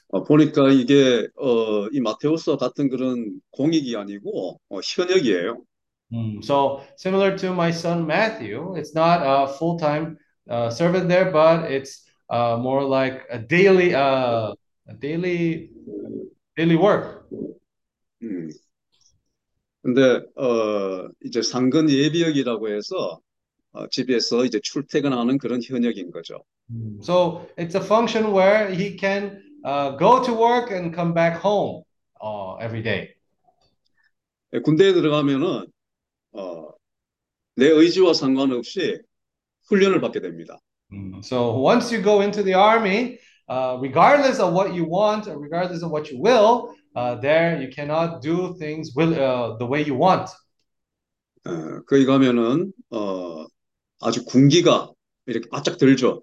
[0.10, 5.64] 어, 보니까 이게 어, 이 마테오스 같은 그런 공익이 아니고 어, 현역이에요.
[6.12, 10.18] Mm, so similar to my son Matthew, it's not a full-time
[10.50, 14.54] uh, servant there, but it's uh, more like a daily, uh,
[14.88, 15.70] a daily,
[16.56, 17.26] daily work.
[18.24, 18.50] 음.
[19.84, 20.02] 근데
[20.36, 23.20] 어, 이제 상근 예비역이라고 해서
[23.74, 26.44] 어, 집에서 이제 출퇴근하는 그런 현역인 거죠.
[26.72, 31.38] Mm, So it's a function where he can uh, go to work and come back
[31.40, 31.84] home
[32.22, 33.14] uh, every day.
[34.54, 35.68] 예, 군대에 들어가면은
[36.32, 36.70] 어,
[37.56, 39.00] 내 의지와 상관없이
[39.68, 40.60] 훈련을 받게 됩니다.
[40.95, 41.25] Mm.
[41.25, 45.83] So once you go into the army, uh, regardless of what you want or regardless
[45.83, 49.95] of what you will, uh, there you cannot do things will, uh, the way you
[49.95, 50.29] want.
[51.45, 53.47] 어, 거기 가면은 어,
[54.01, 54.91] 아주 군기가
[55.27, 56.23] 이렇게 바짝 들죠.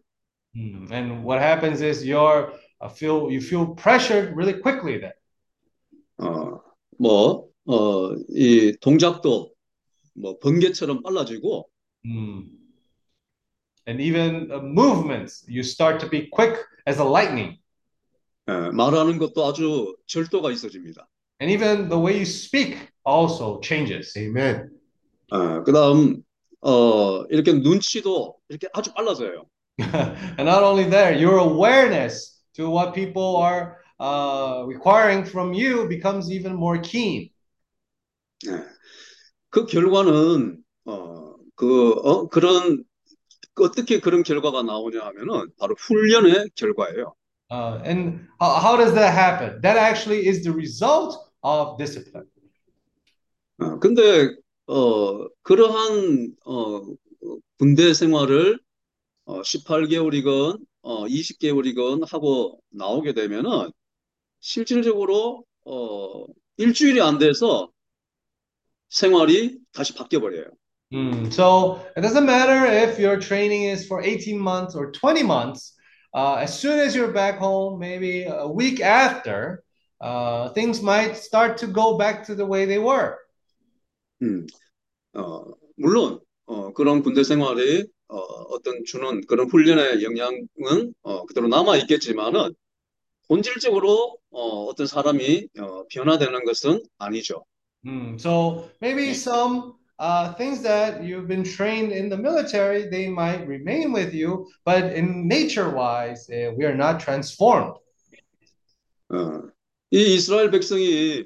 [0.56, 0.92] Mm.
[0.92, 5.16] And what happens is you're uh, feel you feel pressured really quickly there.
[6.20, 6.60] 어,
[7.00, 9.52] 뭐, 어, 이 동작도
[10.16, 11.70] 뭐 번개처럼 빨라지고,
[12.06, 12.61] Mm.
[13.88, 17.60] And even uh, movements, you start to be quick as a lightning.
[18.50, 21.08] 예, 말하는 것도 아주 절도가 있어집니다.
[21.42, 24.18] And even the way you speak also changes.
[24.18, 24.70] 아멘.
[25.32, 26.24] 어, 그다음
[26.62, 29.46] 어, 이렇게 눈치도 이렇게 아주 빨라져요.
[29.80, 36.32] and not only there, your awareness to what people are uh, requiring from you becomes
[36.32, 37.30] even more keen.
[38.48, 38.64] 예.
[39.50, 42.84] 그 결과는 어, 그 어, 그런
[43.61, 47.15] 어떻게 그런 결과가 나오냐 하면은 바로 훈련의 결과예요.
[47.51, 49.61] Uh, and how, how does that happen?
[49.61, 52.27] That actually is the result of discipline.
[53.59, 54.35] 어, 근데
[54.67, 56.83] 어, 그러한 어,
[57.59, 58.59] 군대 생활을
[59.27, 63.71] 어, 18개월이건 어, 20개월이건 하고 나오게 되면은
[64.41, 66.27] 실질적으로 어,
[66.57, 67.71] 일주일이 안 돼서
[68.89, 70.47] 생활이 다시 바뀌어 버려요.
[70.94, 75.74] Mm, So it doesn't matter if your training is for 18 months or 20 months.
[76.14, 79.64] Uh, as soon as you're back home, maybe a week after,
[80.02, 83.18] uh, things might start to go back to the way they were.
[84.24, 84.48] 음,
[85.14, 85.44] 어,
[85.78, 92.54] 물론 어, 그런 군대 생활이 어, 어떤 주는 그런 훈련의 영향은 어, 그대로 남아 있겠지만은
[93.28, 97.46] 본질적으로 어, 어떤 사람이 어, 변화되는 것은 아니죠.
[97.86, 103.48] Mm, So maybe some uh, things that you've been trained in the military, they might
[103.48, 107.76] remain with you, but in nature-wise, uh, we are not transformed.
[109.10, 109.50] 어,
[109.92, 111.24] 이 이스라엘 백성이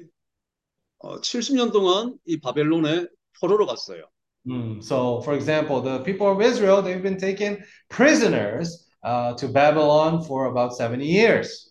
[1.00, 3.06] 어, 70년 동안 이 바벨론에
[3.40, 4.04] 포로로 갔어요.
[4.46, 10.22] Mm, So, for example, the people of Israel, they've been taken prisoners uh, to Babylon
[10.24, 11.70] for about 70 years.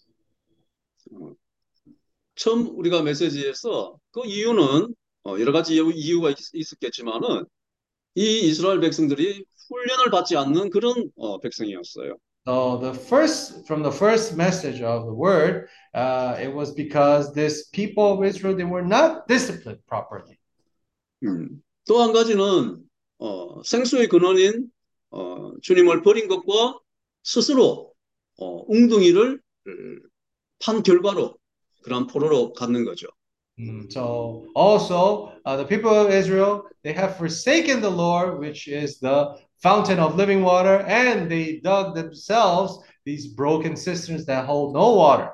[2.36, 4.94] 처음 우리가 메시지에서 그 이유는
[5.27, 7.45] 어, 여러 가지 이유- 이유가 있, 있었겠지만은
[8.14, 12.16] 이 이스라엘 백성들이 훈련을 받지 않는 그런 어, 백성이었어요.
[12.49, 17.68] So the first, from the first message of the word, uh, it was because this
[17.72, 20.39] people of Israel, they were not disciplined properly.
[21.24, 21.61] 음.
[21.89, 22.79] 또 한 가지는
[23.18, 24.70] 어, 생수의 근원인
[25.11, 26.79] 어, 주님을 버린 것과
[27.24, 27.93] 스스로
[28.39, 30.01] 어, 웅둥이를 음,
[30.61, 31.37] 판 결과로
[31.83, 33.09] 그런 포로로 갖는 거죠.
[33.59, 38.99] Mm, So also, uh, the people of Israel, they have forsaken the Lord, which is
[38.99, 44.95] the fountain of living water, and they dug themselves these broken cisterns that hold no
[44.95, 45.31] water.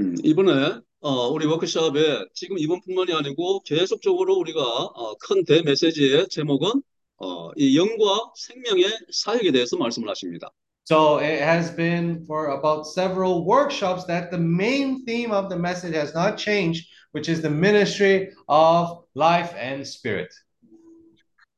[0.00, 6.82] 음, 이번에 어, 우리 워크숍에 지금 이번뿐만이 아니고 계속적으로 우리가 어, 큰 대메시지의 제목은
[7.18, 10.50] 어, 이 영과 생명의 사역에 대해서 말씀을 하십니다.
[10.84, 15.94] So it has been for about several workshops that the main theme of the message
[15.94, 20.32] has not changed, which is the ministry of life and spirit.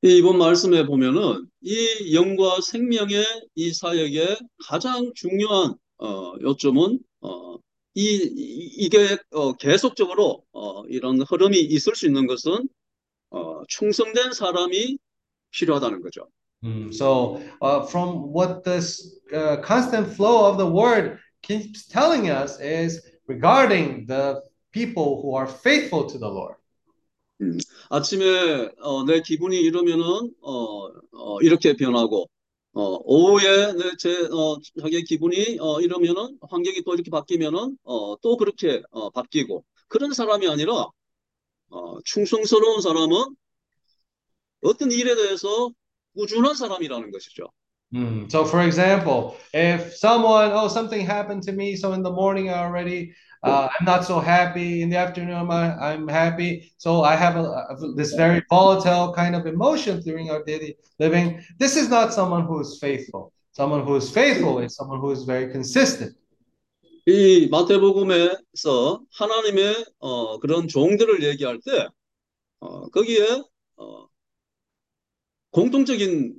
[0.03, 3.25] 이 이번 말씀에 보면은 이 영과 생명의
[3.57, 7.57] 이 사역의 가장 중요한 어, 요점은 어,
[7.95, 12.69] 이, 이- 이게 어, 계속적으로 어, 이런 흐름이 있을 수 있는 것은
[13.31, 14.99] 어, 충성된 사람이
[15.53, 16.29] 필요하다는 거죠.
[16.65, 22.61] Mm, So, uh, from what this uh, constant flow of the word keeps telling us
[22.61, 24.43] is regarding the
[24.73, 26.57] people who are faithful to the Lord.
[27.43, 27.59] 음,
[27.91, 32.31] 아침에 어, 내 기분이 이러면은 어, 어, 이렇게 변하고
[32.73, 38.83] 어, 오후에 내제 어, 자기의 기분이 어, 이러면은 환경이 또 이렇게 바뀌면은 어, 또 그렇게
[38.91, 40.87] 어, 바뀌고 그런 사람이 아니라
[41.71, 43.37] 어, 충성스러운 사람은
[44.63, 45.71] 어떤 일에 대해서
[46.17, 47.47] 꾸준한 사람이라는 것이죠.
[47.95, 52.51] Mm, So, for example, if someone, oh, something happened to me, so in the morning
[52.51, 53.15] I already,
[53.45, 54.83] uh, I'm not so happy.
[54.83, 56.73] In the afternoon, I, I'm happy.
[56.79, 61.41] So I have a, a- this very volatile kind of emotion during our daily living.
[61.61, 63.33] This is not someone who is faithful.
[63.53, 66.13] Someone who is faithful is someone who is very consistent.
[67.07, 71.87] 이 마태복음에서 하나님의 어, 그런 종들을 얘기할 때
[72.61, 73.43] 어, 거기에
[73.77, 74.07] 어,
[75.57, 76.35] 공통적인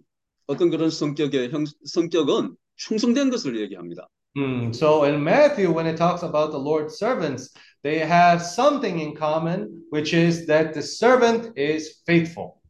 [0.45, 4.07] 어떤 그런 성격의 형, 성격은 충성된 것을 얘기합니다.
[4.37, 7.51] Mm, so in Matthew, when it talks about the Lord's servants,
[7.81, 12.61] they have something in common, which is that the servant is faithful.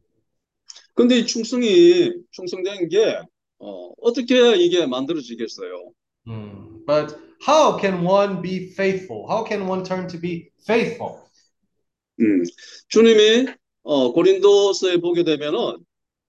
[0.94, 3.20] 근데 이 충성이 충성된 게
[3.58, 5.92] 어, 어떻게 이게 만들어지겠어요?
[6.26, 7.14] Mm, But
[7.46, 9.28] how can one be faithful?
[9.28, 11.20] How can one turn to be faithful?
[12.20, 12.42] 음,
[12.88, 13.48] 주님이
[13.82, 15.84] 어, 고린도서에 보게 되면은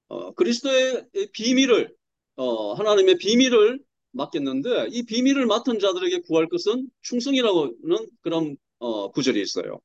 [0.10, 1.96] 어, 그리스도의 비밀을
[2.36, 3.80] 어, 하나님의 비밀을
[4.12, 9.80] 맡겼는데 이 비밀을 맡은 자들에게 구할 것은 충성이라고는 그런 어, 구절이 있어요.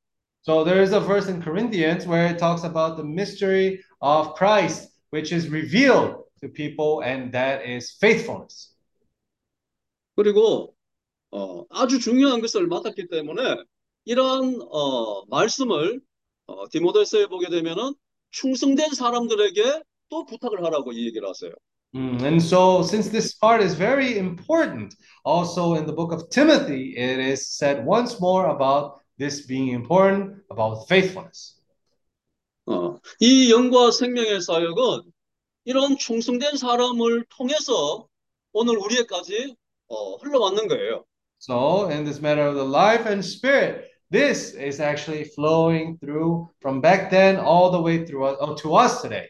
[0.46, 4.92] So there is a verse in Corinthians where it talks about the mystery of Christ,
[5.10, 8.74] which is revealed to people, and that is faithfulness.
[10.16, 10.74] 그리고
[11.30, 13.56] 어, 아주 중요한 것을 맡았기 때문에
[14.04, 16.00] 이러한 어, 말씀을
[16.46, 17.94] 어, 디모데서에 보게 되면은
[18.30, 21.51] 충성된 사람들에게 또 부탁을 하라고 이 얘기를 하세요.
[21.95, 24.93] Mm, And so, since this part is very important,
[25.25, 30.37] also in the book of Timothy, it is said once more about this being important,
[30.51, 31.57] about faithfulness.
[32.67, 35.11] 어, 이 영과 생명의 사역은
[35.65, 38.07] 이런 충성된 사람을 통해서
[38.53, 39.55] 오늘 우리에까지
[39.87, 41.03] 어, 흘러왔는 거예요.
[41.39, 46.81] So, in this matter of the life and spirit, this is actually flowing through from
[46.81, 49.29] back then all the way through uh, to us today.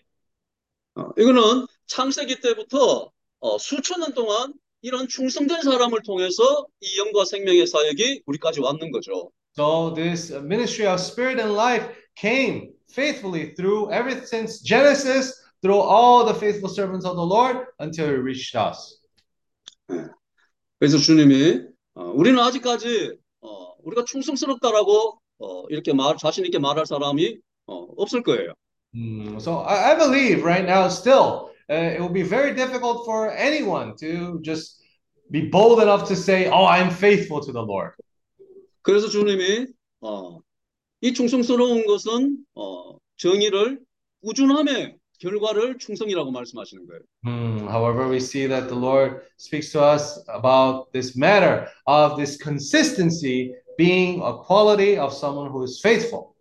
[0.97, 7.67] 어, 이거는 창세기 때부터 어, 수천 년 동안 이런 충성된 사람을 통해서 이 영과 생명의
[7.67, 9.31] 사역이 우리까지 왔는 거죠.
[9.57, 15.33] So, this uh, ministry of spirit and life came faithfully through ever since Genesis,
[15.63, 19.01] through all the faithful servants of the Lord until it reached us.
[20.79, 21.63] 그래서 주님이
[21.95, 28.23] 어, 우리는 아직까지 어, 우리가 충성스럽다라고 어, 이렇게 말 자신 있게 말할 사람이 어, 없을
[28.23, 28.53] 거예요.
[28.96, 33.32] Mm, so I, I believe right now still uh, it will be very difficult for
[33.32, 34.82] anyone to just
[35.30, 37.94] be bold enough to say, "Oh, I'm faithful to the Lord."
[38.82, 39.68] 그래서 주님이
[40.02, 40.40] 어,
[41.02, 43.80] 이 충성스러운 것은 어, 정의를
[44.24, 47.02] 꾸준함의 결과를 충성이라고 말씀하시는 거예요.
[47.24, 52.38] Hmm, however, we see that the Lord speaks to us about this matter of this
[52.42, 56.34] consistency being a quality of someone who is faithful.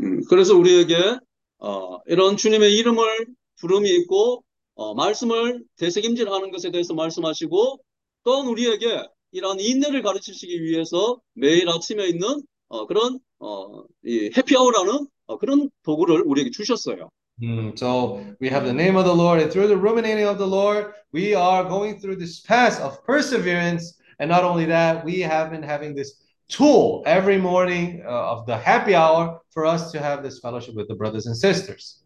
[0.00, 1.18] 음, 그래서 우리에게
[1.61, 3.27] 어, 이런 주님의 이름을
[3.59, 4.43] 부름이 있고
[4.73, 7.79] 어, 말씀을 되새김질하는 것에 대해서 말씀하시고
[8.23, 15.37] 또한 우리에게 이러한 인내를 가르치시기 위해서 매일 아침에 있는 어, 그런 어, 이 해피아워라는 어,
[15.37, 17.09] 그런 도구를 우리에게 주셨어요.
[17.39, 20.45] Hmm, so we have the name of the Lord, and through the ruminating of the
[20.45, 23.97] Lord, we are going through this path of perseverance.
[24.19, 28.56] And not only that, we have been having this tool every morning uh, of the
[28.56, 32.02] happy hour for us to have this fellowship with the brothers and sisters.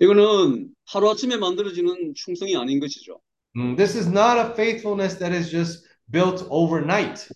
[0.00, 3.20] 이거는 하루아침에 만들어지는 충성이 아닌 것이죠.
[3.56, 7.26] Mm, this is not a faithfulness that is just built overnight.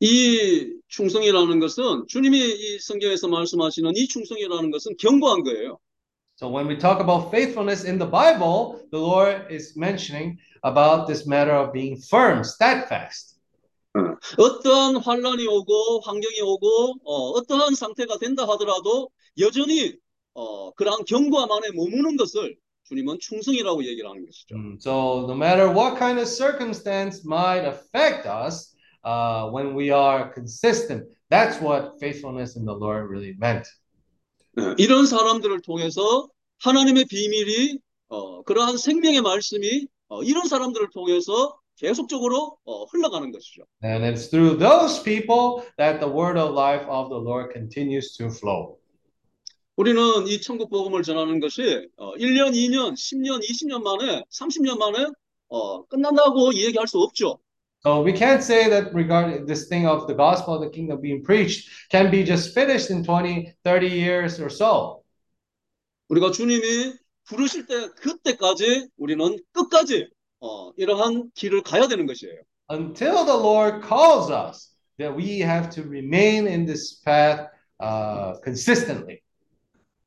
[0.00, 5.78] 이 충성이라는 것은 주님이 이 성경에서 말씀하시는 이 충성이라는 것은 견고한 거예요.
[6.36, 11.26] So when we talk about faithfulness in the Bible, the Lord is mentioning about this
[11.26, 13.33] matter of being firm, steadfast.
[14.37, 19.95] 어 떠한 환란이 오고 환경이 오고 어, 어떠한 상태가 된다 하더라도 여전히
[20.33, 24.55] 어, 그러한 견고함 안에 머무는 것을 주님은 충성이라고 얘기를 하는 것이죠.
[24.55, 30.31] Mm, So no matter what kind of circumstance might affect us, uh, when we are
[30.33, 33.65] consistent, that's what faithfulness in the Lord really meant.
[34.59, 36.27] 예, 이런 사람들을 통해서
[36.59, 37.79] 하나님의 비밀이
[38.09, 43.63] 어, 그러한 생명의 말씀이 어, 이런 사람들을 통해서 계속적으로 어, 흘러가는 것이죠.
[43.83, 48.27] And it's through those people that the word of life of the Lord continues to
[48.27, 48.77] flow.
[49.75, 55.05] 우리는 이 천국 복음을 전하는 것이 어, 1년, 2년, 10년, 20년 만에, 30년 만에
[55.49, 57.39] 어, 끝난다고 이야기할 수 없죠.
[57.83, 61.21] So we can't say that regarding this thing of the gospel of the kingdom being
[61.21, 65.03] preached can be just finished in 20, 30 years or so.
[66.07, 66.93] 우리가 주님이
[67.25, 70.07] 부르실 때 그때까지 우리는 끝까지
[70.44, 72.40] 어, 이러한 길을 가야 되는 것이에요.
[72.70, 77.48] Until the Lord calls us, that we have to remain in this path
[77.82, 79.20] uh, consistently.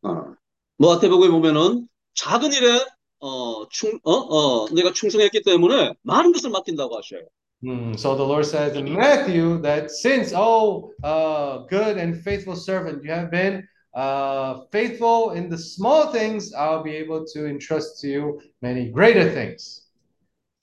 [0.04, 0.36] 어,
[0.78, 2.86] 마태복음에 보면은 작은 일에
[3.20, 7.22] 어, 충, 어, 어, 내가 충성했기 때문에 많은 것을 맡긴다고 하셔요.
[7.64, 13.02] Hmm, so the Lord says in Matthew that since, oh, uh, good and faithful servant,
[13.06, 18.10] you have been uh, faithful in the small things, I'll be able to entrust to
[18.10, 19.84] you many greater things.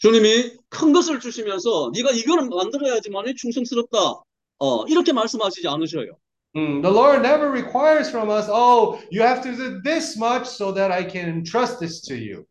[0.06, 4.22] 주님이 큰 것을 주시면서 네가 이거는 만들어야지만이 충성스럽다.
[4.60, 6.12] 어, 이렇게 말씀하시지 않으셔요.
[6.54, 10.72] Hmm, the Lord never requires from us, oh, you have to do this much so
[10.74, 12.46] that I can entrust this to you.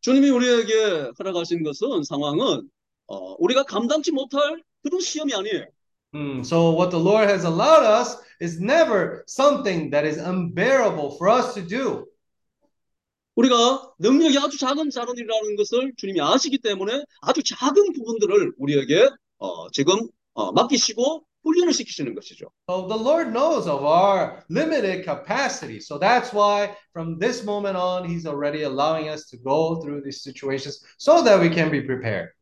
[0.00, 2.70] 주님이 우리에게 허락하신 것은 상황은
[3.08, 4.40] 어, 우리가 감당치 못할
[4.82, 5.66] 그런 시험이 아니에요.
[6.14, 11.28] Mm, so what the Lord has allowed us is never something that is unbearable for
[11.28, 12.06] us to do.
[13.38, 19.08] 우리가 능력이 아주 작은 자원이라는 것을 주님이 아시기 때문에 아주 작은 부분들을 우리에게
[19.38, 22.50] 어, 지금 어, 맡기시고 훈련을 시키시는 것이죠.
[22.68, 25.78] So the Lord knows of our limited capacity.
[25.78, 30.20] So that's why from this moment on, He's already allowing us to go through these
[30.20, 32.34] situations so that we can be prepared.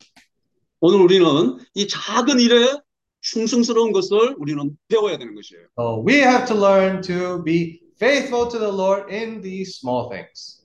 [0.80, 2.72] 오늘 우리는 이 작은 일에
[3.20, 5.68] 충성스러운 것을 우리는 배워야 되는 것이에요.
[5.78, 10.55] So we have to learn to be faithful to the Lord in these small things.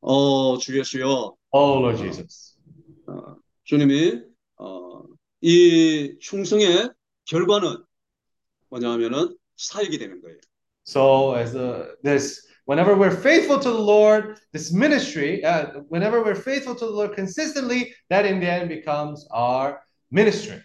[0.00, 2.56] 어, 주 예수여, Oh, Lord Jesus.
[3.06, 4.22] 어, 주님이
[4.58, 5.02] 어,
[5.40, 6.90] 이 충성의
[7.26, 7.84] 결과는
[8.70, 10.38] 뭐냐 하면은 사역이 되는 거예요.
[10.86, 16.34] So as the this whenever we're faithful to the Lord, this ministry, uh, whenever we're
[16.34, 19.80] faithful to the Lord consistently, that in the end becomes our
[20.10, 20.60] ministry.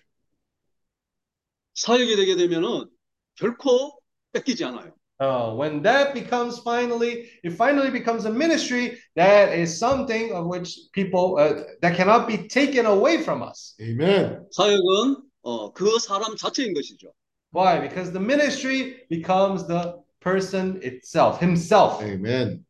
[1.76, 2.90] 사역이 되게 되면은
[3.36, 4.00] 결코
[4.34, 4.94] 뺏기지 않아요.
[5.21, 10.77] Uh, when that becomes finally, it finally becomes a ministry, that is something of which
[10.93, 13.75] people uh, that cannot be taken away from us.
[13.81, 14.51] 아멘.
[14.51, 17.13] 사역은 어, 그 사람 자체인 것이죠.
[17.53, 17.81] Why?
[17.81, 22.03] Because the ministry becomes the person itself, himself.
[22.03, 22.65] 아멘.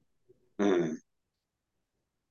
[0.61, 0.93] 예.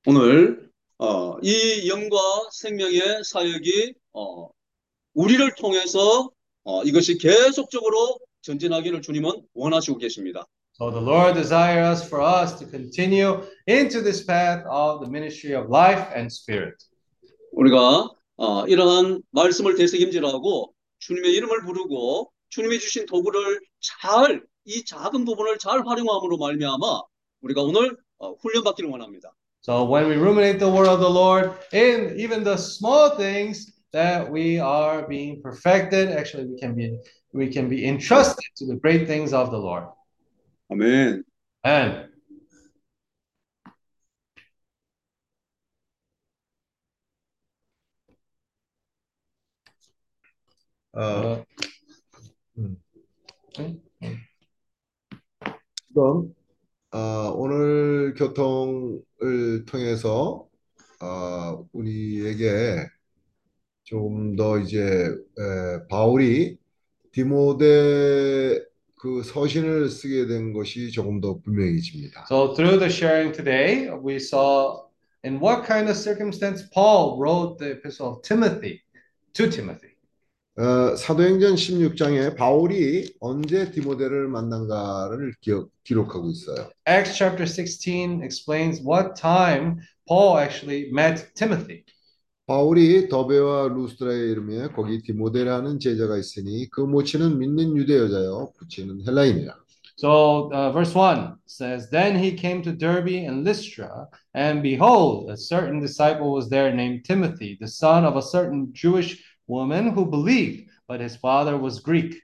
[0.06, 2.18] 오늘 어, 이 영과
[2.52, 4.48] 생명의 사역이 어,
[5.14, 6.30] 우리를 통해서
[6.62, 10.45] 어, 이것이 계속적으로 전진하기를 주님은 원하시고 계십니다.
[10.79, 15.67] So the Lord desires for us to continue into this path of the ministry of
[15.69, 16.77] life and spirit.
[17.51, 25.57] 우리가 어, 이러한 말씀을 되새김질하고 주님의 이름을 부르고 주님이 주신 도구를 잘 이 작은 부분을
[25.57, 27.01] 잘 활용함으로 말미암아
[27.41, 29.33] 우리가 오늘 어, 훈련받기를 원합니다.
[29.65, 34.30] So when we ruminate the word of the Lord in even the small things that
[34.30, 36.98] we are being perfected, actually we can be
[37.32, 39.84] we can be entrusted to the great things of the Lord.
[40.70, 41.24] 아멘.
[41.64, 42.14] And
[50.96, 51.44] 어, uh,
[55.88, 56.34] 지금
[56.92, 60.48] 어, 오늘 교통을 통해서
[61.00, 62.86] 어, 우리에게
[63.89, 66.57] 조금 더 이제 에, 바울이
[67.11, 68.63] 디모데
[68.99, 72.25] 그 서신을 쓰게 된 것이 조금 더 분명해집니다.
[72.27, 74.85] so through the sharing today, we saw
[75.23, 78.81] in what kind of circumstance Paul wrote the epistle of Timothy
[79.33, 79.89] to Timothy.
[80.59, 86.69] 어, 사도행전 16장에 바울이 언제 디모데를 만난가를 기억, 기록하고 있어요.
[86.87, 91.85] Acts chapter 16 explains what time Paul actually met Timothy.
[92.48, 99.54] 바울이 더베와 루스드라에 이름에 거기 디모데라는 제자가 있으니 그 모친은 믿는 유대 여자요 부친은 헬라인이라.
[99.96, 105.36] So uh, verse 1 says, Then he came to Derbe and Lystra, and behold, a
[105.36, 110.68] certain disciple was there named Timothy, the son of a certain Jewish woman who believed,
[110.88, 112.20] but his father was Greek.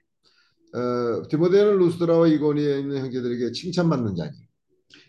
[0.73, 4.31] 어, 디모데는 루스드라와 이고니에 있는 형제들에게 칭찬받는 자니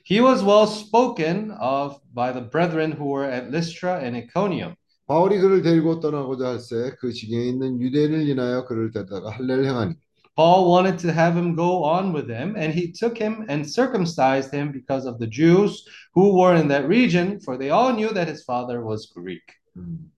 [0.05, 4.75] He was well spoken of by the brethren who were at Lystra and Iconium.
[5.08, 9.96] 바울이 그를 데리고 떠나고자 할새 그 지경에 있는 유대인을 인하여 그를 데다가 할례를 행하니
[10.36, 14.54] Paul wanted to have him go on with him, and he took him and circumcised
[14.54, 18.28] him because of the Jews who were in that region, for they all knew that
[18.28, 19.42] his father was Greek.
[19.76, 20.12] 음.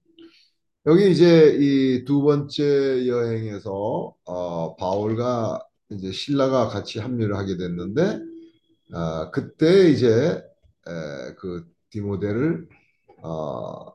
[0.85, 8.19] 여기 이제 이 두 번째 여행에서 어, 바울과 이제 신라가 같이 합류를 하게 됐는데
[8.93, 10.41] 아, 그때 이제
[10.87, 12.67] 에, 그 디모데를
[13.23, 13.93] 어,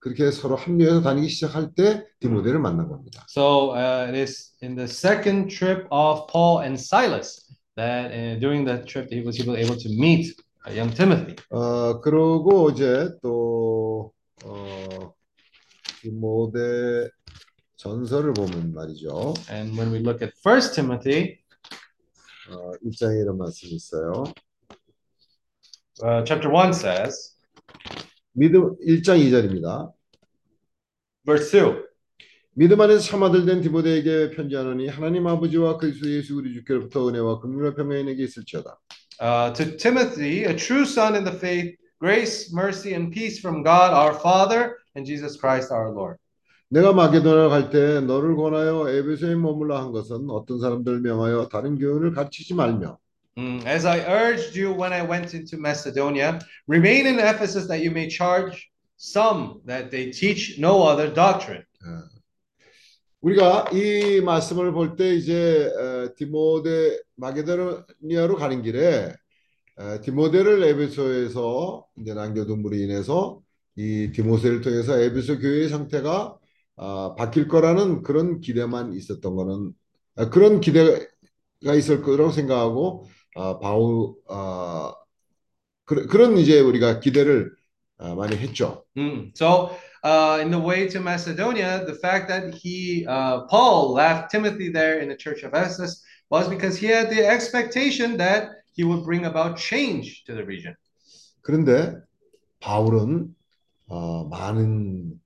[0.00, 3.26] 그렇게 서로 합류해서 다니기 시작할 때 디모데를 만난 겁니다.
[3.28, 7.44] So uh, it is in the second trip of Paul and Silas
[7.76, 10.34] that uh, during that trip he was able to meet
[10.66, 11.36] uh, young Timothy.
[11.50, 14.12] 어, 그러고 이제 또
[14.44, 15.12] 어,
[16.02, 17.08] 디모데
[17.76, 19.34] 전서를 보면 말이죠.
[19.50, 21.38] And when we look at First Timothy
[22.50, 24.24] 어, 1장에 이런 말씀이 있어요.
[26.02, 27.34] uh, chapter one says,
[28.38, 29.90] 믿음 1장 2절입니다.
[31.26, 31.82] verse two.
[32.54, 37.74] 믿음 안에서 참 아들 된 디모데에게 편지하노니 하나님 아버지와 그리스도 예수 우리 주께로부터 은혜와 긍휼과
[37.74, 38.78] 평강이 내게 있을지어다.
[39.20, 43.92] Uh, to Timothy, a true son in the faith, grace, mercy, and peace from God
[43.92, 46.18] our Father and Jesus Christ our Lord.
[46.68, 52.54] 내가 마게도나 갈때 너를 권하여 에베소에 머물라 한 것은 어떤 사람들 명하여 다른 교훈을 가르치지
[52.54, 52.98] 말며
[53.64, 58.08] As I urged you when I went into Macedonia, remain in Ephesus that you may
[58.08, 61.64] charge some that they teach no other doctrine.
[63.20, 69.12] 우리가 이 말씀을 볼 때 이제 어, 디모데 마게도니아로 가는 길에
[69.76, 73.40] 어, 디모데를 에베소에서 이제 남겨둔 으로 인해서
[73.76, 76.36] 이 디모세를 통해서 에베소 교회의 상태가
[76.76, 79.72] 아, 바뀔 거라는 그런 기대만 있었던 거는
[80.16, 83.08] 아, 그런 기대가 있을 거라고 생각하고
[83.38, 84.92] 아, 바울 아,
[85.84, 87.52] 그, 그런 이제 우리가 기대를
[87.98, 88.84] 아, 많이 했죠.
[88.96, 89.32] Mm.
[89.34, 94.72] So, uh, in the way to Macedonia, the fact that he, uh, Paul, left Timothy
[94.72, 99.04] there in the church of Ephesus was because he had the expectation that he would
[99.04, 100.74] bring about change to the region.
[101.42, 101.94] 그런데
[102.60, 103.34] 바울은
[103.86, 105.18] 어, 많은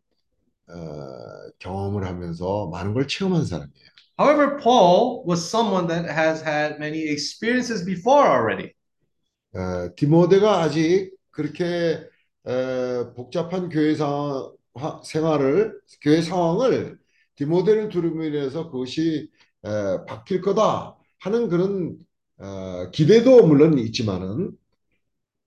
[0.68, 3.91] 어, 경험을 하면서 많은 걸 체험한 사람이에요.
[4.22, 8.74] However, Paul was someone that has had many experiences before already.
[9.54, 12.08] 어, 디모데가 아직 그렇게
[12.46, 16.98] 에, 복잡한 교회 상황, 화- 생활을 교회 상황을
[17.36, 17.88] 디모데를
[18.24, 19.30] 인해서 그것이
[19.64, 21.98] 에, 바뀔 거다 하는 그런
[22.38, 24.52] 어, 기대도 물론 있지만은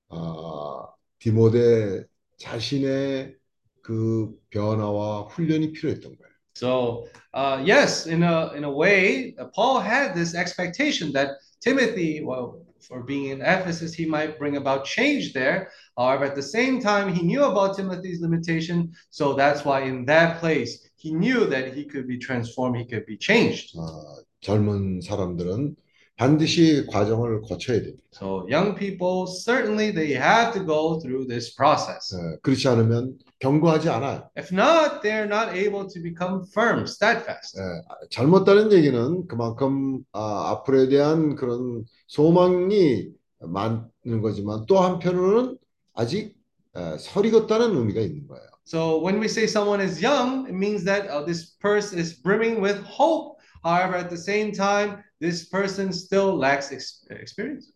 [0.10, 2.06] 어, 디모데
[2.38, 3.38] 자신의
[3.82, 6.25] 그 변화와 훈련이 필요했던 거예요.
[6.55, 12.23] So, uh, yes, in a in a way, uh, Paul had this expectation that Timothy,
[12.25, 15.71] well, for being in Ephesus, he might bring about change there.
[15.97, 20.41] However, at the same time, he knew about Timothy's limitation, so that's why in that
[20.41, 23.77] place he knew that he could be transformed, he could be changed.
[23.77, 25.77] 어, 젊은 사람들은
[26.18, 28.02] 반드시 과정을 거쳐야 됩니다.
[28.14, 32.16] So, young people certainly they have to go through this process.
[32.16, 34.30] 예, 그렇지 않으면 견고하지 않아요.
[34.38, 37.60] If not, they're not able to become firm, steadfast.
[37.60, 43.10] 예, 잘못다는 얘기는 그만큼 아, 앞으로에 대한 그런 소망이
[43.40, 45.58] 많은 거지만 또 한편으로는
[45.94, 46.36] 아직
[46.78, 48.46] 에, 설익었다는 의미가 있는 거예요.
[48.68, 52.62] So when we say someone is young, it means that uh, this person is brimming
[52.62, 53.35] with hope.
[53.65, 57.73] However, at the same time, this person still lacks ex- experience.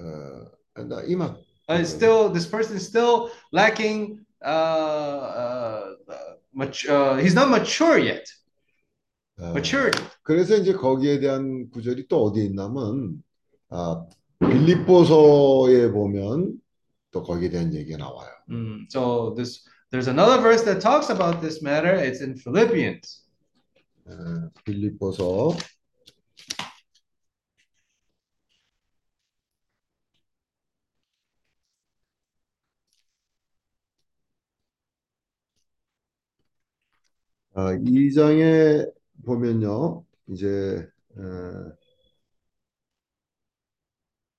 [0.00, 1.36] 어, 나 이만
[1.68, 4.24] Uh, still, this person is still lacking.
[4.40, 8.22] Uh, uh, uh, mat- uh, he's not mature yet.
[9.40, 9.98] 어, Maturity.
[10.22, 13.22] 그래서 이제 거기에 대한 구절이 또 어디에 있냐면
[13.68, 14.06] 아,
[14.38, 16.54] 빌립보서에 보면
[17.10, 18.30] 또 거기에 대한 얘기가 나와요.
[18.48, 21.94] Mm, so this, there's another verse that talks about this matter.
[21.96, 23.24] It's in Philippians.
[24.07, 24.11] 에,
[24.65, 25.51] 빌립보서
[37.53, 38.85] 아, 2장에
[39.25, 40.87] 보면요, 이제
[41.17, 41.21] 에,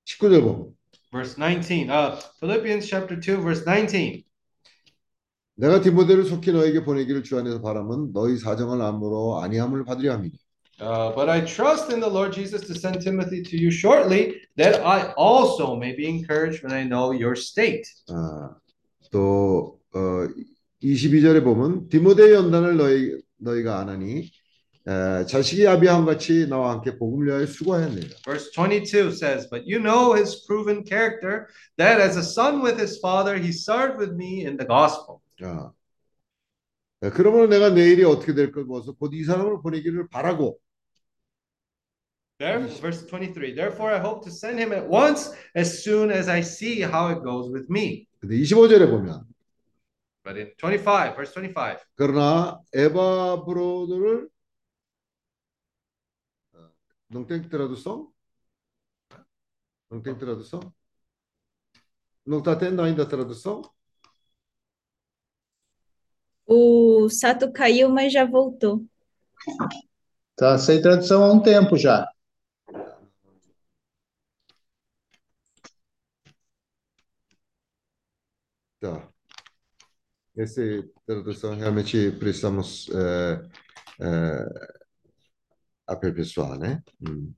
[0.04, 0.74] 19절 보면
[1.12, 1.90] Verse 19.
[1.90, 4.24] Uh, Philippians chapter 2, verse 19.
[5.56, 10.32] 내가 디모데를 속히 너에게 보내기를 주 안에서 바람은 너희 사정을 아무로 아니함을 받으려 함이니
[10.80, 14.80] Uh, but I trust in the Lord Jesus to send Timothy to you shortly, that
[14.84, 17.84] I also may be encouraged when I know your state.
[18.08, 18.56] 아,
[19.12, 20.26] 또 어,
[20.82, 24.30] 22절에 보면 디모데 연단을 너희 너희가 아나니
[24.88, 28.16] 에, 자식이 아비함 같이 나와 함께 복음을 위하여 수고하였느니라.
[28.24, 31.46] Verse 22 says, But you know his proven character,
[31.76, 35.21] that as a son with his father, he served with me in the gospel.
[35.40, 35.72] 아,
[37.02, 40.58] 에, 그러므로 내가 내일이 어떻게 될걸 보아서 곧 이 사람을 보내기를 바라고
[42.38, 43.54] There, verse 23.
[43.54, 47.22] Therefore, I hope to send him at once as soon as I see how it
[47.22, 48.08] goes with me.
[48.20, 49.24] 근데 25절에 보면
[50.24, 54.28] But in 25, verse 25, 그러나 에바 브로드를
[56.54, 56.70] 어?
[57.10, 57.24] Não
[60.02, 60.72] tem tradução?
[62.26, 63.62] Não está tendo ainda tradução?
[66.46, 68.84] O Sato caiu, mas já voltou.
[70.36, 72.08] Tá sem tradução há um tempo já.
[78.80, 79.08] Tá.
[80.36, 80.62] Essa
[81.06, 83.42] tradução realmente precisamos eh,
[84.00, 84.72] eh,
[85.86, 86.82] aperfeiçoar, né?
[87.06, 87.32] 음.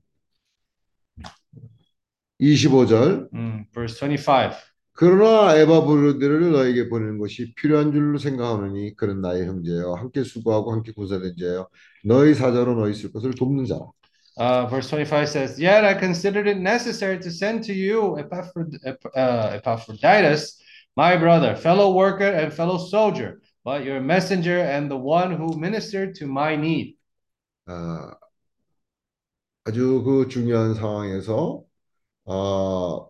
[2.39, 4.74] 25절 Mm, verse 25.
[4.95, 11.35] 그러나 에바브로드를 너에게 보내는 것이 필요한 줄로 생각하노니 그런 나의 형제여 함께 수고하고 함께 구사된
[11.39, 11.67] 자여
[12.05, 13.85] 너희 사자로 너희 있을 것을 돕는 자라
[14.37, 19.05] Uh, verse 25 says, Yet I considered it necessary to send to you Epaphro- Ep-
[19.15, 20.59] uh, Epaphroditus,
[20.97, 26.15] my brother, fellow worker, and fellow soldier, but your messenger and the one who ministered
[26.15, 26.97] to my need.
[27.65, 28.17] 아,
[29.63, 31.63] 아주 그 중요한 상황에서
[32.25, 33.09] 어,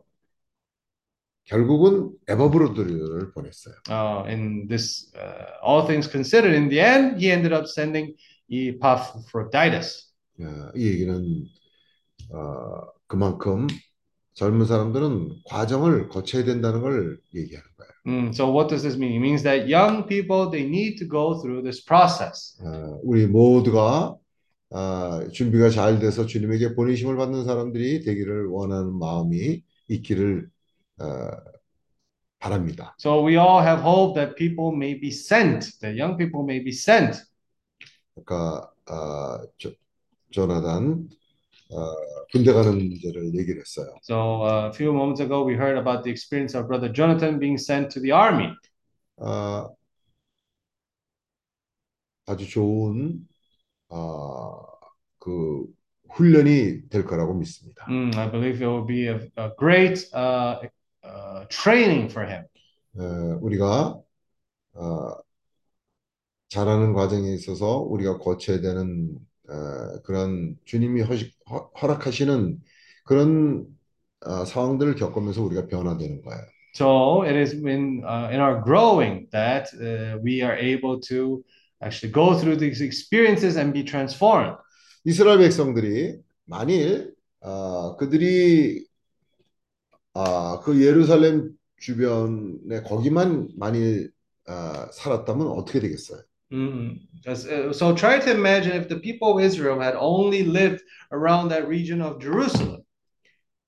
[1.46, 3.76] 결국은 에바브로드를 보냈어요.
[3.90, 8.16] Uh, in this, uh, all things considered, in the end, he ended up sending
[8.50, 10.12] Epaphroditus.
[10.42, 11.46] 어, 이 얘기는
[12.32, 13.68] 어, 그만큼
[14.34, 17.92] 젊은 사람들은 과정을 거쳐야 된다는 걸 얘기하는 거예요.
[18.08, 19.14] Mm, so what does this mean?
[19.14, 22.58] It means that young people they need to go through this process.
[22.62, 24.18] 어, 우리 모두가
[24.72, 30.55] 아, 준비가 잘 돼서 주님에게 보내심을 받는 사람들이 되기를 원하는 마음이 있기를 어,
[32.40, 32.94] 바랍니다.
[32.98, 36.72] So we all have hope that people may be sent, that young people may be
[36.72, 37.24] sent.
[38.18, 39.72] 아까 아, 조,
[40.32, 41.10] 조나단
[41.72, 41.94] 어,
[42.32, 43.96] 군대 가는 문제를 얘기를 했어요.
[44.04, 47.58] So uh, a few moments ago, we heard about the experience of Brother Jonathan being
[47.58, 48.54] sent to the army.
[49.18, 49.70] 아,
[52.28, 53.28] 아주 좋은
[53.90, 54.52] 아,
[55.20, 55.66] 그
[56.10, 57.86] 훈련이 될 거라고 믿습니다.
[57.90, 60.62] Mm, I believe it will be a, a great uh,
[61.06, 62.46] uh, training for him.
[62.98, 64.00] 어, 우리가
[64.74, 65.12] 어,
[66.50, 69.18] 잘하는 과정에 있어서 우리가 거쳐야 되는
[69.50, 72.60] 어, 그런 주님이 허시, 허, 허락하시는
[73.06, 73.66] 그런
[74.26, 76.42] 어, 상황들을 겪으면서 우리가 변화되는 거예요.
[76.76, 81.42] So it is in uh, in our growing that uh, we are able to
[81.82, 84.58] actually go through these experiences and be transformed.
[85.06, 88.86] 이스라엘 백성들이 만일 어, 그들이
[90.16, 94.12] 아, 그 예루살렘 주변에 거기만 만일
[94.48, 96.22] 어, 살았다면 어떻게 되겠어요?
[96.52, 97.00] Mm.
[97.28, 100.82] Uh, so try to imagine if the people of Israel had only lived
[101.12, 102.82] around that region of Jerusalem.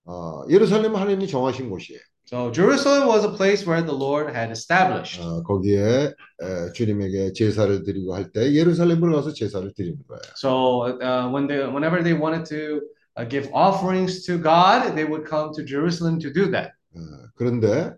[0.05, 1.99] 어, 예루살렘은 하나님이 정하신 곳이에요.
[2.29, 5.19] So Jerusalem was a place where the Lord had established.
[5.21, 10.21] 어, 거기에 에, 주님에게 제사를 드리고 할 때 예루살렘으로 가서 제사를 드리는 거예요.
[10.35, 12.81] So uh, when they, whenever they wanted to
[13.16, 16.72] uh, give offerings to God, they would come to Jerusalem to do that.
[16.94, 17.00] 어,
[17.34, 17.94] 그런데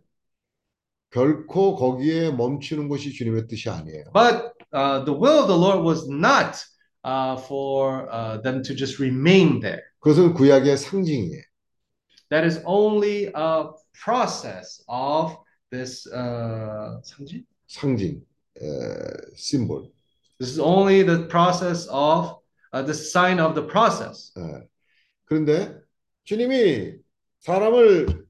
[1.10, 4.12] 결코 거기에 멈추는 것이 주님의 뜻이 아니에요.
[4.12, 6.64] But uh, the will of the Lord was not
[7.04, 9.82] uh, for uh, them to just remain there.
[10.00, 11.42] 그것은 구약의 상징이에요.
[12.30, 15.36] That is only a process of
[15.70, 17.44] this uh, 상징?
[17.68, 18.22] 상징,
[18.60, 19.90] 에, 심볼.
[20.38, 22.38] This is only the process of
[22.72, 24.32] uh, the sign of the process.
[24.36, 24.66] 예.
[25.29, 25.79] 그런데
[26.23, 26.95] 주님이
[27.41, 28.25] 사람을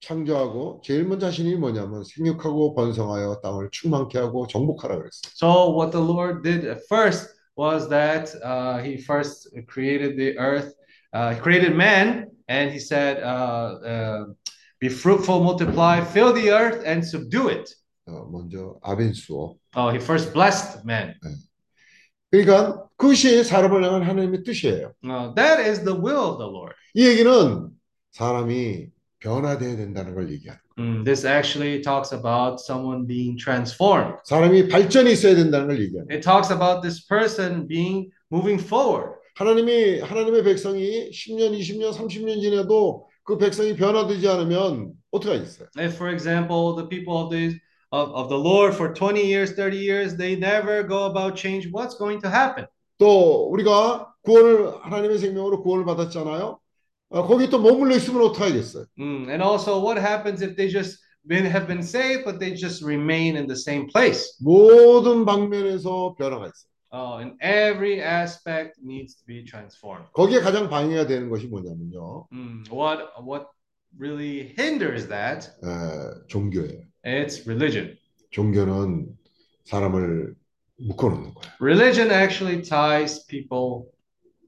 [0.00, 5.32] 창조하고 제일 먼저 하신 일이 뭐냐면 생육하고 번성하여 땅을 충만케 하고 정복하라 그랬어요.
[5.36, 10.74] So what the Lord did at first was that uh, He first created the earth,
[11.14, 14.24] uh, He created man, and He said, uh, uh,
[14.80, 17.70] "Be fruitful, multiply, fill the earth, and subdue it."
[18.08, 19.54] 어, 먼저 아벤수어.
[19.76, 21.14] Oh, He first blessed man.
[22.32, 24.92] 그러니까 그것이 사람을 향한 하나님의 뜻이에요.
[25.04, 26.72] Uh, that is the will of the Lord.
[26.94, 27.68] 이 얘기는
[28.12, 28.86] 사람이
[29.18, 30.78] 변화돼야 된다는 걸 얘기하는 거예요.
[30.78, 34.22] Mm, this actually talks about someone being transformed.
[34.22, 36.14] 사람이 발전이 있어야 된다는 걸 얘기하는 거예요.
[36.14, 39.18] It talks about this person being moving forward.
[39.34, 45.66] 하나님이 하나님의 백성이 10년, 20년, 30년 지나도 그 백성이 변화되지 않으면 어떻게 하겠어요?
[45.76, 47.58] If, for example, the people of the
[47.90, 51.98] of, of the Lord for 20 years, 30 years, they never go about change, what's
[51.98, 52.66] going to happen?
[52.98, 56.58] 또 우리가 구원을 하나님의 생명으로 구원을 받았잖아요.
[57.10, 58.86] 어, 거기 또 머물러 있으면 어떻게 하겠어요?
[58.98, 62.84] Mm, And also, what happens if they just been have been saved, but they just
[62.84, 64.36] remain in the same place?
[64.40, 66.72] 모든 방면에서 변화가 있어요.
[66.94, 70.08] Oh, and every aspect needs to be transformed.
[70.12, 72.28] 거기에 가장 방해가 되는 것이 뭐냐면요.
[72.32, 73.46] Mm, What what
[73.98, 75.48] really hinders that?
[75.64, 76.80] 에, 종교예요.
[77.04, 77.96] It's religion.
[78.30, 79.08] 종교는
[79.64, 80.34] 사람을
[80.86, 81.52] 묶어놓는 거예요.
[81.60, 83.86] Religion actually ties people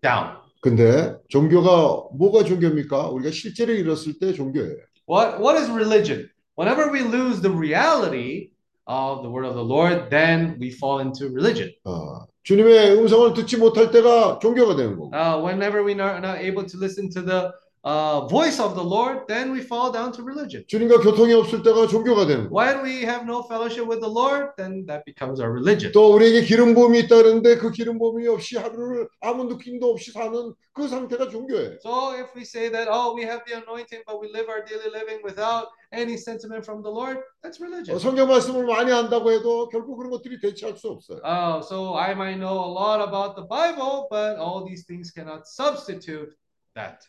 [0.02, 0.36] down.
[0.60, 3.08] 근데 종교가 뭐가 종교입니까?
[3.10, 4.76] 우리가 실제를 잃었을 때 종교예요.
[5.08, 6.30] What what is religion?
[6.56, 8.50] Whenever we lose the reality
[8.86, 11.72] of the word of the Lord, then we fall into religion.
[11.84, 15.10] 어, 주님의 음성을 듣지 못할 때가 종교가 되는 거고.
[15.14, 17.50] Uh, whenever we are not able to listen to the
[17.83, 20.65] uh, voice of the Lord, then we fall down to religion.
[20.67, 22.55] 주님과 교통이 없을 때가 종교가 되는 거고.
[22.59, 25.93] When we have no fellowship with the Lord, then that becomes our religion.
[25.93, 30.53] 또 우리에게 기름 부음이 있다 그러는데 그 기름 부음이 없이 하루를 아무 느낌도 없이 사는
[30.73, 31.79] 그 상태가 종교예요.
[31.79, 34.91] So if we say that, oh, we have the anointing, but we live our daily
[34.91, 37.97] living without any sentiment from the Lord, that's 어, religion.
[37.97, 41.23] 성경 말씀을 많이 안다고 해도 결국 그런 것들이 대체할 수 없어요.
[41.23, 45.47] Oh, so I might know a lot about the Bible, but all these things cannot
[45.47, 46.35] substitute
[46.75, 47.07] that.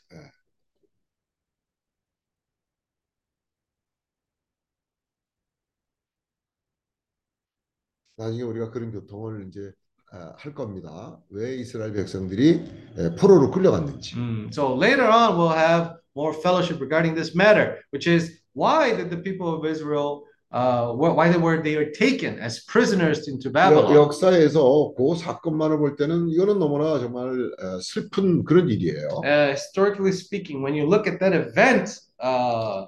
[8.18, 9.72] 나중에 우리가 그런 교통을 이제
[10.12, 11.20] 아, 할 겁니다.
[11.30, 12.62] 왜 이스라엘 백성들이
[12.98, 14.16] 에, 포로로 끌려갔는지.
[14.16, 19.10] Mm, So later on, we'll have more fellowship regarding this matter, which is why did
[19.10, 20.24] the people of Israel,
[20.54, 23.94] uh, wh- why they were they were taken as prisoners into 여- Babylon?
[23.96, 29.20] 역사에서 그 사건만을 볼 때는 이거는 너무나 정말 어, 슬픈 그런 일이에요.
[29.26, 31.92] Uh, historically speaking, when you look at that event,
[32.24, 32.86] uh,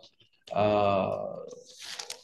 [0.56, 1.44] uh,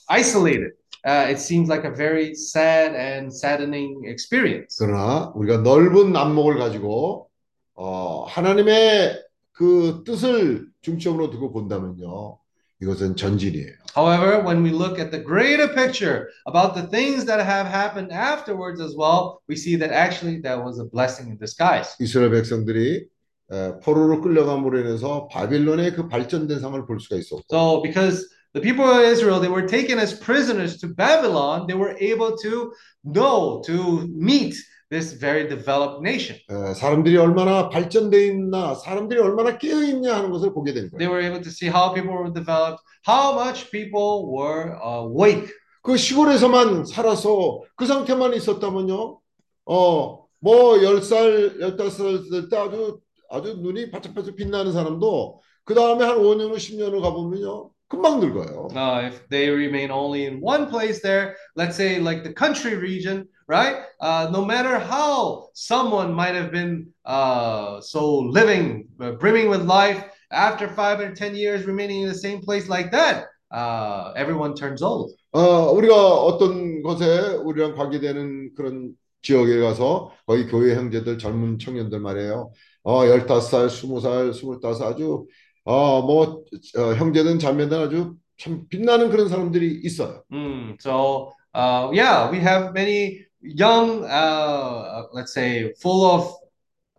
[0.08, 0.72] isolated,
[1.07, 4.77] uh, it seems like a very sad and saddening experience.
[4.79, 7.29] 그러나 우리가 넓은 안목을 가지고
[7.75, 9.23] 어, 하나님의
[9.53, 12.39] 그 뜻을 중점으로 두고 본다면요.
[12.81, 13.73] 이것은 전진이에요.
[13.97, 18.81] However, when we look at the greater picture about the things that have happened afterwards
[18.81, 21.97] as well, we see that actually that was a blessing in disguise.
[21.99, 23.09] 이스라엘 백성들이
[23.51, 28.86] 에, 포로로 끌려감으로 인해서 바빌론의 그 발전된 상을 볼 수가 있었고 So, because the people
[28.86, 32.72] of Israel, they were taken as prisoners to Babylon, they were able to
[33.04, 34.56] know, to meet
[34.92, 36.38] this very developed nation.
[36.50, 41.10] 에, 사람들이 얼마나 발전돼 있나 사람들이 얼마나 깨어 있냐 하는 것을 보게 된 They 거예요.
[41.10, 45.50] were able to see how people were developed, how much people were awake.
[45.82, 49.20] 그 시골에서만 살아서 그 상태만 있었다면요.
[49.66, 53.00] 어, 뭐 10살, 15살 될때 아주
[53.30, 57.72] 아주 눈이 바짝바짝 빛나는 사람도 그 다음에 한 5년 후 10년을 가보면요.
[57.93, 58.69] 금방 늙어요.
[58.77, 63.27] Uh, if they remain only in one place there, let's say like the country region,
[63.49, 63.77] right?
[64.01, 70.05] Uh, no matter how someone might have been uh, so living, uh, brimming with life,
[70.31, 74.83] after five or ten years remaining in the same place like that, uh, everyone turns
[74.83, 75.13] old.
[75.33, 82.51] 어, 우리가 어떤 것에 우리랑 관계되는 그런 지역에 가서 거기 교회 형제들 젊은 청년들 말이에요.
[82.85, 85.27] 어, 15살, 20살, 25 아주
[85.66, 86.44] 어, 뭐
[86.78, 90.24] 어, 형제든 자매든 아주 참 빛나는 그런 사람들이 있어요.
[90.32, 96.34] Mm, so uh, yeah, we have many young, uh, let's say, full of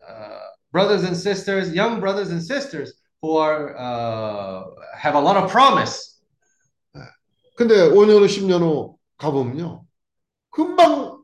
[0.06, 4.64] uh, brothers and sisters, young brothers and sisters who are uh,
[4.96, 6.12] have a lot of promise.
[7.56, 9.84] 근데 5년 후, 10년 후 가보면요.
[10.50, 11.22] 금방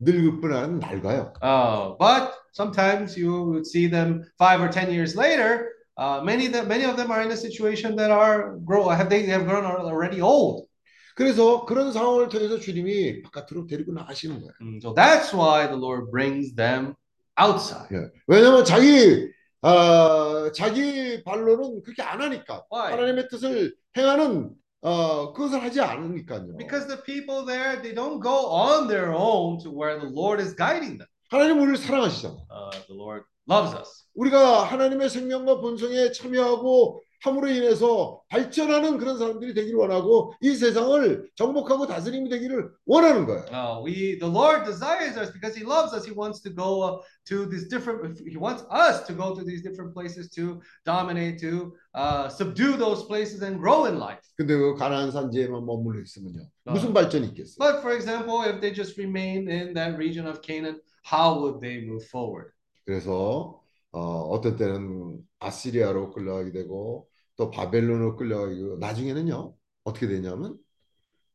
[0.00, 1.32] 늙을 뿐 아니라 낡아요.
[1.40, 5.68] Uh, but sometimes you would see them five or ten years later.
[5.96, 9.26] Uh, many them, many of them are in a situation that are grow have they
[9.26, 10.66] have grown already old.
[11.14, 14.52] 그래서 그런 상황을 통해서 주님이 바깥으로 데리고 나가시는 거예요.
[14.62, 16.94] Mm, so that's why the Lord brings them
[17.38, 17.88] outside.
[17.92, 18.08] 예.
[18.26, 22.92] 왜냐하면 자기 아, 자기 발로는 그렇게 안 하니까 Why?
[22.92, 24.50] 하나님의 뜻을 행하는
[24.80, 26.56] 어, 그것을 하지 않으니까요.
[26.56, 30.56] Because the people there, they don't go on their own to where the Lord is
[30.56, 31.06] guiding them.
[31.30, 32.34] 하나님 우리를 사랑하시잖아.
[32.50, 34.05] Uh, the Lord loves us.
[34.15, 41.87] 우리가 하나님의 생명과 본성에 참여하고 함으로 인해서 발전하는 그런 사람들이 되기를 원하고 이 세상을 정복하고
[41.87, 43.45] 다스림이 되기를 원하는 거예요.
[43.51, 46.05] Uh, we, the Lord desires us because He loves us.
[46.05, 48.19] He wants to go uh, to these different.
[48.21, 53.03] He wants us to go to these different places to dominate, to uh, subdue those
[53.03, 54.21] places and grow in life.
[54.37, 56.45] 근데 그 가나안 산지에만 머물러 있으면요.
[56.65, 56.71] 어.
[56.71, 57.57] 무슨 발전이 있겠어요?
[57.57, 61.81] But for example, if they just remain in that region of Canaan, how would they
[61.81, 62.53] move forward?
[62.84, 69.54] 그래서 어, 어떤 때는 아시리아로 끌려가게 되고 또 바벨론으로 끌려가게 되고 나중에는요.
[69.84, 70.58] 어떻게 되냐면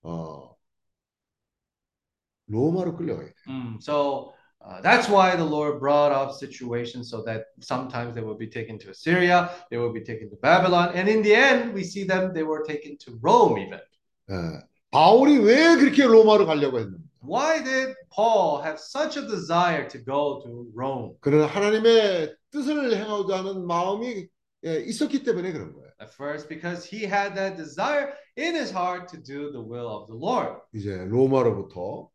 [0.02, 0.56] 어,
[2.48, 3.36] 로마로 끌려가게 돼요.
[3.48, 8.38] Mm, so uh, that's why the Lord brought up situations so that sometimes they will
[8.38, 11.84] be taken to Assyria, they will be taken to Babylon, and in the end, we
[11.84, 13.80] see them they were taken to Rome even.
[14.30, 14.64] 예.
[14.92, 17.04] 바울이 왜 그렇게 로마로 가려고 했는가?
[17.21, 21.17] Why did Paul have such a desire to go to Rome?
[21.21, 24.27] 그는 하나님의 뜻을 행하고자 하는 마음이
[24.65, 25.91] 예, 있었기 때문에 그런 거예요.
[26.01, 30.07] At first, because he had that desire in his heart to do the will of
[30.07, 30.61] the Lord.
[30.75, 32.09] 이제 로마로부터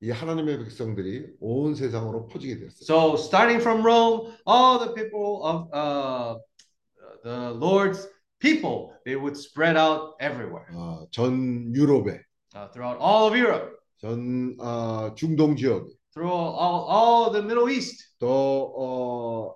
[0.00, 2.82] 이 하나님의 백성들이 온 세상으로 퍼지게 됐어요.
[2.82, 6.38] So, starting from Rome, all the people of uh,
[7.22, 8.08] the Lord's
[8.40, 12.20] people they would spread out everywhere 어, 전 유럽에,
[12.54, 18.17] uh, throughout all of Europe, 전 어, 중동 지역, through all, all the Middle East,
[18.19, 19.53] 또이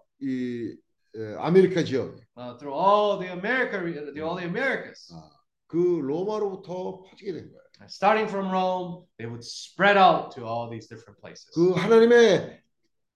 [1.37, 5.13] 아메리카 지역, uh, through all the America, the, all the Americas.
[5.13, 5.29] 아,
[5.67, 7.61] 그 로마로부터 퍼지게 된 거예요.
[7.87, 11.49] Starting from Rome, they would spread out to all these different places.
[11.53, 12.61] 그 하나님의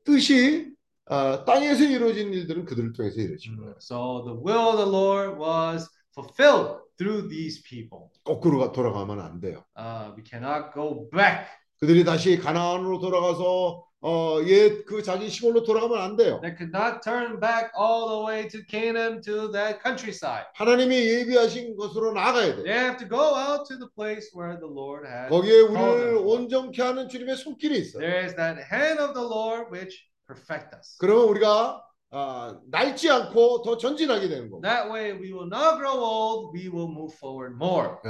[0.04, 0.74] 뜻이
[1.08, 3.76] 아, 땅에서 이루어진 일들은 그들을 통해서 이루어진 거예요.
[3.80, 8.10] So the will of the Lord was fulfilled through these people.
[8.24, 9.64] 거꾸로 가- 돌아가면 안 돼요.
[9.78, 11.48] Uh, we cannot go back.
[11.80, 16.40] 그들이 다시 가나안으로 돌아가서 어, 옛그 자기 시골로 돌아가면 안 돼요.
[16.42, 20.46] They could not turn back all the way to Canaan to that countryside.
[20.54, 22.74] 하나님이 예비하신 곳으로 나가야 They 돼요.
[22.76, 25.30] have to go out to the place where the Lord has.
[25.30, 26.18] 거기에 우리를.
[26.22, 28.00] 온전케 하는 주님의 손길이 있어요.
[28.06, 29.98] There is that hand of the Lord which
[30.28, 30.98] perfect us.
[31.00, 31.82] 그러면 우리가
[32.12, 34.62] 아, 낡지 않고 더 전진하게 되는 거고.
[34.62, 37.98] That way, we will not grow old, we will move forward more.
[38.06, 38.10] 예.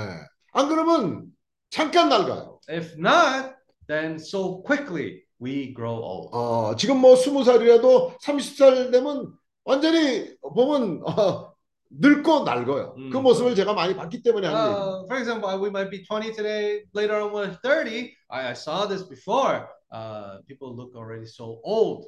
[0.54, 1.26] 안 그러면
[1.70, 2.60] 잠깐 낡아요.
[2.70, 3.56] If not,
[3.88, 6.30] then so quickly we grow old.
[6.34, 11.54] 어, 지금 뭐 스무 살이라도 30살 되면 완전히 보면 어,
[11.90, 12.96] 늙고 낡아요.
[12.98, 13.10] 음.
[13.10, 14.86] 그 모습을 제가 많이 봤기 때문에 하는 얘기예요.
[14.86, 18.14] Uh, for example, we might be 20 today, later on we're 30.
[18.30, 19.68] I, I saw this before.
[19.92, 22.06] Uh, people look already so old.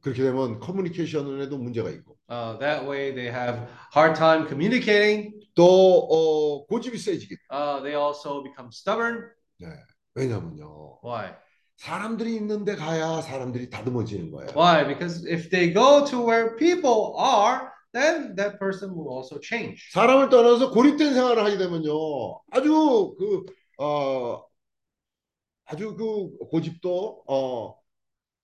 [0.00, 3.66] 그렇게 되면 커뮤니케이션에도 문제가 있고 Uh, that way, they have
[3.96, 5.32] hard time communicating.
[5.54, 7.36] 또 어, 고집이 세지게.
[7.50, 9.30] Uh, they also become stubborn.
[10.14, 11.00] 왜냐면요.
[11.02, 11.32] Why?
[11.76, 14.50] 사람들이 있는데 가야 사람들이 다듬어지는 거예요.
[14.54, 14.86] Why?
[14.86, 19.90] Because if they go to where people are, then that person will also change.
[19.92, 22.42] 사람을 떠나서 고립된 생활을 하게 되면요.
[22.50, 23.46] 아주 그
[23.82, 24.44] 어,
[25.64, 27.74] 아주 그 고집도 어,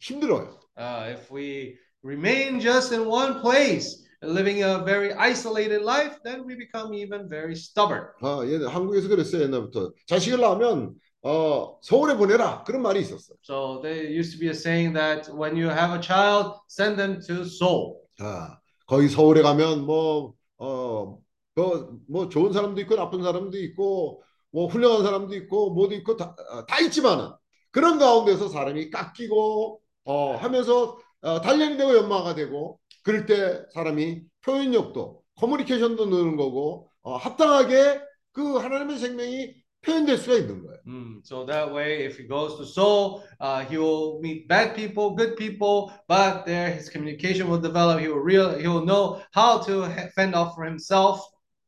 [0.01, 0.64] 힘들어요.
[0.76, 6.55] Uh, if we remain just in one place, living a very isolated life, then we
[6.55, 8.06] become even very stubborn.
[8.22, 13.36] 아, 얘 한국에서 그랬어요 옛날부터 자식을 낳으면 어, 서울에 보내라 그런 말이 있었어요.
[13.42, 17.20] So there used to be a saying that when you have a child, send them
[17.26, 18.01] to Seoul.
[18.20, 21.18] 아, 거기 서울에 가면 뭐 어,
[21.55, 26.34] 그, 뭐 좋은 사람도 있고 나쁜 사람도 있고 뭐 훌륭한 사람도 있고 뭐도 있고 다,
[26.51, 27.30] 어, 다 있지만은
[27.70, 35.22] 그런 가운데서 사람이 깎이고 어, 하면서 어, 단련이 되고 연마가 되고 그럴 때 사람이 표현력도
[35.36, 38.01] 커뮤니케이션도 느는 거고 어, 합당하게
[38.32, 40.78] 그 하나님의 생명이 표현될 수가 있는 거예요.
[40.86, 45.14] Mm, so that way, if he goes to Seoul, uh, he will meet bad people,
[45.14, 48.01] good people, but there his communication will develop.
[48.01, 49.85] He will real, he will know how to
[50.16, 51.20] fend off for himself.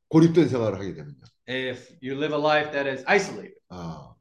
[0.09, 1.21] 고립된 생활을 하게 되면요.
[1.49, 4.15] If you live a life that is isolated, 아,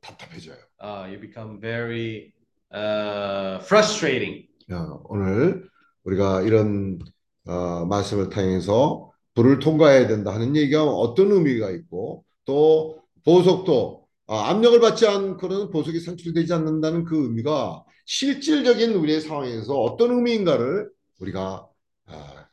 [0.00, 0.56] 답답해져요.
[0.80, 2.32] uh, you become very
[2.72, 4.46] uh, frustrating.
[4.72, 5.68] 어, 오늘
[6.04, 6.98] 우리가 이런
[7.46, 14.80] 어, 말씀을 통해서 불을 통과해야 된다 하는 얘기가 어떤 의미가 있고 또 보석도 어, 압력을
[14.80, 20.90] 받지 않고는 보석이 산출되지 않는다는 그 의미가 실질적인 우리의 상황에서 어떤 의미인가를
[21.20, 21.68] 우리가
[22.06, 22.46] 아,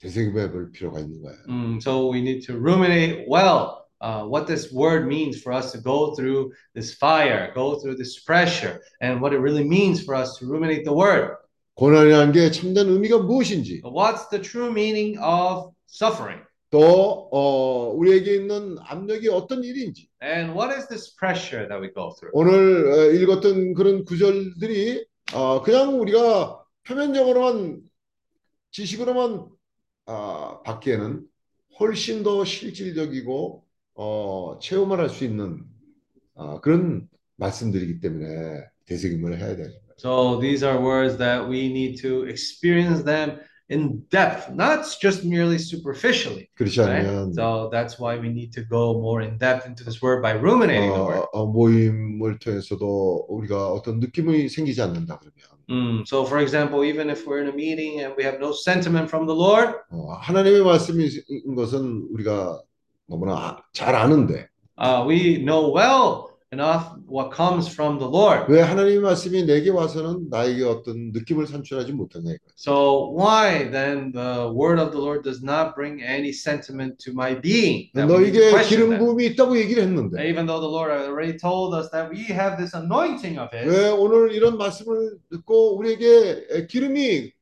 [0.00, 1.38] 되새김해 볼 필요가 있는 거예요.
[1.48, 5.78] Mm, so we need to ruminate well uh, what this word means for us to
[5.78, 10.36] go through this fire, go through this pressure, and what it really means for us
[10.38, 11.36] to ruminate the word.
[11.76, 16.40] 고난이라는 게 참된 의미가 무엇인지 What's the true meaning of suffering?
[16.70, 22.12] 또 어, 우리에게 있는 압력이 어떤 일인지 And what is this pressure that we go
[22.14, 22.30] through?
[22.32, 27.80] 오늘 어, 읽었던 그런 구절들이 어, 그냥 우리가 표면적으로만
[28.70, 29.46] 지식으로만
[30.06, 31.26] 아, 받기에는
[31.80, 33.63] 훨씬 더 실질적이고
[33.94, 35.62] 어, 체험을 할 수 있는
[36.36, 39.68] 아, 그런 말씀들이기 때문에 되새김을 해야 돼요.
[39.98, 43.38] So these are words that we need to experience them
[43.70, 46.48] in depth, not just merely superficially.
[46.56, 47.06] 그렇지 Right?
[47.06, 50.34] 않으면 So that's why we need to go more in depth into this word by
[50.34, 51.22] ruminating the word.
[51.22, 57.08] 어, 어, 모임을 통해서도 우리가 어떤 느낌이 생기지 않는다 그러면 Mm, so, for example, even
[57.08, 60.60] if we're in a meeting and we have no sentiment from the Lord, 어, 하나님의
[60.62, 61.08] 말씀인
[61.56, 62.60] 것은 우리가
[63.06, 64.48] 너무나 아- 잘 아는데
[64.80, 68.46] uh, we know well enough what comes from the Lord.
[68.48, 72.54] 왜 하나님의 말씀이 내게 와서는 나에게 어떤 느낌을 산출하지 못하냐 이거예요.
[72.56, 77.34] So, why then the word of the Lord does not bring any sentiment to my
[77.40, 77.90] being?
[77.94, 78.98] 너에게 기름.
[78.98, 82.74] 부음이 있다고 얘기를 했는데 Even though the Lord already told us that we have this
[82.74, 87.32] anointing of His, 왜 오늘 이런 말씀을 듣고 우리에게 기름이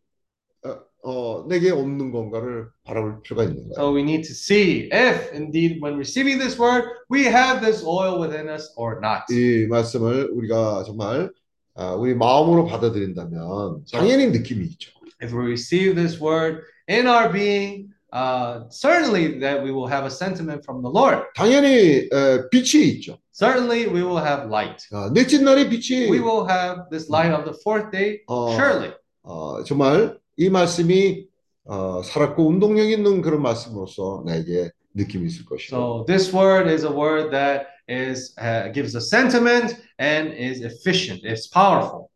[1.05, 3.73] 어, 어, 내게 없는 건가를 바라볼 필요가 있는 거예요.
[3.75, 8.21] so we need to see if indeed when receiving this word, we have this oil
[8.21, 9.25] within us or not.
[9.31, 11.31] 이 말씀을 우리가 정말
[11.75, 14.93] 아, 우리 마음으로 받아들인다면 당연히 느낌이 있죠.
[15.23, 20.11] If we receive this word in our being, uh, certainly that we will have a
[20.11, 21.25] sentiment from the Lord.
[21.35, 23.19] 당연히 에, 빛이 있죠.
[23.33, 24.85] Certainly we will have light.
[24.93, 28.93] 아, 넷째 날의 빛이 We will have this light of the fourth day, 어, surely.
[29.23, 31.27] 어, 정말 이 말씀이
[31.65, 36.91] 어, 살았고 운동력 있는 그런 말씀으로서 나에게 느낌이 있을 것이고 So this word is a
[36.93, 41.23] word that is uh, gives a sentiment and is efficient.
[41.25, 42.09] It's powerful.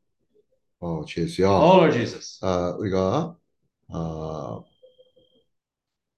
[0.81, 2.39] 어, 주 예수야 Oh Lord Jesus.
[2.43, 3.37] 아, 우리가
[3.89, 4.63] 아,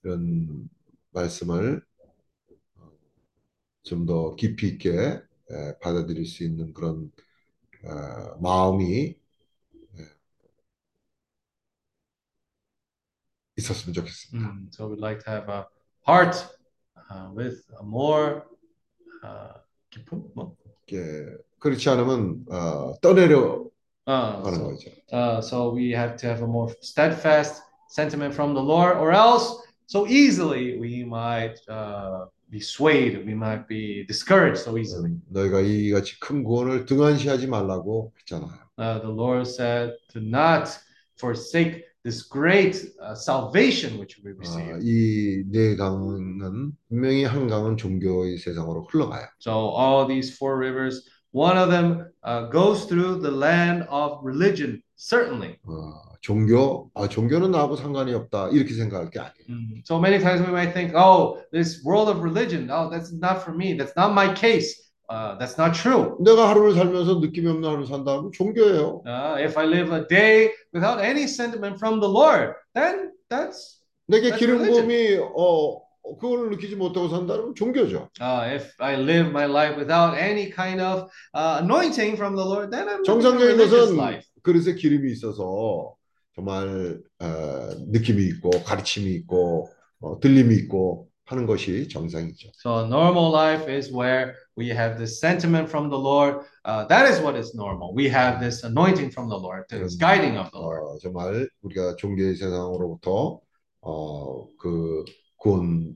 [0.04, 0.68] 이런
[1.12, 1.82] 말씀을
[3.84, 7.10] 좀 더 깊이 있게 에, 받아들일 수 있는 그런
[7.84, 9.14] 어, 마음이
[13.57, 14.49] 있었으면 좋겠습니다.
[14.49, 15.65] Mm, so we'd like to have a
[16.07, 16.35] heart
[17.11, 18.43] uh, with a more
[19.23, 19.59] uh,
[19.91, 20.23] 기쁨?
[20.35, 20.55] 뭐?
[20.91, 21.25] 예,
[21.59, 23.63] 그렇지 않으면 어, 떠내려
[24.05, 24.91] Uh, 하는 so, 거죠.
[25.13, 29.63] uh, so we have to have a more steadfast sentiment from the Lord, or else
[29.87, 35.15] so easily we might uh, be swayed, we might be discouraged so easily.
[35.31, 38.51] 너희가 이같이 큰 구원을 등한시하지 말라고 했잖아요.
[38.77, 40.67] Uh, the Lord said to not
[41.17, 44.79] forsake this great uh, salvation which we 아, receive.
[44.81, 49.27] 이네 강은 분명히 한 강은 종교의 세상으로 흘러가요.
[49.39, 54.81] So all these four rivers, one of them uh, goes through the land of religion,
[54.97, 55.57] certainly.
[55.65, 59.47] 어, 종교, 아, 종교는 나하고 상관이 없다 이렇게 생각할 게 아니에요.
[59.49, 59.81] Mm.
[59.85, 63.53] So many times we might think, oh, this world of religion, oh, that's not for
[63.53, 63.73] me.
[63.73, 64.86] That's not my case.
[65.10, 66.16] Uh, that's not true.
[66.20, 69.02] 내가 하루를 살면서 느낌이 없는 하루 산다면 종교예요.
[69.06, 74.30] Uh, if I live a day without any sentiment from the Lord, then that's 내게
[74.30, 74.58] That's 기름.
[74.58, 75.80] 부음이 어
[76.20, 78.08] 그걸 느끼지 못하고 산다면 종교죠.
[78.20, 82.70] uh, if I live my life without any kind of uh, anointing from the Lord,
[82.70, 84.24] then I'm 정상적인 것은 life.
[84.42, 85.94] 그릇에 기름이 있어서
[86.34, 89.68] 정말 어, 느낌이 있고 가르침이 있고
[90.00, 92.50] 어, 들림이 있고 하는 것이 정상이죠.
[92.56, 96.40] So normal life is where we have this sentiment from the Lord.
[96.64, 97.94] Uh, that is what is normal.
[97.94, 100.80] We have this anointing from the Lord, this 음, guiding of the Lord.
[100.82, 103.40] 어, 정말 우리가 종교의 세상으로부터
[103.82, 105.04] 어, 그
[105.36, 105.94] 구원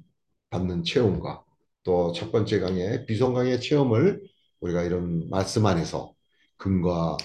[0.51, 1.43] 받는 체험과
[1.85, 4.23] 또 첫 번째 강의 비성강의 체험을
[4.61, 6.13] 우리가 이런 말씀 안에서
[6.59, 7.17] 금과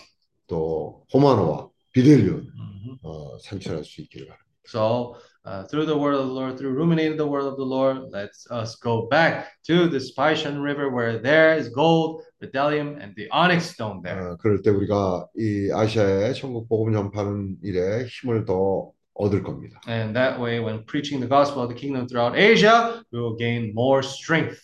[0.48, 2.98] 또 호마노와 Mhm.
[3.04, 4.48] 어, 산출할 수 있기를 바랍니다.
[4.66, 5.16] So
[5.47, 8.47] uh, through the word of the Lord, through ruminating the word of the Lord, let's
[8.51, 13.67] us go back to the Spishon River where there is gold, bdellium, and the onyx
[13.71, 14.21] stone there.
[14.21, 19.81] 어, 그럴 때 우리가 이 아시아의 천국 복음 전파하는 일에 힘을 더 얻을 겁니다.
[19.89, 23.73] And that way, when preaching the gospel of the kingdom throughout Asia, we will gain
[23.75, 24.61] more strength.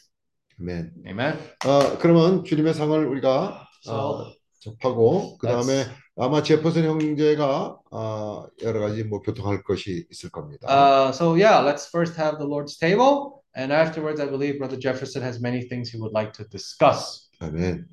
[0.61, 0.93] 아멘.
[1.07, 1.39] Amen.
[1.67, 5.85] 어, 그러면 주님의 상을 우리가 So 어, 접하고 그 다음에
[6.17, 10.67] 아마 제퍼슨 형제가 어, 여러 가지 뭐 교통할 것이 있을 겁니다.
[10.69, 15.23] Uh, so yeah, let's first have the Lord's table, and afterwards, I believe Brother Jefferson
[15.23, 17.29] has many things he would like to discuss.
[17.41, 17.89] 아멘.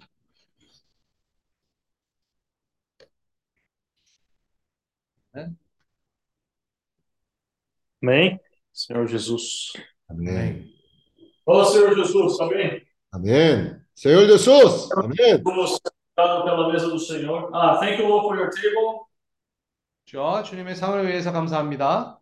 [8.01, 8.39] Amém?
[8.71, 9.73] Senhor Jesus.
[10.09, 10.69] 아멘.
[11.45, 12.81] Ô, Senhor Jesus, amém?
[13.11, 13.85] 아멘.
[13.95, 14.27] 세월
[16.20, 17.50] Sentado pela mesa do Senhor.
[17.52, 19.06] Ah, thank you, Lord, for your table.
[20.04, 22.18] 저 주님의 상을 위해서 감사합니다.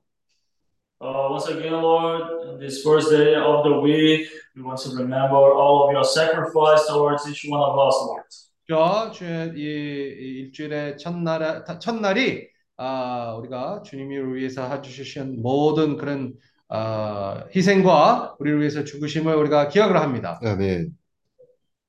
[1.01, 5.87] Uh, once again, Lord, this first day of the week, we want to remember all
[5.87, 8.25] of your sacrifice towards each one of us, Lord.
[8.69, 16.35] 저 주의 이, 이 일주일의 첫날 첫날이 아, 우리가 주님을 위해서 해주신 모든 그런
[16.69, 20.39] 아, 희생과 우리를 위해서 죽으심을 우리가 기억을 합니다.
[20.43, 20.98] 아멘.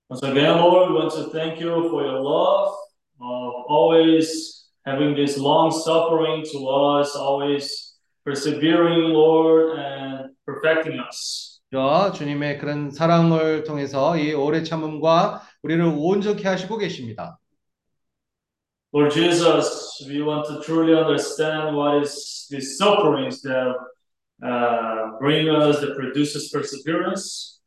[0.09, 2.75] Once again, Lord, we want to thank you for your love
[3.21, 7.95] of always having this long suffering to us, always
[8.25, 11.61] persevering, Lord, and perfecting us.
[11.73, 17.39] 저 주님의 그런 사랑을 통해서 이 오래 참음과 우리를 온전케 하시고 계십니다.
[18.93, 23.75] Lord Jesus, we want to truly understand what is these sufferings that
[24.41, 27.58] uh, bring us, that produces perseverance.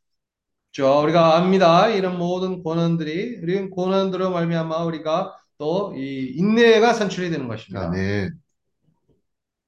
[0.73, 1.89] 저 우리가 압니다.
[1.89, 7.87] 이런 모든 고난들이 이런 고난들로 말미암아 우리가 또 이 인내가 산출이 되는 것입니다.
[7.89, 8.31] 아멘.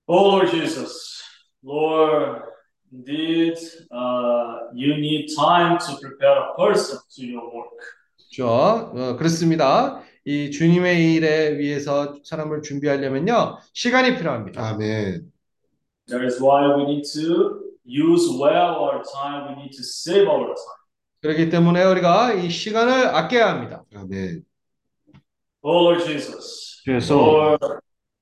[0.07, 1.23] Oh Lord Jesus,
[1.65, 2.43] Lord,
[2.93, 3.57] indeed,
[3.93, 7.71] uh, you need time to prepare a person to your work.
[8.37, 8.47] 저
[8.95, 10.03] 어, 그렇습니다.
[10.25, 14.67] 이 주님의 일에 위해서 사람을 준비하려면요 시간이 필요합니다.
[14.71, 15.31] 아멘.
[16.09, 19.49] That is why we need to use well our time.
[19.49, 20.84] We need to save our time.
[21.25, 23.83] 그렇기 때문에 우리가 이 시간을 아껴야 합니다.
[23.97, 24.43] 아멘.
[25.63, 27.65] Oh Lord Jesus, 그래서 Lord,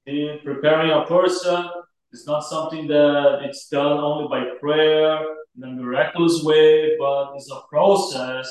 [0.07, 1.66] in preparing a person
[2.12, 5.19] is not something that it's done only by prayer
[5.57, 8.47] in a miraculous way, but it's a process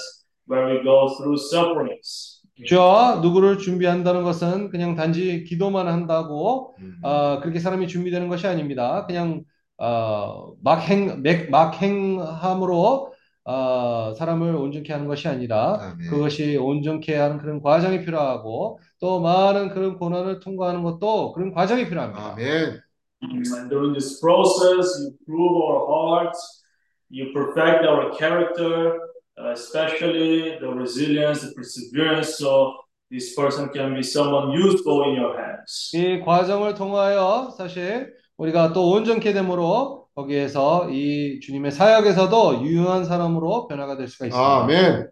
[0.50, 2.42] where we go through sufferings.
[2.68, 7.00] 저 누구를 준비한다는 것은 그냥 단지 기도만 한다고 음.
[7.04, 9.06] 어, 그렇게 사람이 준비되는 것이 아닙니다.
[9.08, 9.44] 그냥
[9.78, 13.11] 어, 막행 맥- 막행함으로
[13.44, 16.10] 어, 사람을 온전케 하는 것이 아니라 아멘.
[16.10, 22.34] 그것이 온전케 하는 그런 과정이 필요하고 또 많은 그런 고난을 통과하는 것도 그런 과정이 필요합니다.
[22.34, 22.82] 아멘.
[23.24, 26.64] And during this process, you prove our hearts,
[27.10, 28.98] you perfect our character,
[29.38, 32.74] uh, especially the resilience, the perseverance, so
[33.12, 35.92] this person can be someone useful in your hands.
[35.94, 43.98] 이 과정을 통하여 사실 우리가 또 온전케 됨으로 거기에서 이 주님의 사역에서도 유용한 사람으로 변화가
[43.98, 44.58] 될 수가 있습니다.
[44.64, 45.10] 아멘.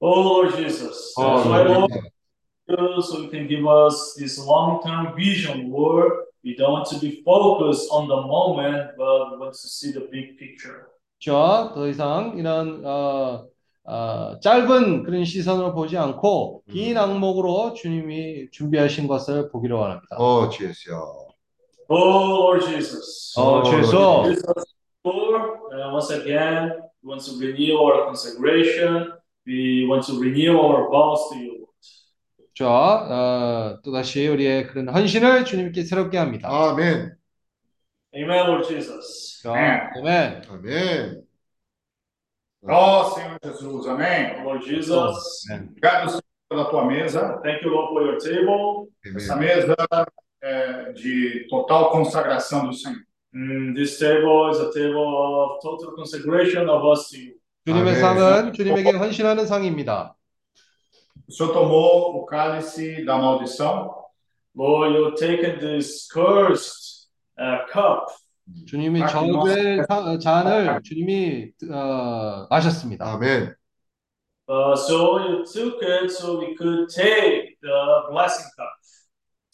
[0.00, 2.10] Oh Lord Jesus, 어, why, Lord, 아멘.
[2.68, 6.26] you so you can give us this long-term vision, Lord.
[6.44, 10.06] We don't want to be focused on the moment, but we want to see the
[10.10, 10.86] big picture.
[11.18, 13.46] 자, 더 이상 이런 어,
[13.84, 20.16] 어, 짧은 그런 시선으로 보지 않고 긴 항목으로 주님이 준비하신 것을 보기를 원합니다.
[20.18, 21.25] 어, 주 예수여.
[21.88, 23.32] Oh, Lord Jesus.
[23.36, 24.24] 어, 주 예수.
[24.26, 24.64] Jesus,
[25.04, 25.42] Lord,
[25.72, 26.72] uh, once again,
[27.02, 29.12] we want to renew our consecration.
[29.46, 31.66] We want to renew our vows to you.
[32.54, 36.48] 자, 어, 또다시 우리의 그런 헌신을 주님께 새롭게 합니다.
[36.48, 37.14] 아멘.
[38.16, 39.40] Amen, Lord Jesus.
[39.42, 39.52] 자,
[39.94, 40.42] 아멘.
[40.48, 41.22] 아멘.
[42.68, 44.42] Ó Senhor Jesus, amém.
[44.42, 47.38] Lord Jesus, Obrigado, Senhor, pela tua mesa.
[47.44, 48.88] thank you, Lord, for your table.
[49.04, 49.46] Essa 아멘.
[49.46, 49.76] mesa
[50.46, 53.00] é de total consagração do Senhor.
[53.34, 57.34] Mm, this table is a table of total consecration of us to you.
[57.66, 58.00] 주님의 아멘.
[58.00, 60.14] 상은 주님에게 헌신하는 상입니다.
[61.28, 63.92] O Senhor tomou o cálice da maldição
[64.54, 67.08] Lord, you've taken this cursed
[67.38, 68.06] uh, cup.
[68.68, 73.12] 주님이 저주의 사- 잔을 주님이 어, 마셨습니다.
[73.14, 73.54] 아멘.
[74.48, 78.70] Uh, so you took it so we could take the blessing cup.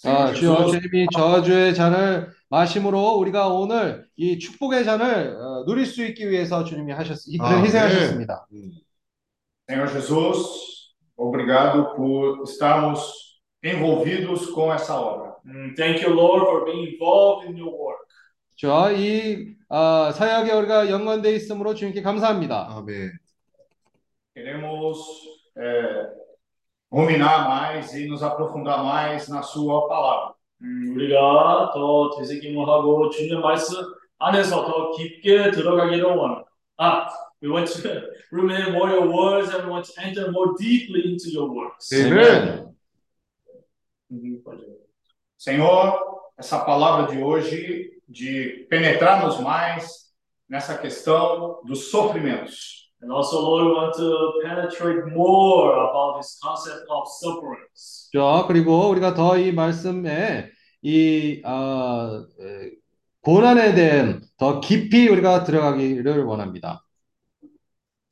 [0.04, 6.28] 아, 주여 주님이 저주의 잔을 마심으로 우리가 오늘 이 축복의 잔을 어, 누릴 수 있기
[6.28, 7.64] 위해서 주님이 하셨 아멘.
[7.64, 8.46] 희생하셨습니다.
[8.52, 8.72] 음.
[9.68, 15.36] Senhor Jesus, obrigado por estarmos envolvidos com essa obra.
[15.46, 18.02] Mm, thank you, Lord, for being involved in your work.
[18.56, 22.76] 저이 아, 사역에 우리가 연관돼 있으므로 주님께 감사합니다.
[22.76, 23.12] 아멘.
[24.34, 24.98] Queremos
[25.56, 26.22] é,
[26.91, 30.38] ruminar mais e nos aprofundar mais na Sua palavra.
[30.61, 33.76] 음, 우리가 더 되새김을 하고 주님의 말씀
[34.18, 36.49] 안에서 더 깊게 들어가기를 원합니다.
[36.77, 37.07] 아,
[37.43, 37.89] we want to
[38.31, 41.93] ruminate more your words and we want to enter more deeply into your words.
[41.93, 42.73] 아멘.
[44.11, 44.77] 음, 맞아요.
[45.38, 45.93] Senhor,
[46.38, 50.11] essa palavra de hoje, de penetrarmos mais
[50.49, 52.80] nessa questão dos sofrimentos.
[53.01, 58.09] And also, Lord, we want to penetrate more about this concept of sufferings.
[58.14, 60.49] 자, 그리고 우리가 더 이 말씀에
[60.81, 62.72] 이 아, 에,
[63.22, 66.84] 고난에 대한 더 깊이 우리가 들어가기를 원합니다.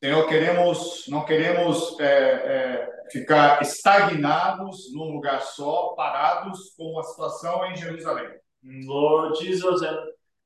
[0.04, 7.66] Senhor, queremos, não queremos é, é, ficar estagnados num lugar só, parados com a situação
[7.66, 8.28] em Jerusalém.
[8.64, 9.98] Mm, Lord Jesus, and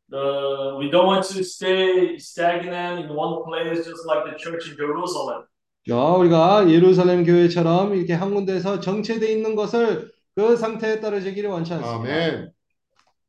[0.09, 4.75] the, we don't want to stay stagnant in one place, just like the church in
[4.77, 5.43] Jerusalem.
[5.87, 12.11] 자, 우리가 예루살렘 교회처럼 이렇게 한 군데서 정체돼 있는 것을 그 상태에 떨어지기를 원치 않습니다.
[12.11, 12.51] 아멘.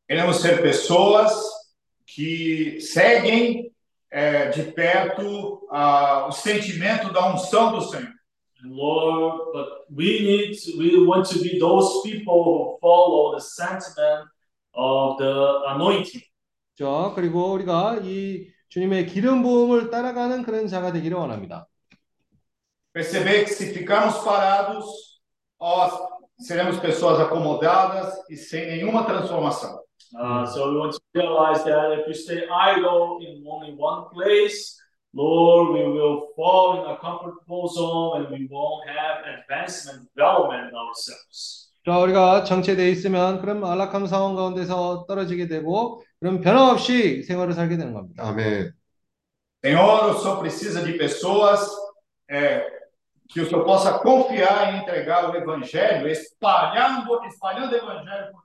[0.08, 1.30] Queremos ser pessoas
[2.04, 3.70] que seguem
[4.10, 8.12] é, de perto ah, o sentimento da unção do Senhor.
[8.62, 13.40] And Lord, but we need to, we want to be those people who follow the
[13.40, 14.28] sentiment
[14.74, 16.22] of the anointing.
[16.77, 21.67] 자, 그리고 우리가 이 주님의 기름 부음을 따라가는 그런 자가 되기를 원합니다.
[22.93, 25.19] Perceber que se ficarmos parados,
[25.59, 25.89] ó,
[26.37, 29.79] seremos pessoas acomodadas e sem nenhuma transformação.
[30.17, 34.79] Uh, so we want to realize that if we stay idle in only one place,
[35.13, 41.71] Lord, we will fall in a comfortable zone and we won't have advancement, development ourselves.
[41.85, 47.93] 자, 우리가 정체돼 있으면 그런 안락한 상황 가운데서 떨어지게 되고 그런 변함없이 생활을 살게 되는
[47.93, 48.27] 겁니다.
[48.27, 48.73] 아멘.
[49.63, 51.69] Senhor, o Senhor precisa de pessoas
[52.27, 52.65] é,
[53.29, 58.31] que o Senhor possa confiar em entregar o Evangelho, espalhando, espalhando o Evangelho.
[58.31, 58.41] por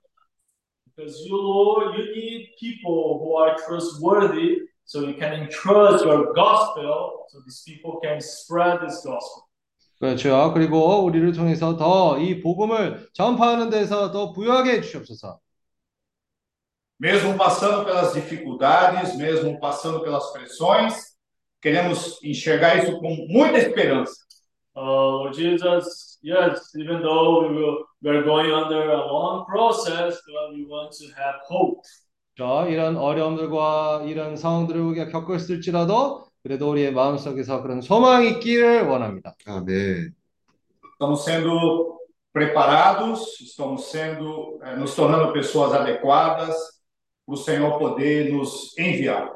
[0.94, 7.24] Because you, Lord, you need people who are trustworthy so you can entrust your gospel
[7.31, 9.44] so these people can spread this gospel.
[9.98, 10.52] 그렇죠.
[10.52, 15.40] 그리고 우리를 통해서 더 이 복음을 전파하는 데서 더 부유하게 해 주시옵소서.
[16.99, 20.94] Mesmo passando pelas dificuldades, mesmo passando pelas pressões,
[21.61, 24.14] queremos enxergar isso com muita esperança.
[24.76, 30.19] Uh, Lord Jesus, yes, even though we will we are going under a long process,
[30.26, 31.82] but we want to have hope.
[32.38, 39.36] 자, 이런 어려움들과 이런 상황들을 우리가 겪었을지라도 그래도 우리의 마음속에서 그런 소망이 있기를 원합니다.
[39.45, 40.14] 아멘.
[40.94, 41.99] Estamos sendo
[42.34, 46.78] preparados, estamos sendo, eh, nos tornando pessoas adequadas para
[47.30, 49.32] o Senhor poder nos enviar.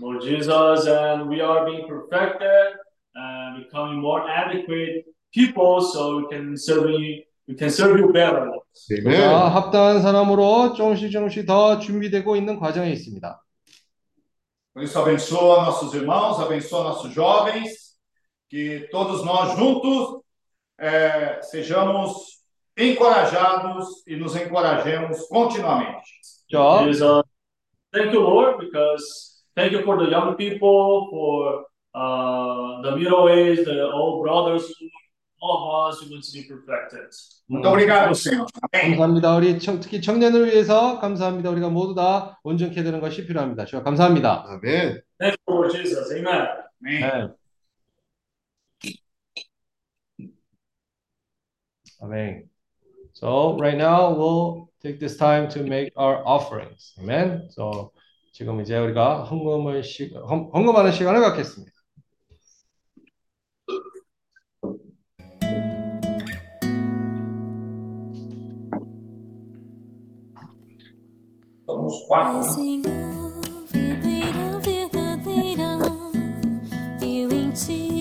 [0.00, 2.76] Lord Jesus, and we are being perfected
[3.14, 8.46] and becoming more adequate people so we can serve you, we can serve you better,
[8.46, 8.62] Lord.
[8.72, 9.52] 자, 아멘.
[9.52, 13.40] 합당한 사람으로 조금씩 조금씩 더 준비되고 있는 과정에 있습니다.
[14.74, 17.98] Por isso, abençoa nossos irmãos, abençoa nossos jovens,
[18.48, 20.22] que todos nós juntos
[20.78, 22.38] eh, sejamos
[22.76, 26.18] encorajados e nos encorajemos continuamente.
[26.50, 27.22] 자, is uh,
[27.92, 31.64] thank you, Lord, because thank you for the young people, for
[31.94, 34.64] uh, the middle age, the old brothers,
[35.40, 37.10] all of us who want to be perfected.
[37.48, 38.46] Muito obrigado, Senhor.
[38.72, 38.96] Amém.
[38.98, 39.36] 감사합니다.
[39.36, 41.50] 우리 청- 특히 청년을 위해서 감사합니다.
[41.50, 43.64] 우리가 모두 다 온전케 되는 것이 필요합니다.
[43.64, 44.44] 주여 감사합니다.
[44.48, 45.00] 아멘.
[45.18, 46.12] Thank you, Lord Jesus.
[46.12, 46.46] Amen.
[46.84, 47.00] Amém.
[47.00, 47.28] 네.
[52.02, 52.48] Amen.
[53.12, 56.94] So right now we'll take this time to make our offerings.
[57.00, 57.48] Amen.
[57.50, 57.92] So
[58.32, 61.72] 지금 이제 우리가 헌금을 시, 헌, 헌금하는 시간을 갖겠습니다.
[71.66, 72.42] Somos quatro.
[72.54, 75.78] Senhor, videira verdadeira,
[77.02, 77.91] eu em ti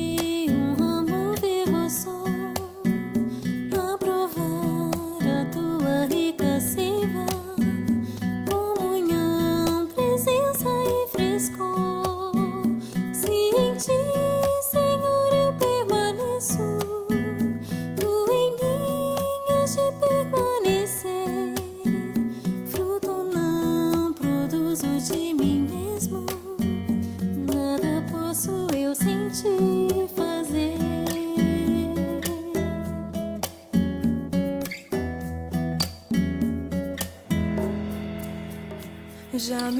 [39.49, 39.71] Já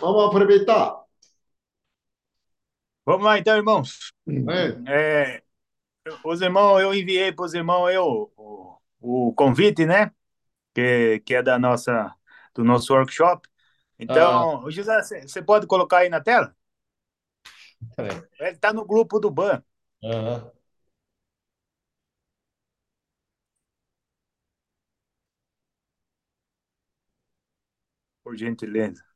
[0.00, 0.96] Vamos aproveitar.
[3.04, 4.12] Vamos lá então, irmãos.
[4.26, 4.84] Amém.
[4.86, 5.42] É,
[6.24, 10.10] os irmãos, eu enviei para os irmãos eu, o, o convite, né?
[10.74, 12.14] Que, que é da nossa,
[12.54, 13.48] do nosso workshop.
[13.98, 16.54] Então, ô, José, você pode colocar aí na tela?
[17.96, 18.22] Peraí.
[18.38, 19.62] Ele está no grupo do BAN.
[20.04, 20.50] Aham.
[28.22, 29.07] Por gentileza.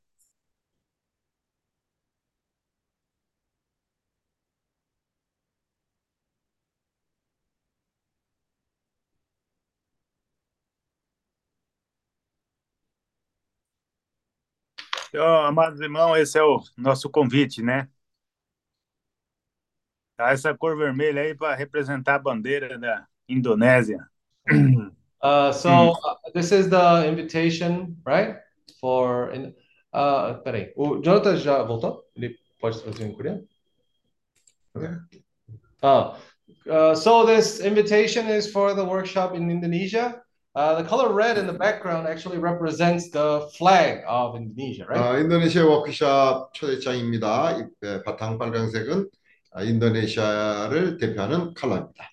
[15.15, 17.87] Então, amados irmãos, esse é o nosso convite, né?
[20.17, 23.99] Tá essa cor vermelha aí para representar a bandeira da Indonésia.
[25.25, 28.39] Uh, so uh, this is the invitation, right?
[28.81, 29.55] For in,
[29.93, 30.73] uh, peraí.
[30.75, 32.03] O Jonathan já voltou?
[32.17, 33.47] Ele pode traduzir em coreano?
[35.81, 36.17] Oh,
[36.69, 40.21] uh, so this invitation is for the workshop in Indonesia.
[40.56, 44.98] Uh, the color red in the background actually represents the flag of Indonesia, right?
[45.00, 47.60] 아, 인도네시아 워크숍 초대장입니다.
[47.60, 49.08] 이, 예, 바탕 빨간색은
[49.52, 52.10] 아, 인도네시아를 대표하는 컬러입니다.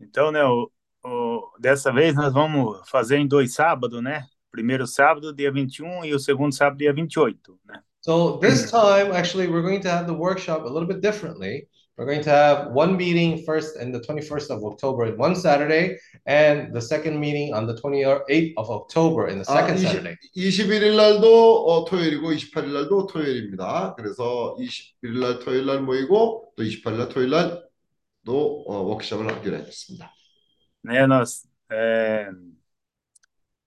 [0.00, 0.68] Então, né, o,
[1.04, 4.26] o- dessa vez nós vamos fazer em dois sábados, né?
[4.50, 7.80] Primeiro sábado, dia 21, e o segundo sábado, dia 28, né?
[8.00, 11.68] So this time, actually, we're going to have the workshop a little bit differently.
[11.98, 15.96] We're going to have one meeting first and the 21st of October in one Saturday,
[16.26, 20.16] and the second meeting on the 28th of October in the 아, second 20, Saturday.
[20.36, 23.94] 21일 날도 어, 토요일이고 28일 날도 토요일입니다.
[23.96, 30.12] 그래서 21일 날 토요일 날 모이고 또 28일 날 토요일 날도 어, 워크숍을 하기로 했습니다.
[30.82, 32.28] Né, nós, é,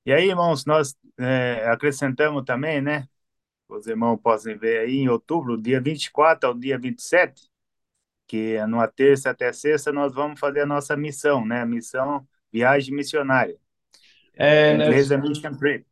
[0.07, 3.10] E aí, irmãos, nós é, acrescentamos também, né?
[3.68, 7.49] Os irmãos podem ver aí em outubro, dia 24 ao dia 27,
[8.33, 11.61] que é numa terça até sexta, nós vamos fazer a nossa missão, né?
[11.61, 13.57] A missão Viagem Missionária.
[14.41, 15.85] And as, é Mission Trip.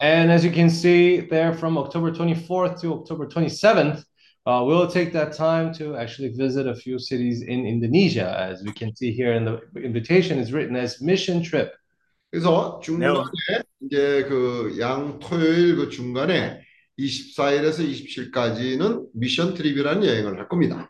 [0.00, 4.04] and as you can see there from October 24th to October 27th,
[4.46, 8.36] uh, we'll take that time to actually visit a few cities in Indonesia.
[8.38, 11.72] As we can see here in the invitation is written as mission trip.
[12.32, 13.24] 그래서 네, 중간에
[13.82, 16.60] 이제 그 양 토요일 그 중간에
[16.96, 20.88] 24일에서 27일까지는 미션 트립이라는 여행을 할 겁니다.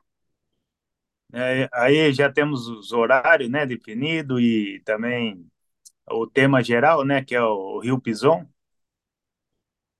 [1.33, 5.45] É, aí já temos os horários, né, definido e também
[6.09, 8.45] o tema geral, né, que é o Rio Pison.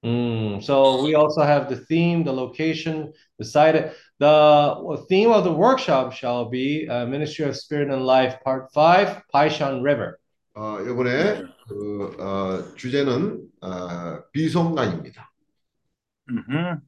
[0.04, 3.92] Mm, so we also have the theme, the location decided.
[4.20, 9.24] The theme of the workshop shall be uh, Ministry of Spirit and Life, Part 5,
[9.34, 10.20] Paishan River.
[10.54, 15.32] 어, 이번에 그, 어, 주제는 어, 비송강입니다.
[16.30, 16.82] Uhum.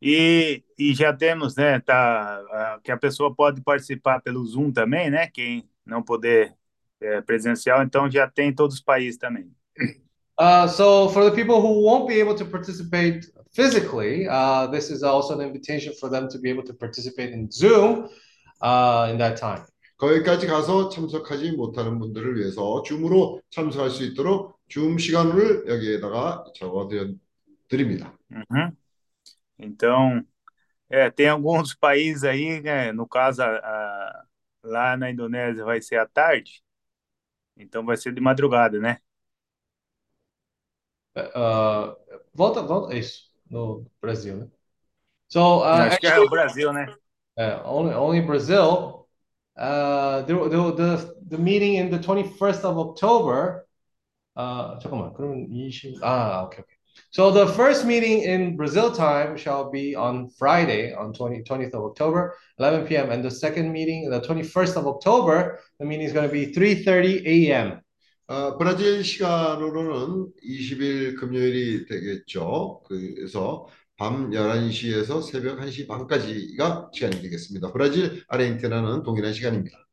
[0.00, 5.10] E, e já temos, né, tá, ah, que a pessoa pode participar pelo Zoom também,
[5.10, 6.54] né, quem não poder
[7.00, 9.50] é, presencial, então já tem em todos os países também.
[10.38, 15.02] Uh, so for the people who won't be able to participate physically, uh, this is
[15.02, 18.08] also an invitation for them to be able to participate in Zoom
[18.60, 19.64] uh, in that time.
[19.98, 26.86] 거기까지 가서 참석하지 못하는 분들을 위해서 줌으로 참석할 수 있도록 줌 시간을 여기에다가 적어
[27.68, 28.12] 드립니다.
[28.30, 28.76] Uhum.
[29.60, 30.24] Então,
[30.90, 34.24] é, tem alguns países aí, né, no caso, a- a-
[34.64, 36.62] lá na Indonésia vai ser à tarde,
[37.56, 38.98] então vai ser de madrugada, né?
[41.16, 41.96] Uh,
[42.34, 44.50] volta, volta, isso, no Brasil, né?
[45.28, 46.92] So uh, Acho que é actually, o Brasil, né?
[47.38, 49.08] uh, only only Brazil.
[49.56, 53.66] Uh, the, the the the meeting in the 21st of October.
[54.36, 56.69] Uh, 잠깐만, 그러면 20, ah, okay, okay.
[57.11, 61.83] So the first meeting in Brazil time shall be on Friday, on 20, 20th of
[61.83, 63.11] October, 11 p.m.
[63.11, 67.25] And the second meeting, the 21st of October, the meeting is going to be 3:30
[67.25, 67.81] a.m.
[68.27, 72.81] 어, 브라질 시간으로는 20일 금요일이 되겠죠.
[72.87, 77.73] 그래서 밤 11시에서 새벽 1시 반까지가 시간이 되겠습니다.
[77.73, 79.90] 브라질, 아르헨티나는 동일한 시간입니다.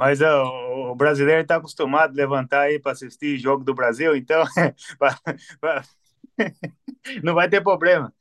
[0.00, 4.14] Mas ó, o, o brasileiro está acostumado a levantar aí para assistir jogo do Brasil,
[4.16, 4.44] então
[5.00, 5.14] vai-
[5.60, 5.82] vai-
[7.22, 8.12] não vai ter problema.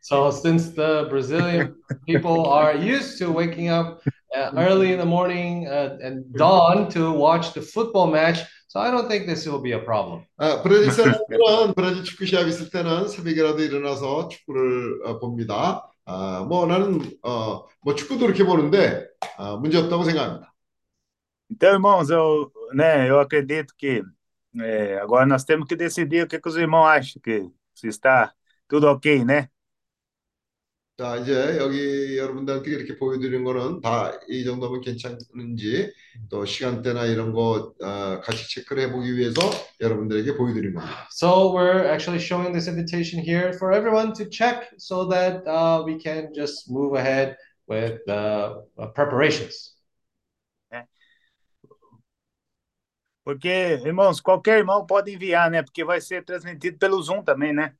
[0.00, 1.74] So since the Brazilian
[2.06, 4.02] people are used to waking up
[4.34, 8.90] uh, early in the morning uh, and dawn to watch the football match, so I
[8.90, 10.24] don't think this will be a problem.
[10.38, 15.88] 아, 브라질 사람들은 브라질 축구 시합 있을 때는 새벽이라도 일어나서 축구를 어, 봅니다.
[16.04, 19.06] 아, 뭐 나는 어, 뭐 축구도 그렇게 보는데
[19.38, 20.52] 아, 문제 없다고 생각합니다.
[21.49, 24.03] Então, irmãos, eu, né, eu acredito que
[24.59, 28.33] é, agora nós temos que decidir o que, que os irmãos acham, que se está
[28.67, 29.49] tudo ok, né?
[30.97, 35.93] 자, 이제 여기 여러분들한테 이렇게 보여드린 거는 다 이 정도면 괜찮은지
[36.29, 39.39] 또 시간대나 이런 거 어, 같이 체크를 해보기 위해서
[39.79, 41.07] 여러분들에게 보여드린 겁니다.
[41.11, 45.99] So we're actually showing this invitation here for everyone to check so that uh, we
[46.01, 47.37] can just move ahead
[47.67, 49.76] with the uh, preparations.
[53.26, 53.48] Porque,
[53.84, 55.62] irmãos, qualquer irmão pode enviar, né?
[55.62, 57.74] Porque vai ser transmitido pelo Zoom também, né?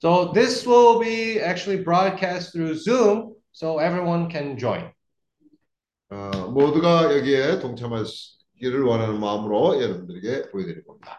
[0.00, 4.90] So this will be actually broadcast through Zoom, so everyone can join.
[6.10, 11.18] 어, 모두가 여기에 동참하기를 원하는 마음으로 여러분들에게 보여드린 겁니다.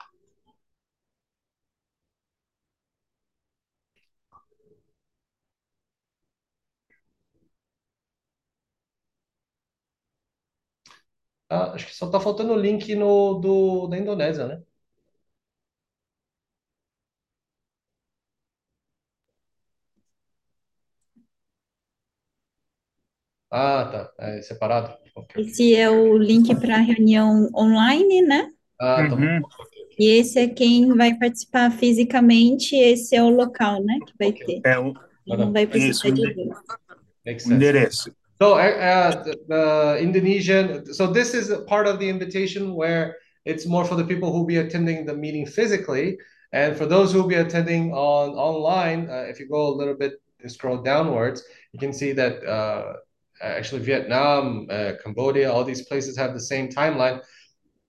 [11.51, 14.63] Ah, acho que só tá faltando o link no, do, da Indonésia, né?
[23.51, 24.13] Ah, tá.
[24.19, 24.97] É separado?
[25.15, 25.41] Ok.
[25.41, 28.51] Esse é o link para a reunião online, né?
[28.79, 29.23] Ah, tá bom.
[29.23, 29.41] Uhum.
[29.99, 34.61] E esse é quem vai participar fisicamente, esse é o local, né, que vai ter.
[34.65, 34.95] É o,
[35.27, 37.55] não vai isso, precisar o de o sense.
[37.55, 38.17] endereço.
[38.42, 43.18] So, uh, uh, the, the Indonesian, so this is a part of the invitation where
[43.46, 46.18] it's more for the people who'll be attending the meeting physically.
[46.52, 50.22] And for those who'll be attending on online, uh, if you go a little bit,
[50.48, 52.94] scroll downwards, you can see that uh,
[53.42, 57.22] actually Vietnam, uh, Cambodia, all these places have the same timeline.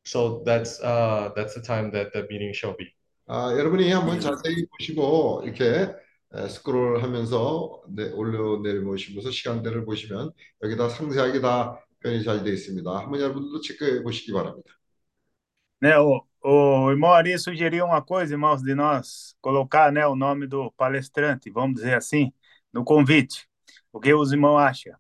[0.05, 2.95] So that's uh, that's the time that the meeting shall be.
[3.27, 5.97] 아, 여러분이 한번 자세히 보시고 이렇게 에,
[6.49, 10.33] 스크롤하면서 네, 올려 내려보시면서 시간대를 보시면
[10.63, 12.91] 여기다 상세하게 다 표현이 잘 되어 있습니다.
[12.99, 14.73] 한번 여러분들도 체크해 보시기 바랍니다.
[15.81, 20.47] Né, o, o irmão Ari sugeriu uma coisa, irmãos, de nós colocar, né, o nome
[20.47, 22.33] do palestrante, vamos dizer assim,
[22.73, 23.47] no convite.
[23.93, 24.95] O que os irmãos acham?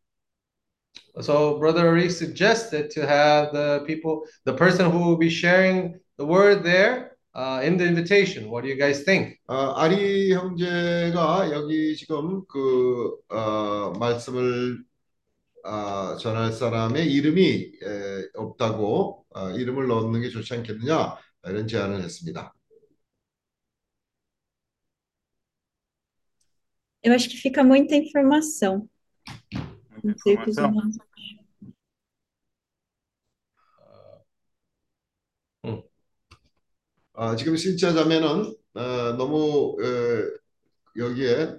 [1.20, 6.24] So Brother Ari suggested to have the people, the person who will be sharing the
[6.24, 8.49] word there uh, in the invitation.
[8.51, 9.39] What do you guys think?
[9.47, 14.83] 아, 아리 형제가 여기 지금 그 어, 말씀을
[15.63, 22.53] 아, 전할 사람의 이름이 에, 없다고 아, 이름을 넣는 게 좋지 않겠느냐 이런 제안을 했습니다.
[27.01, 28.89] Eu acho que fica muita informação.
[30.03, 30.65] muita Círculos informação.
[30.65, 31.08] irmãos.
[37.21, 38.81] 아, 지금 실제자면은 어,
[39.17, 40.39] 너무 어,
[40.95, 41.53] 여기에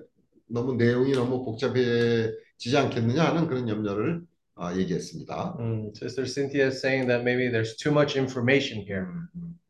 [0.49, 4.23] 너무 내용이 너무 복잡해지지 않겠느냐 하는 그런 염려를
[4.55, 5.59] 아, 얘기했습니다.
[5.61, 9.07] Mm, Sister Cynthia is saying that maybe there's too much information here.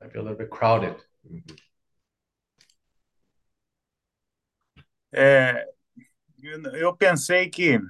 [0.00, 0.94] Might be a little bit crowded.
[5.12, 5.66] É,
[6.40, 7.80] eu, eu pensei que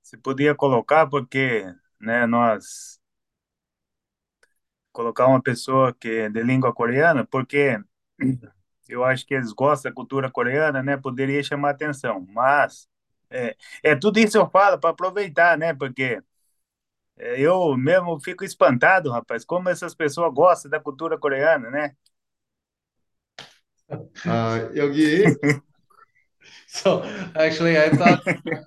[0.00, 1.64] se podia colocar, porque,
[2.00, 2.99] né, nós
[5.00, 7.78] colocar uma pessoa que é de língua coreana, porque
[8.86, 10.96] eu acho que eles gostam da cultura coreana, né?
[10.98, 12.86] Poderia chamar atenção, mas
[13.30, 15.72] é, é tudo isso eu falo para aproveitar, né?
[15.72, 16.20] Porque
[17.16, 21.92] é, eu mesmo fico espantado, rapaz, como essas pessoas gostam da cultura coreana, né?
[24.26, 25.24] Ah, uh, Yogi,
[26.68, 27.02] so
[27.34, 28.22] actually, I thought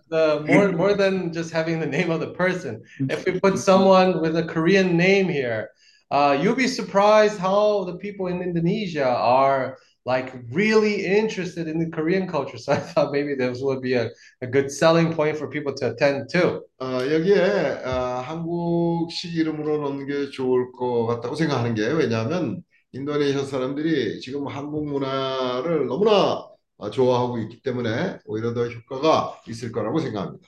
[0.10, 4.20] the, more more than just having the name of the person, if we put someone
[4.20, 5.70] with a Korean name here,
[6.14, 11.90] uh, you'll be surprised how the people in Indonesia are like really interested in the
[11.90, 12.58] Korean culture.
[12.58, 14.12] So I thought maybe this would be a,
[14.42, 16.62] a good selling point for people to attend too.
[16.80, 22.62] 어, 여기에 어, 한국식 이름으로 넣는 게 좋을 것 같다고 생각하는 게 왜냐하면
[22.92, 26.46] 인도네시아 사람들이 지금 한국 문화를 너무나
[26.78, 30.48] 어, 좋아하고 있기 때문에 오히려 더 효과가 있을 거라고 생각합니다.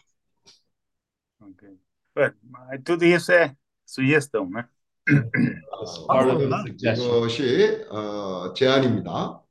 [1.40, 1.64] Ok.
[2.18, 3.56] Ué, mas tudo isso é
[6.10, 6.66] 아.
[6.68, 9.44] 이것이 어, 제안입니다.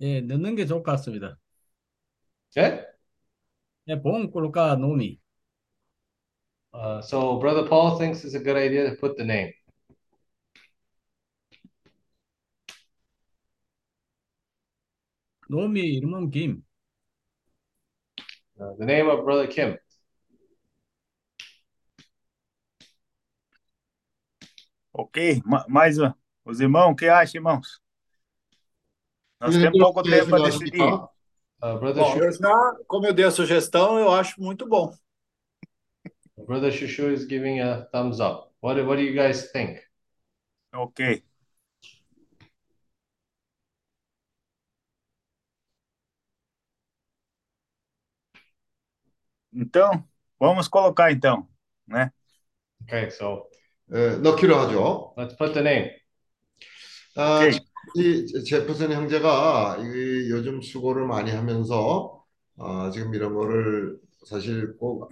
[0.00, 1.38] 예, 넣는 게 좋을 것 같습니다.
[2.50, 2.84] Okay.
[3.88, 5.18] 예, 봉 꿀까 노미.
[6.74, 9.52] Uh, so Brother Paul thinks it's a good idea to put the name.
[15.48, 16.62] 노미 이름은 김.
[18.58, 19.76] Uh, the name of Brother Kim.
[24.92, 26.12] Ok, Ma mais uh,
[26.44, 27.80] os irmãos, o que acham, irmãos?
[29.40, 30.82] Nós temos pouco tempo para decidir.
[30.82, 31.08] Uh,
[31.94, 34.92] bom, tá, como eu dei a sugestão, eu acho muito bom.
[36.46, 38.52] Brother Shushu is giving a thumbs up.
[38.60, 39.80] What, what do you guys think?
[40.74, 41.22] Ok.
[49.52, 50.08] Então,
[50.38, 51.48] vamos colocar então,
[51.86, 52.12] né?
[52.84, 53.51] Okay, so
[54.22, 55.14] 넣기로 하죠.
[55.16, 55.90] let's put the name.
[57.16, 57.48] 아.
[57.94, 62.24] 이 제프슨 형제가 이 요즘 수고를 많이 하면서
[62.58, 65.10] 아, 지금 이런 거를 사실 꼭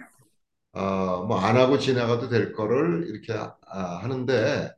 [0.74, 4.70] 아, 뭐 안 하고 지나가도 될 거를 이렇게 아, 하는데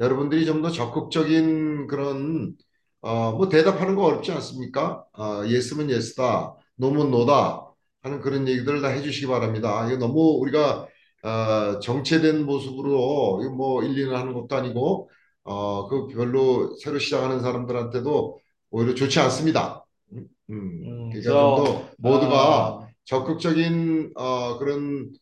[0.00, 2.56] 여러분들이 좀 더 적극적인 그런
[3.02, 5.06] 어, 뭐 대답하는 거 어렵지 않습니까?
[5.14, 7.66] 아, 예스면 예스다, 노면 노다
[8.02, 9.86] 하는 그런 얘기들을 다 해주시기 바랍니다.
[9.88, 10.87] 이거 너무 우리가
[11.22, 15.10] 어, 정체된 모습으로 뭐 1, 2년 하는 것도 아니고
[15.44, 18.38] 어, 그 별로 새로 시작하는 사람들한테도
[18.70, 19.84] 오히려 좋지 않습니다.
[20.12, 20.84] 음, 음.
[20.84, 25.12] 음, 그러니까 좀 더 모두가 uh, 적극적인 어, 그런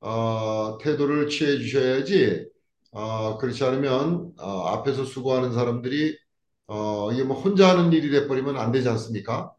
[0.00, 2.48] 어, 태도를 취해 주셔야지
[2.92, 6.16] 어, 그렇지 않으면 어, 앞에서 수고하는 사람들이
[6.68, 9.54] 어, 이게 뭐 혼자 하는 일이 돼버리면 안 되지 않습니까?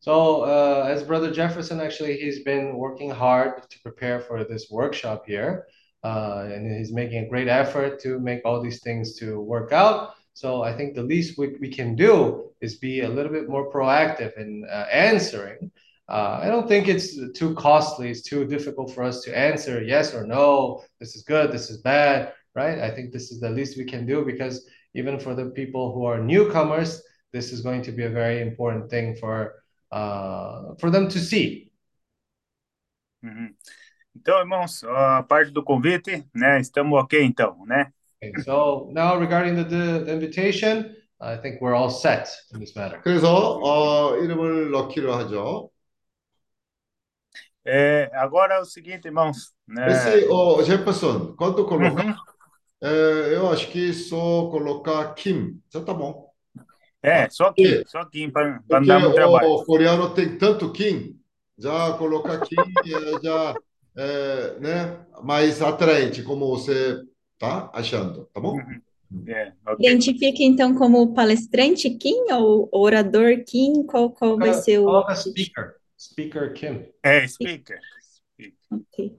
[0.00, 5.24] So, uh, as Brother Jefferson, actually, he's been working hard to prepare for this workshop
[5.26, 5.66] here,
[6.02, 10.14] uh, and he's making a great effort to make all these things to work out.
[10.32, 13.70] So, I think the least we, we can do is be a little bit more
[13.70, 15.70] proactive in uh, answering.
[16.08, 20.14] Uh, I don't think it's too costly, it's too difficult for us to answer yes
[20.14, 22.78] or no, this is good, this is bad, right?
[22.78, 26.06] I think this is the least we can do because even for the people who
[26.06, 27.02] are newcomers,
[27.32, 29.59] this is going to be a very important thing for
[29.91, 31.71] uh, for them to see.
[33.23, 33.53] Uhum.
[34.15, 36.59] Então, irmãos, a parte do convite, né?
[36.59, 37.91] Estamos ok então, né?
[38.21, 42.75] Okay, so now regarding the, the, the invitation, I think we're all set in this
[42.75, 43.01] matter.
[43.01, 45.69] 그래서 어, 이름을 넣기로 하죠.
[47.67, 49.89] É, agora é o seguinte, irmãos, né?
[49.89, 52.15] Esse, oh, Jefferson, quando colocar, Uhum.
[52.83, 56.28] eh, eu acho que só colocar Kim, já tá bom.
[57.02, 59.48] É, só aqui, só aqui para andar no trabalho.
[59.48, 61.18] o coreano tem tanto Kim,
[61.58, 63.56] já colocar Kim eh, já
[63.96, 67.02] é, né, mais atraente, como você
[67.38, 68.58] tá achando, tá bom?
[69.26, 69.88] É, ok.
[69.88, 73.84] Identifica então como palestrante Kim ou orador Kim?
[73.84, 74.84] Qual, qual vai ser o.
[74.84, 76.86] Coloca speaker, speaker Kim.
[77.02, 77.80] É, speaker.
[78.70, 79.18] Ok.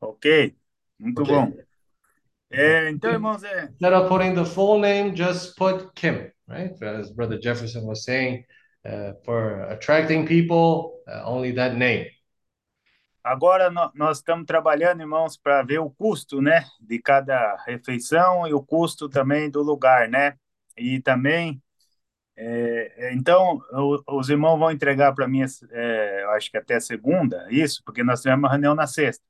[0.00, 0.56] Ok,
[0.98, 1.34] muito Ok.
[1.34, 1.52] bom.
[2.50, 6.72] É, então, irmãos, é, Instead of putting the full name, just put Kim, right?
[6.82, 8.44] As Brother Jefferson was saying,
[8.84, 12.06] uh, for attracting people, uh, only that name.
[13.22, 18.54] Agora nó- nós estamos trabalhando, irmãos, para ver o custo, né, de cada refeição e
[18.54, 20.36] o custo também do lugar, né?
[20.76, 21.62] E também,
[22.36, 23.60] é, é, então,
[24.08, 28.42] os irmãos vão entregar para mim, é, acho que até segunda, isso, porque nós tivemos
[28.44, 29.22] uma reunião na sexta.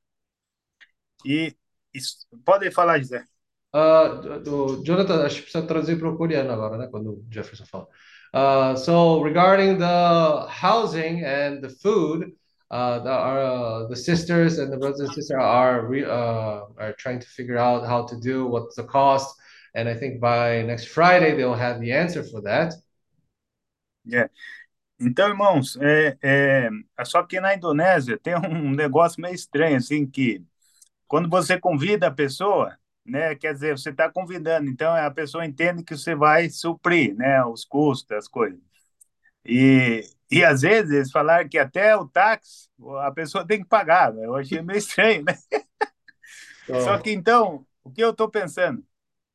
[1.25, 1.55] E
[1.93, 3.25] isso, pode falar, José.
[3.73, 6.87] Uh, Jonathan, acho que precisa traduzir para o coreano agora, né?
[6.91, 7.87] Quando o Jefferson fala.
[8.33, 12.33] Uh, so regarding the housing and the food,
[12.69, 16.93] uh, the, our, uh, the sisters and the brothers and sisters are re, uh, are
[16.97, 19.35] trying to figure out how to do what's the cost,
[19.75, 22.73] and I think by next Friday they'll have the answer for that.
[24.11, 24.29] É.
[24.99, 30.05] Então, irmãos, é, é, é só que na Indonésia tem um negócio meio estranho, assim,
[30.05, 30.41] que
[31.07, 35.83] quando você convida a pessoa, né, quer dizer, você está convidando, então a pessoa entende
[35.83, 38.59] que você vai suprir, né, os custos, as coisas.
[39.45, 42.69] E, e às vezes falaram que até o táxi
[43.01, 44.25] a pessoa tem que pagar, né?
[44.25, 45.33] Eu achei meio estranho, né?
[46.83, 48.85] Só que então, o que eu estou pensando?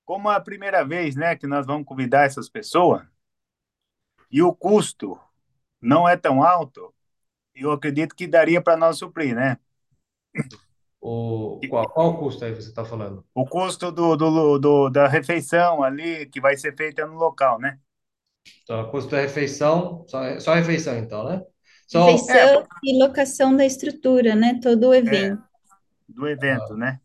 [0.04, 3.02] Como é a primeira vez, né, que nós vamos convidar essas pessoas,
[4.30, 5.18] e o custo
[5.80, 6.94] não é tão alto,
[7.54, 9.58] eu acredito que daria para nós suprir, né?
[11.00, 13.24] O, qual, qual custo aí você está falando?
[13.34, 17.78] O custo do, do, do- da refeição ali, que vai ser feita no local, né?
[18.62, 21.42] Então, custo da refeição, só, só refeição então, né?
[21.86, 24.60] So, Refeição e locação da estrutura, né?
[24.62, 25.42] Todo o evento.
[26.08, 27.00] Do evento, né?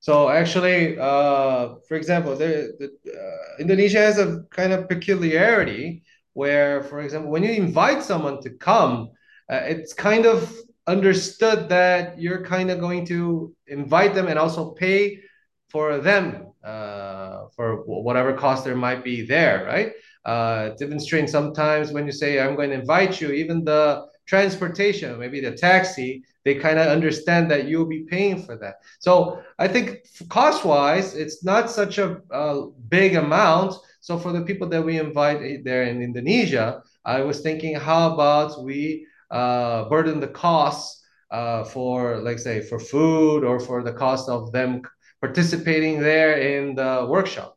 [0.00, 6.02] So actually, uh, for example, there, the, uh, Indonesia has a kind of peculiarity
[6.34, 9.10] where, for example, when you invite someone to come,
[9.48, 10.52] uh, it's kind of
[10.86, 15.20] understood that you're kind of going to invite them and also pay
[15.68, 19.92] for them uh, for whatever cost there might be there, right?
[20.24, 25.40] Uh, strange sometimes when you say, I'm going to invite you, even the transportation, maybe
[25.40, 28.76] the taxi, they kind of understand that you'll be paying for that.
[29.00, 33.74] So I think cost wise, it's not such a, uh big amount.
[34.00, 38.62] So for the people that we invite there in Indonesia, I was thinking, how about
[38.62, 44.28] we uh, burden the costs uh, for, like say, for food or for the cost
[44.28, 44.82] of them
[45.20, 47.56] participating there in the workshop.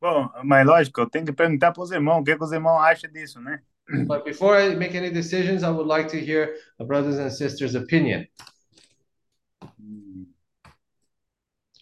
[0.00, 2.78] Bom, mas lógico, eu tenho que perguntar para os irmãos o que, que os irmãos
[2.82, 3.62] acham disso, né?
[4.06, 7.74] But before I make any decisions, I would like to hear the brothers and sisters'
[7.74, 8.26] opinion.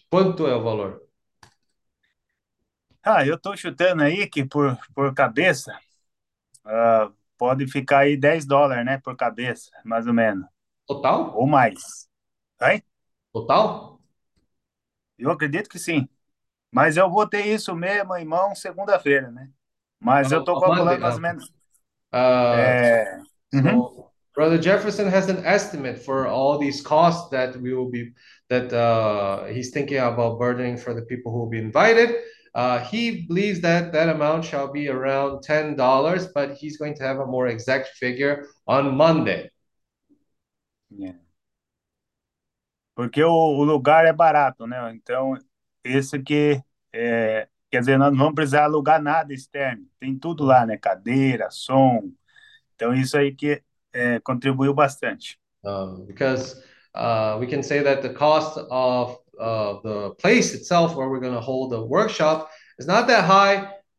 [0.09, 1.01] Quanto é o valor?
[3.03, 5.77] Ah, eu estou chutando aí que por, por cabeça
[6.63, 7.11] ah,
[7.43, 9.01] pode ficar aí 10 dólares, né?
[9.03, 10.45] Por cabeça, mais ou menos.
[10.87, 11.37] Total?
[11.37, 12.07] Ou mais.
[12.61, 12.81] Hein?
[13.33, 13.99] Total?
[15.19, 16.07] Eu acredito que sim.
[16.71, 19.49] Mas eu vou ter isso mesmo em mão segunda-feira, né?
[19.99, 21.49] Mas eu Monday, calculando mais ou menos.
[22.13, 23.19] Uh, É,
[23.51, 28.13] So Brother Jefferson has an estimate for all these costs that we will be
[28.49, 32.15] that uh, he's thinking about burdening for the people who will be invited.
[32.55, 37.03] Uh, he believes that that amount shall be around ten dollars, but he's going to
[37.03, 39.49] have a more exact figure on Monday.
[41.01, 41.15] É.
[42.95, 44.93] Porque o, o lugar é barato, né?
[44.93, 45.35] Então,
[45.83, 46.61] esse que
[46.93, 49.87] é, quer dizer, nós não vamos precisar alugar nada externo.
[49.99, 50.77] Tem tudo lá, né?
[50.77, 52.11] Cadeira, som.
[52.75, 55.39] Então, isso aí que é, contribuiu bastante.
[55.65, 56.61] Um, because
[56.93, 61.33] uh, we can say that the cost of uh, the place itself where we're going
[61.33, 62.49] to hold the workshop
[62.79, 63.55] is not that high.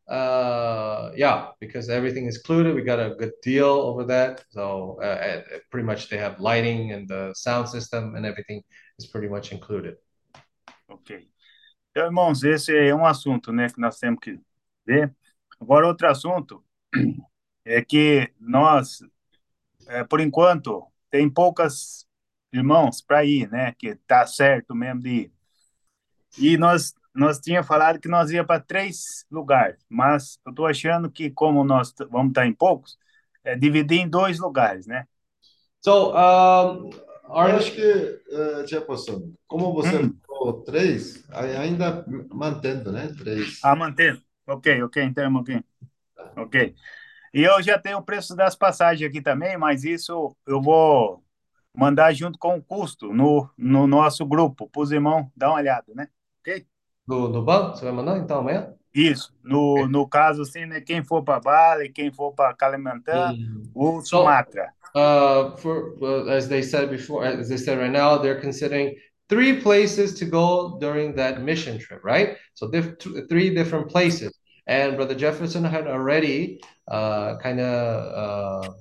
[0.09, 2.75] Uh, yeah, because everything is included.
[2.75, 4.45] We got a good deal over that.
[4.51, 8.63] So uh, uh, pretty much they have lighting and the sound system and everything
[8.99, 9.97] is pretty much included.
[10.89, 11.29] Ok.
[11.91, 14.41] Então, irmãos, esse é um assunto, né, que nós temos que
[14.85, 15.15] ver.
[15.61, 16.65] Agora, outro assunto
[17.65, 18.99] é que nós,
[19.87, 22.05] é, por enquanto, tem poucas
[22.53, 25.34] irmãos para ir, né, que tá certo mesmo de ir.
[26.37, 31.09] E nós nós tinha falado que nós ia para três lugares, mas eu estou achando
[31.09, 32.99] que como nós vamos estar em poucos,
[33.45, 35.07] é dividir em dois lugares, né?
[35.81, 36.91] So, um,
[37.29, 40.17] our Eu acho que, eh, Jefferson, como você Hum.
[40.27, 43.09] falou três, ai- ainda mantendo, né?
[43.17, 43.61] Três.
[43.63, 44.21] Ah, mantendo.
[44.47, 45.63] Ok, ok, então, ok.
[46.37, 46.75] Ok.
[47.35, 51.25] E eu já tenho o preço das passagens aqui também, mas isso eu vou
[51.77, 55.93] mandar junto com o custo no, no nosso grupo, para os irmãos dar uma olhada,
[55.95, 56.09] né?
[56.47, 56.67] Ok?
[57.07, 58.73] do, do banco, você vai mandar então amanhã?
[58.95, 59.33] Isso.
[59.43, 60.81] No, no caso, assim, né?
[60.81, 63.35] Quem for para Bali, quem for para Kalimantan
[63.75, 64.73] ou Sumatra.
[64.95, 68.95] Uh, for uh, as they said before, as they said right now, they're considering
[69.29, 72.37] three places to go during that mission trip, right?
[72.55, 72.95] So diff
[73.29, 74.33] three different places.
[74.67, 78.75] And Brother Jefferson had already uh, kind of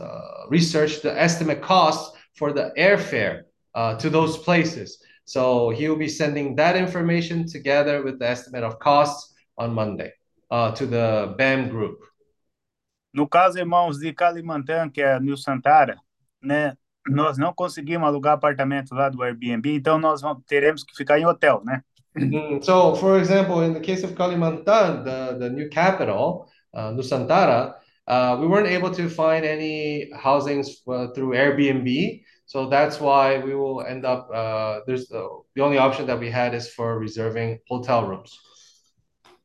[0.00, 3.42] uh, research the estimate cost for the airfare
[3.74, 4.98] uh, to those places.
[5.30, 10.12] So he will be sending that information together with the estimate of costs on Monday
[10.50, 12.00] uh, to the BAM group.
[13.14, 15.96] No caso, irmãos, de Kalimantan, que é New Santara,
[16.42, 16.74] né?
[17.06, 21.26] Nós não conseguimos alugar apartamento lá do Airbnb, então nós vamos, teremos que ficar em
[21.26, 21.80] hotel, né?
[22.60, 27.76] So, for example, in the case of Kalimantan, the, the new capital, uh, Nusantara,
[28.08, 32.24] uh, we weren't able to find any housings uh, through Airbnb.
[32.50, 36.32] So that's why we will end up, uh, there's uh, the only option that we
[36.32, 38.36] had is for reserving hotel rooms.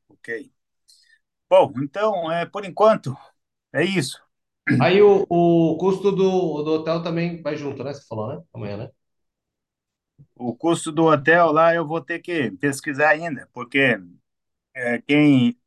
[0.08, 0.30] Ok.
[1.50, 3.16] Bom, então, é, por enquanto,
[3.74, 4.22] é isso.
[4.78, 7.94] Aí o, o custo do, do hotel também vai junto, né?
[7.94, 8.44] Você falou, né?
[8.54, 8.90] Amanhã, né?
[10.36, 14.00] O custo do hotel lá eu vou ter que pesquisar ainda, porque
[14.76, 15.58] é, quem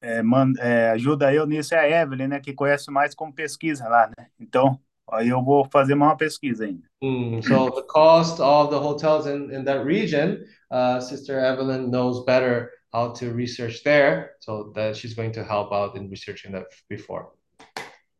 [0.00, 3.88] é, man- é, ajuda eu nisso é a Evelyn, né, que conhece mais como pesquisa
[3.88, 4.30] lá, né?
[4.40, 4.80] Então,
[5.12, 6.88] aí eu vou fazer mais uma pesquisa ainda.
[7.02, 12.24] Mm, so the cost of the hotels in, in that region, uh, Sister Evelyn knows
[12.24, 16.66] better how to research there, so that she's going to help out in researching that
[16.88, 17.28] before.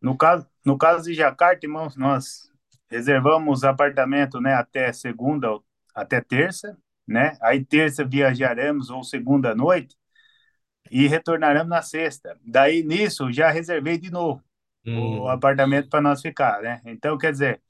[0.01, 2.49] No caso, no caso de Jacarta, irmãos, nós
[2.91, 7.37] reservamos apartamento, né, até segunda, ou- até terça, né?
[7.43, 9.97] Aí terça viajaremos ou segunda noite
[10.91, 12.39] e retornaremos na sexta.
[12.47, 14.43] Daí nisso já reservei de novo
[14.97, 16.81] o apartamento para nós ficar, né?
[16.85, 17.61] Então, quer dizer,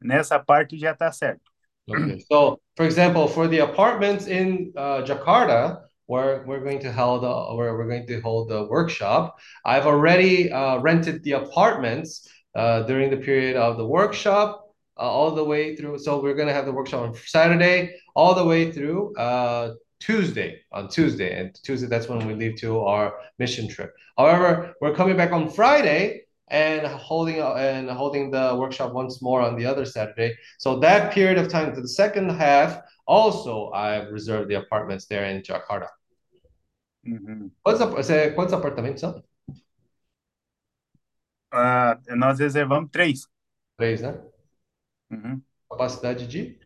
[0.00, 1.48] nessa parte já está certo.
[1.88, 2.24] okay.
[2.30, 7.54] So, for example, for the apartments in uh, Jakarta, where we're going to hold uh,
[7.54, 13.10] where we're going to hold the workshop, I've already uh, rented the apartments uh, during
[13.10, 14.64] the period of the workshop,
[14.98, 15.98] uh, all the way through.
[15.98, 20.62] So we're going to have the workshop on Saturday, all the way through uh, Tuesday.
[20.72, 23.92] On Tuesday, and Tuesday that's when we leave to our mission trip.
[24.16, 29.40] However, we're coming back on Friday and holding uh, and holding the workshop once more
[29.40, 30.36] on the other Saturday.
[30.58, 35.24] So that period of time, to the second half, also I've reserved the apartments there
[35.24, 35.88] in Jakarta.
[37.04, 37.50] Uhum.
[37.62, 39.22] Quantos, ap- você- quantos apartamentos são?
[41.50, 43.28] Ah, nós reservamos três.
[43.76, 44.20] Três, né?
[45.10, 45.44] Uhum.
[45.70, 46.58] Capacidade de?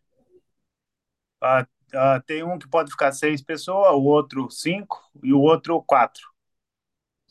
[1.41, 5.83] Ah, ah, tem um que pode ficar seis pessoas, o outro cinco e o outro
[5.83, 6.32] quatro.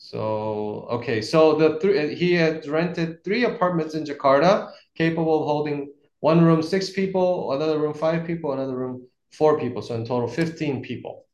[0.02, 5.46] So, okay, so the three, uh, he had rented three apartments in Jakarta, capable of
[5.46, 9.80] holding one room six people, another room five people, another room four people.
[9.80, 11.24] So in total, 15 people.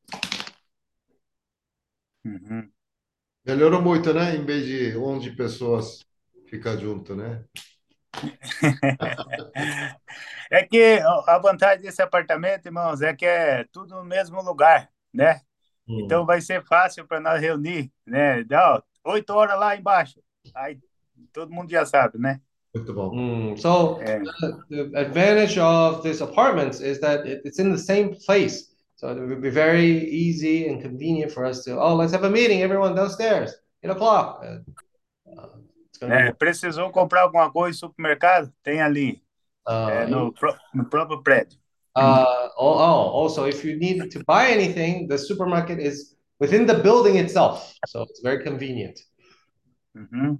[2.26, 2.68] Uhum.
[3.46, 4.36] Melhorou muito, né?
[4.36, 6.04] Em vez de 11 pessoas
[6.46, 7.42] ficar junto, né?
[10.50, 15.40] É que a vantagem desse apartamento, irmãos, é que é tudo no mesmo lugar, né?
[15.88, 16.00] Hum.
[16.04, 18.44] Então vai ser fácil para nós reunir, né?
[18.44, 20.20] Dá oito horas lá embaixo.
[20.54, 20.78] Aí
[21.32, 22.40] todo mundo já sabe, né?
[22.74, 23.14] Muito bom.
[23.14, 24.20] Mm, so É.
[24.68, 28.68] the, the advantage of this apartments is that it, it's in the same place.
[28.96, 32.30] So it would be very easy and convenient for us to, oh, let's have a
[32.30, 34.44] meeting, everyone downstairs, eight o'clock.
[34.44, 34.60] Uh,
[35.30, 35.68] uh,
[36.00, 38.52] É, precisou comprar alguma coisa no supermercado?
[38.62, 39.20] Tem ali,
[39.66, 41.58] uh, é, no, pró- no próprio prédio.
[41.96, 46.74] Uh, oh, oh, also, if you need to buy anything, the supermarket is within the
[46.74, 47.74] building itself.
[47.86, 49.00] So it's very convenient.
[49.96, 50.38] Uhum.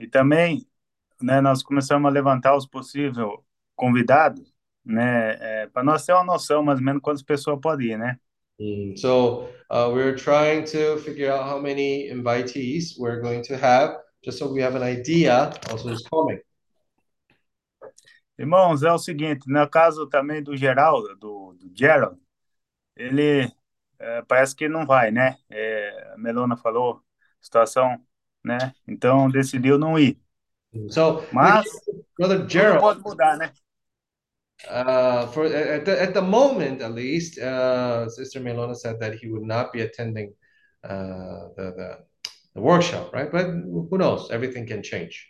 [0.00, 0.66] E também,
[1.20, 3.16] né, nós começamos a levantar os possíveis
[3.74, 4.52] convidados,
[4.84, 8.18] né, para nós ter uma noção mais ou menos quantas pessoas podem ir, né?
[8.60, 13.96] Mm, So uh, we're trying to figure out how many invitees we're going to have,
[14.24, 16.40] just so we have an idea also who's coming.
[18.38, 22.16] Irmãos, é o seguinte, no caso também do Geraldo, do, do Gerald,
[22.96, 23.50] ele
[23.98, 25.36] é, parece que não vai, né?
[25.50, 27.02] É, a Melona falou,
[27.40, 28.00] situação,
[28.44, 28.72] né?
[28.86, 30.18] Então decidiu não ir.
[30.90, 31.66] So Mas
[32.16, 33.52] Brother Gerald, pode mudar, né?
[34.68, 39.28] uh, for at the, at the moment at least, uh, Sister Melona said that he
[39.28, 40.34] would not be attending
[40.84, 41.98] uh, the, the
[42.54, 43.30] the workshop, right?
[43.30, 44.30] But who knows?
[44.30, 45.28] Everything can change.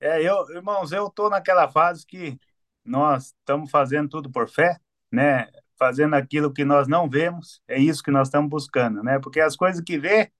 [0.00, 2.38] É, eu, irmãos, eu tô naquela fase que
[2.84, 4.78] nós estamos fazendo tudo por fé,
[5.12, 5.48] né?
[5.78, 9.18] Fazendo aquilo que nós não vemos, é isso que nós estamos buscando, né?
[9.18, 10.32] Porque as coisas que vê,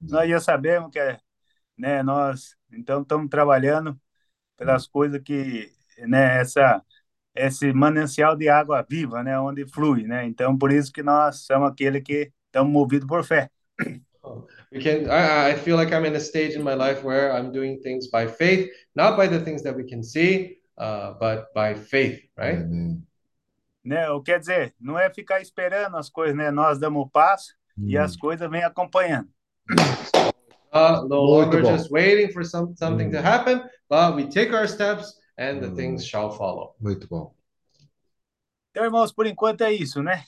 [0.00, 1.18] nós já sabemos que é,
[1.78, 2.02] né?
[2.02, 4.00] Nós então estamos trabalhando
[4.56, 5.72] pelas coisas que,
[6.08, 6.40] né?
[6.40, 6.82] Essa
[7.34, 9.38] esse manancial de água viva, né?
[9.40, 10.26] Onde flui, né?
[10.26, 13.50] Então por isso que nós somos aquele que estamos movidos por fé.
[14.70, 15.08] We can.
[15.10, 18.08] I, I feel like I'm in a stage in my life where I'm doing things
[18.08, 22.58] by faith, not by the things that we can see, uh, but by faith, right?
[22.58, 23.02] Amém.
[23.84, 24.10] né?
[24.10, 26.50] O quer dizer, não é ficar esperando as coisas, né?
[26.50, 29.30] Nós damos o passo e as coisas vêm acompanhando.
[30.70, 33.24] Uh, no longer just waiting for some, something to Mm.
[33.24, 36.74] happen, but we take our steps and the things shall follow.
[36.78, 37.34] Muito bom.
[38.70, 40.24] Então, irmãos, por enquanto é isso, né?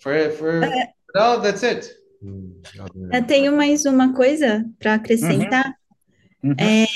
[0.00, 0.60] For, for
[1.14, 1.88] now, that's it.
[2.22, 2.60] 음,
[3.12, 5.76] Eu tenho mais uma coisa para acrescentar.
[6.58, 6.86] É,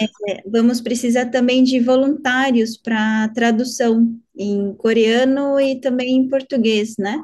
[0.51, 7.23] vamos precisar também de voluntários para tradução em coreano e também em português, né?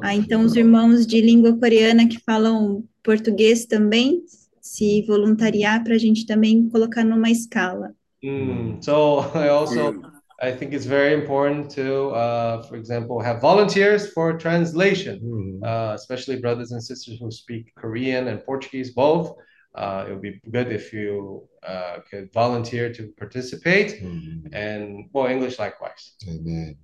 [0.00, 4.22] Ah, então, os irmãos de língua coreana que falam português também,
[4.60, 7.94] se voluntariar para a gente também colocar numa escala.
[8.22, 14.10] Mm, so I also I think it's very important to, uh, for example, have volunteers
[14.12, 15.64] for translation, mm-hmm.
[15.64, 19.36] uh, especially brothers and sisters who speak Korean and Portuguese both.
[19.74, 24.52] Uh, it would be good if you uh, could volunteer to participate, mm-hmm.
[24.52, 26.14] and well, English likewise.
[26.26, 26.76] Amen.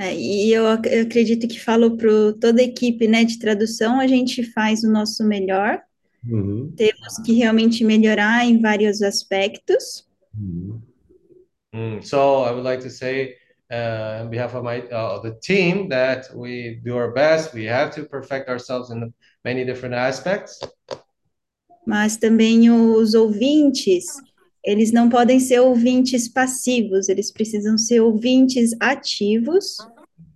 [0.00, 4.06] É, e eu, eu acredito que falo para toda a equipe né, de tradução, a
[4.06, 5.82] gente faz o nosso melhor.
[6.24, 6.72] Uhum.
[6.76, 10.06] Temos que realmente melhorar em vários aspectos.
[10.36, 10.80] Uhum.
[11.74, 13.36] Mm, so I would like to say,
[13.70, 17.52] uh, on behalf of my uh, the team, that we do our best.
[17.52, 19.12] We have to perfect ourselves in
[19.44, 20.58] many different aspects.
[21.86, 24.04] mas também os ouvintes,
[24.62, 29.78] eles não podem ser ouvintes passivos, eles precisam ser ouvintes ativos,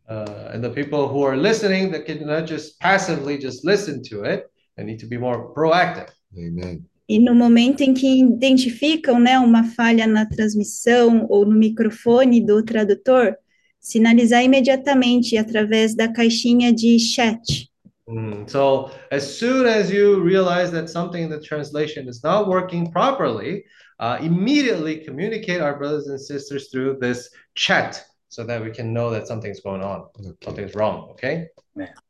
[0.09, 4.47] Uh, and the people who are listening, that cannot just passively just listen to it,
[4.77, 6.09] they need to be more proactive.
[6.37, 6.85] 아멘.
[7.09, 12.63] E no momento em que identificam, né, uma falha na transmissão ou no microfone do
[12.65, 13.37] tradutor,
[13.81, 17.69] sinalizar imediatamente através da caixinha de chat.
[18.09, 22.91] Mm, so as soon as you realize that something in the translation is not working
[22.91, 23.65] properly,
[24.01, 29.11] uh, immediately communicate our brothers and sisters through this chat so that we can know
[29.11, 30.07] that something's going on,
[30.43, 31.11] something's wrong.
[31.11, 31.49] Okay.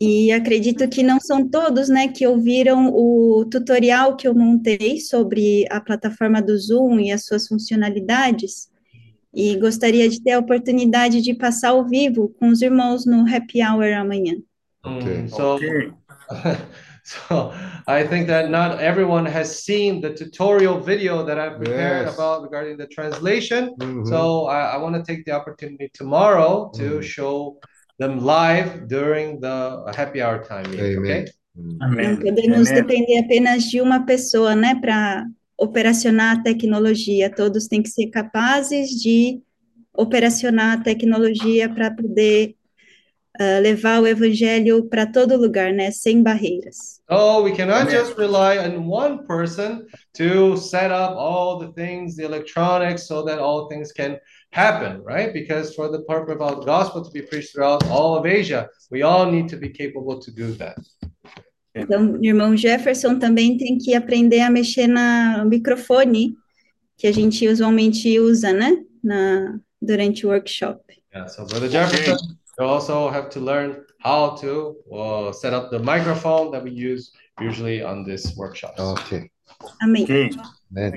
[0.00, 5.64] E acredito que não são todos, né, que ouviram o tutorial que eu montei sobre
[5.70, 8.68] a plataforma do Zoom e as suas funcionalidades.
[9.32, 13.62] E gostaria de ter a oportunidade de passar ao vivo com os irmãos no happy
[13.62, 14.34] hour amanhã.
[14.84, 15.58] Mm, so,
[17.04, 17.52] so
[17.86, 22.14] I think that not everyone has seen the tutorial video that I've prepared Yes.
[22.14, 23.70] about regarding the translation.
[23.78, 24.06] Mhm.
[24.06, 27.02] So I, I want to take the opportunity tomorrow to Mm.
[27.02, 27.58] show
[28.02, 30.98] them live during the happy hour time meeting.
[30.98, 31.24] Okay.
[31.82, 32.10] Amen.
[32.10, 35.26] Não podemos depender apenas de uma pessoa, né, para
[35.56, 37.30] operacionar a tecnologia.
[37.30, 39.40] Todos têm que ser capazes de
[39.94, 42.56] operacionar a tecnologia para poder
[43.38, 47.00] ah, levar o evangelho para todo lugar, né, sem barreiras.
[47.10, 52.24] So we cannot just rely on one person to set up all the things, the
[52.24, 54.18] electronics, so that all things can
[54.51, 55.33] happen, right?
[55.33, 59.03] Because for the purpose of the gospel to be preached throughout all of Asia, we
[59.03, 60.77] all need to be capable to do that.
[61.75, 66.35] Então, o irmão Jefferson também tem que aprender a mexer na, no microfone,
[66.97, 70.81] que a gente usualmente usa, né, na, durante o workshop.
[71.13, 72.17] Yeah, so Brother Jefferson,
[72.59, 77.11] you also have to learn how to uh, set up the microphone that we use
[77.39, 78.73] usually on this workshop.
[78.79, 79.29] 오케이.
[79.81, 80.05] Amém.
[80.69, 80.91] 네.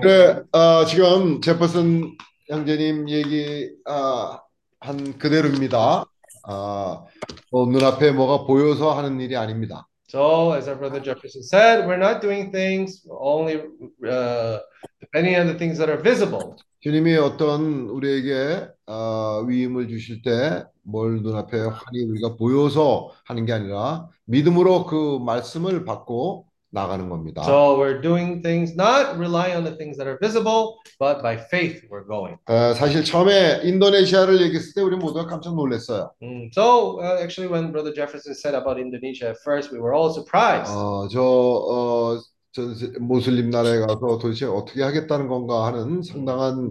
[0.00, 2.16] 그래, 어, 지금 제퍼슨
[2.53, 4.39] 형제님 얘기 아,
[4.79, 6.05] 한 그대로입니다.
[6.45, 7.03] 아,
[7.51, 9.87] 뭐 눈앞에 뭐가 보여서 하는 일이 아닙니다.
[10.07, 13.63] So, as our brother Jefferson said, we're not doing things only
[14.05, 14.59] uh,
[15.01, 16.55] depending on the things that are visible.
[16.81, 24.09] 주님이 어떤 우리에게 어, 위임을 주실 때 뭘 눈앞에 환히 우리가 보여서 하는 게 아니라
[24.25, 27.43] 믿음으로 그 말씀을 받고 나가는 겁니다.
[27.43, 31.85] So, we're doing things not relying on the things that are visible, but by faith
[31.89, 32.35] we're going.
[32.49, 36.09] 어, 사실 처음에 인도네시아를 얘기했을 때 우리 모두가 깜짝 놀랐어요.
[36.21, 40.09] Mm, So, uh, actually, when Brother Jefferson said about Indonesia at first, we were all
[40.11, 40.73] surprised.
[40.73, 42.19] 어, 저, 어,
[42.51, 46.69] 전 세- 모슬림 나라에 가서 도대체 어떻게 하겠다는 건가 하는 상당한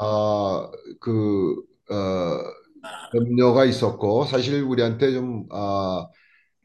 [0.00, 0.70] 어,
[1.00, 1.56] 그
[1.90, 2.38] 어,
[3.14, 6.06] 염려가 있었고 사실 우리한테 좀 어,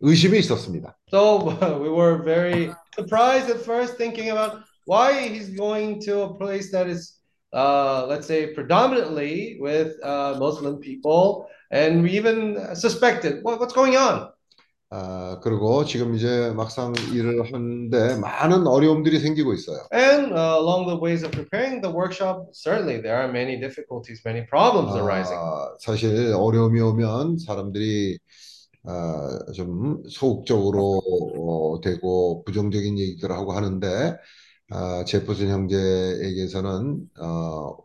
[0.03, 0.95] 의심이 있었습니다.
[1.09, 6.71] So we were very surprised at first, thinking about why he's going to a place
[6.71, 7.19] that is,
[7.53, 13.95] uh, let's say, predominantly with uh, Muslim people, and we even suspected what, what's going
[13.95, 14.29] on.
[14.95, 19.79] 아, 그리고 지금 이제 막상 일을 하는데 많은 어려움들이 생기고 있어요.
[19.91, 24.45] And uh, along the ways of preparing the workshop, certainly there are many difficulties, many
[24.45, 25.39] problems arising.
[25.39, 28.19] 아, 사실 어려움이 오면 사람들이
[28.85, 31.01] 아, 좀 소극적으로
[31.37, 34.17] 어, 되고 부정적인 얘기들을 하고 하는데
[34.71, 37.77] 아, 제퍼슨 형제에게서는 어,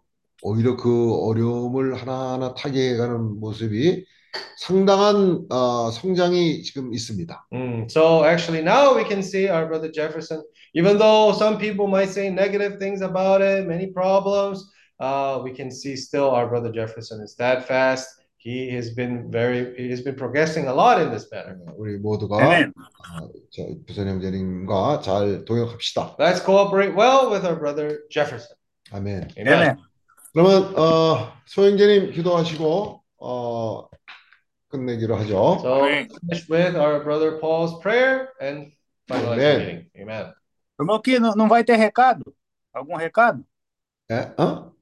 [0.43, 4.05] 오히려 그 어려움을 하나하나 타개해가는 모습이
[4.59, 7.47] 상당한 어, 성장이 지금 있습니다.
[7.53, 10.43] Mm, so actually now we can see our brother Jefferson,
[10.75, 14.65] even though some people might say negative things about it, many problems,
[15.01, 18.18] uh, we can see still our brother Jefferson is steadfast.
[18.38, 21.58] He has been very, he has been progressing a lot in this matter.
[21.78, 22.74] 우리 모두가 아멘.
[22.76, 26.18] 어, 저 부선 형제님과 잘 동역합시다.
[26.20, 28.58] Let's cooperate well with our brother Jefferson.
[28.92, 29.30] 아멘.
[29.38, 29.54] Amen.
[29.54, 29.78] 아멘.
[30.34, 33.88] 그러면 어, 소 형제님 기도하시고 어,
[34.68, 35.60] 끝내기로 하죠.
[35.62, 36.10] So Amen.
[36.10, 38.74] finish with our brother Paul's prayer and
[39.08, 39.60] finalize the Amen.
[39.60, 39.90] meeting.
[40.02, 40.34] Amen.
[40.80, 42.36] Irmão, que não, não vai ter recado?
[42.74, 43.46] Algum recado?
[44.12, 44.34] 예?
[44.38, 44.74] 어?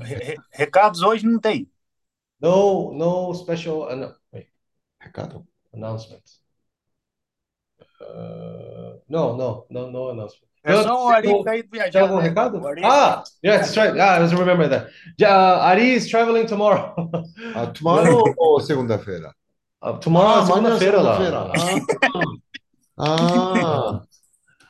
[0.00, 1.70] Re- re- recados hoje não tem.
[2.41, 4.47] No, no special an wait,
[5.03, 6.21] Ricardo, announcement.
[7.99, 10.47] Uh, no, no, no, no announcement.
[10.63, 12.09] There's no, Ari flight viajando.
[12.09, 12.61] algum recado?
[12.83, 14.89] Ah, yes, try, ah, I was remember that.
[15.21, 17.09] Uh, Ari is traveling tomorrow.
[17.55, 18.59] Uh, tomorrow no.
[18.59, 19.31] segunda-feira?
[19.81, 21.79] Uh, tomorrow, ah, segunda-feira ah.
[22.97, 23.05] ah.
[23.63, 24.01] ah.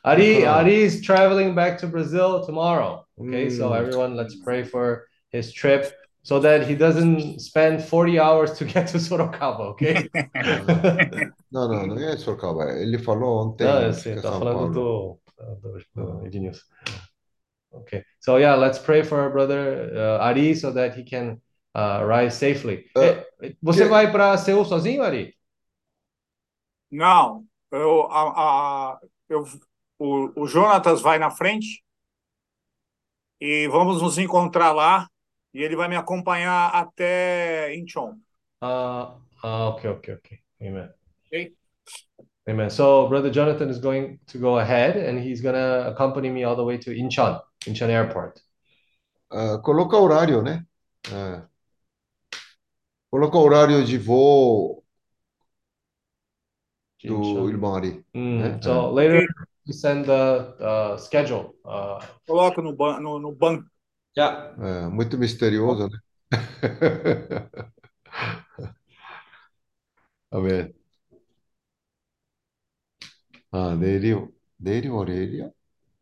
[0.05, 3.05] Ari, Ari is traveling back to Brazil tomorrow.
[3.19, 3.57] Okay, mm.
[3.57, 5.91] so everyone, let's pray for his trip.
[6.27, 10.09] So that he doesn't spend 40 hours to get to Sorocaba, okay?
[11.49, 14.73] não, não, não é Sorocaba, ele falou ontem Não, que sei, é tá São falando
[14.73, 14.73] Paulo.
[14.73, 16.59] do, do, do Ednews.
[17.71, 21.39] Okay, so yeah, let's pray for our brother uh, Ari so that he can
[21.75, 22.85] uh, arrive safely.
[22.97, 25.33] Uh, Eh, você que- vai para Seul sozinho, Ari?
[26.91, 28.99] Não, eu, a, a,
[29.29, 29.43] eu,
[29.99, 31.81] o, o Jonatas vai na frente
[33.39, 35.07] e vamos nos encontrar lá
[35.57, 38.13] e ele vai me acompanhar até Incheon.
[38.61, 40.39] Uh, uh, okay, okay, okay.
[40.61, 40.89] Amen.
[41.25, 41.53] Okay.
[42.47, 42.69] Amen.
[42.69, 46.63] So brother Jonathan is going to go ahead and he's gonna accompany me all the
[46.63, 48.39] way to Incheon, Incheon Airport.
[49.31, 50.63] Ah, coloca horário, né?
[51.11, 51.41] É.
[53.09, 54.83] Coloca horário de voo
[57.03, 57.49] do Incheon.
[57.49, 58.05] irmão Ari.
[58.13, 58.59] Mm, né?
[58.61, 59.25] so later
[59.65, 61.55] we send the uh, schedule.
[61.65, 63.65] Uh, Coloca no, ban no, no banco.
[64.16, 64.54] yeah.
[64.58, 65.98] É, muito misterioso, né?
[70.30, 70.72] 아멘.
[73.50, 74.14] 아, 내일이,
[74.56, 75.50] 내일이 월요일이야?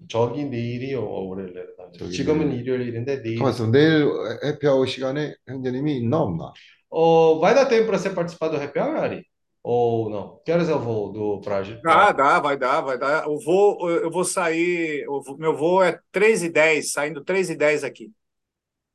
[0.08, 1.66] 저기 내일이요, 월요일에.
[1.98, 2.60] 저기 지금은 내일.
[2.60, 3.38] 일요일인데 내일.
[3.38, 3.66] 가만 있어.
[3.66, 4.06] 내일
[4.44, 6.52] 해피아워 시간에 형제님이 있나 없나?
[6.90, 9.24] Oh, vai dar tempo para você participar do happy hour, Ari?
[9.67, 10.39] Ou não?
[10.45, 11.81] Que horas é o voo do Praja?
[11.83, 13.27] Dá, dá, vai dar, vai dar.
[13.27, 15.03] O voo, eu vou sair.
[15.39, 18.11] Meu voo é 3h10, saindo 3h10 aqui.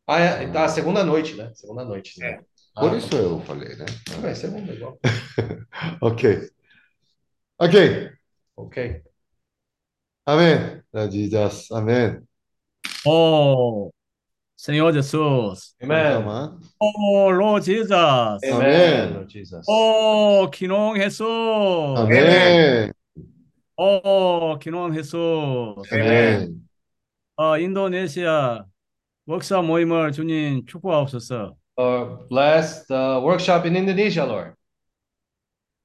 [0.06, 1.50] Ah, é, tá, segunda noite, né?
[1.56, 2.20] Segunda noite.
[2.20, 2.28] Né?
[2.28, 2.40] É.
[2.76, 3.84] Ah, Por isso eu falei, né?
[4.22, 4.96] Ah, é, segunda igual.
[6.00, 6.48] ok.
[7.58, 8.12] Ok.
[8.54, 9.02] Ok.
[10.24, 10.80] Amém.
[11.72, 12.22] Amém.
[13.04, 13.90] Oh.
[14.60, 15.74] Senhor Jesus.
[15.82, 16.20] Amen.
[16.22, 16.60] 잠깐만.
[16.78, 17.90] Oh, Lord Jesus.
[18.44, 19.14] Amen, Amen.
[19.14, 19.64] Lord Jesus.
[19.66, 21.22] Oh, 기농 Jesus.
[21.96, 22.92] 아멘.
[23.78, 25.90] Oh, 기농 Jesus.
[25.90, 26.60] 아멘.
[27.36, 28.66] 어, 인도네시아
[29.24, 31.56] 목사 모임을 주님 축복하옵소서.
[31.78, 34.52] Uh, bless the workshop in Indonesia, Lord.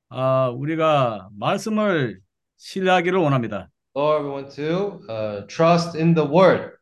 [0.09, 2.19] 아, 우리가 말씀을
[2.57, 3.69] 신뢰하기를 원합니다.
[3.95, 6.74] Lord, we want to uh, trust in the word.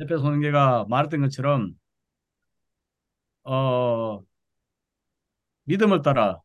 [0.00, 1.74] 옆에 손계가 말했던 것처럼
[3.44, 4.22] 어,
[5.64, 6.40] 믿음을 따라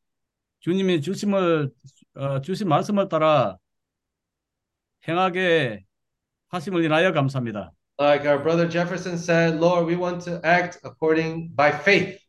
[0.59, 1.71] 주님이 주심을
[2.15, 3.57] 어, 주신 말씀을 따라
[5.07, 5.83] 행하게
[6.49, 7.71] 하심을 인하여 감사합니다.
[7.99, 12.19] Like our brother Jefferson said, Lord, we want to act according by faith.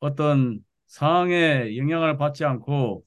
[0.00, 3.04] 어떤 상황에 영향을 받지 않고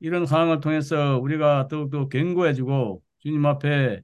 [0.00, 4.02] 이런 상황을 통해서 우리가 더욱더 견고해지고 주님 앞에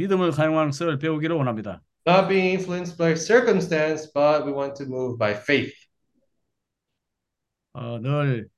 [0.00, 1.82] 믿음을 사용하는 것을 배우기를 원합니다.
[2.08, 5.74] Not being influenced by circumstance, but we want to move by faith.
[7.74, 8.48] 어, 늘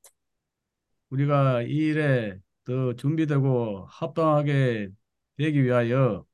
[1.11, 4.91] 우리가 이 일에 더 준비되고 합당하게
[5.37, 6.25] 되기 위하여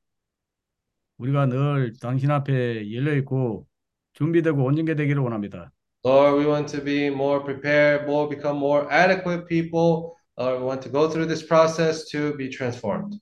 [1.17, 3.65] 우리가 늘 당신 앞에 열려 있고
[4.13, 5.71] 준비되고 온전게 되기를 원합니다.
[6.05, 10.13] Lord, we want to be more prepared, more become more adequate people.
[10.37, 13.19] Lord, we want to go through this process to be transformed.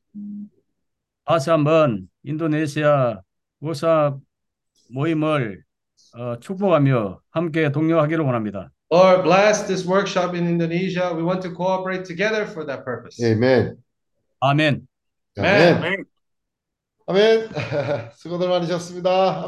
[1.27, 3.19] 다시 한번 인도네시아
[3.59, 4.17] 목사
[4.89, 5.61] 모임을
[6.15, 8.71] 어, 축복하며 함께 동료하기를 원합니다.
[8.89, 11.13] Lord, bless this workshop in Indonesia.
[11.13, 13.21] We want to cooperate together for that purpose.
[13.21, 13.75] 아멘.
[14.39, 14.87] 아멘.
[15.37, 16.05] 아멘.
[17.07, 17.49] 아멘.
[18.15, 19.35] 수고들 많으셨습니다.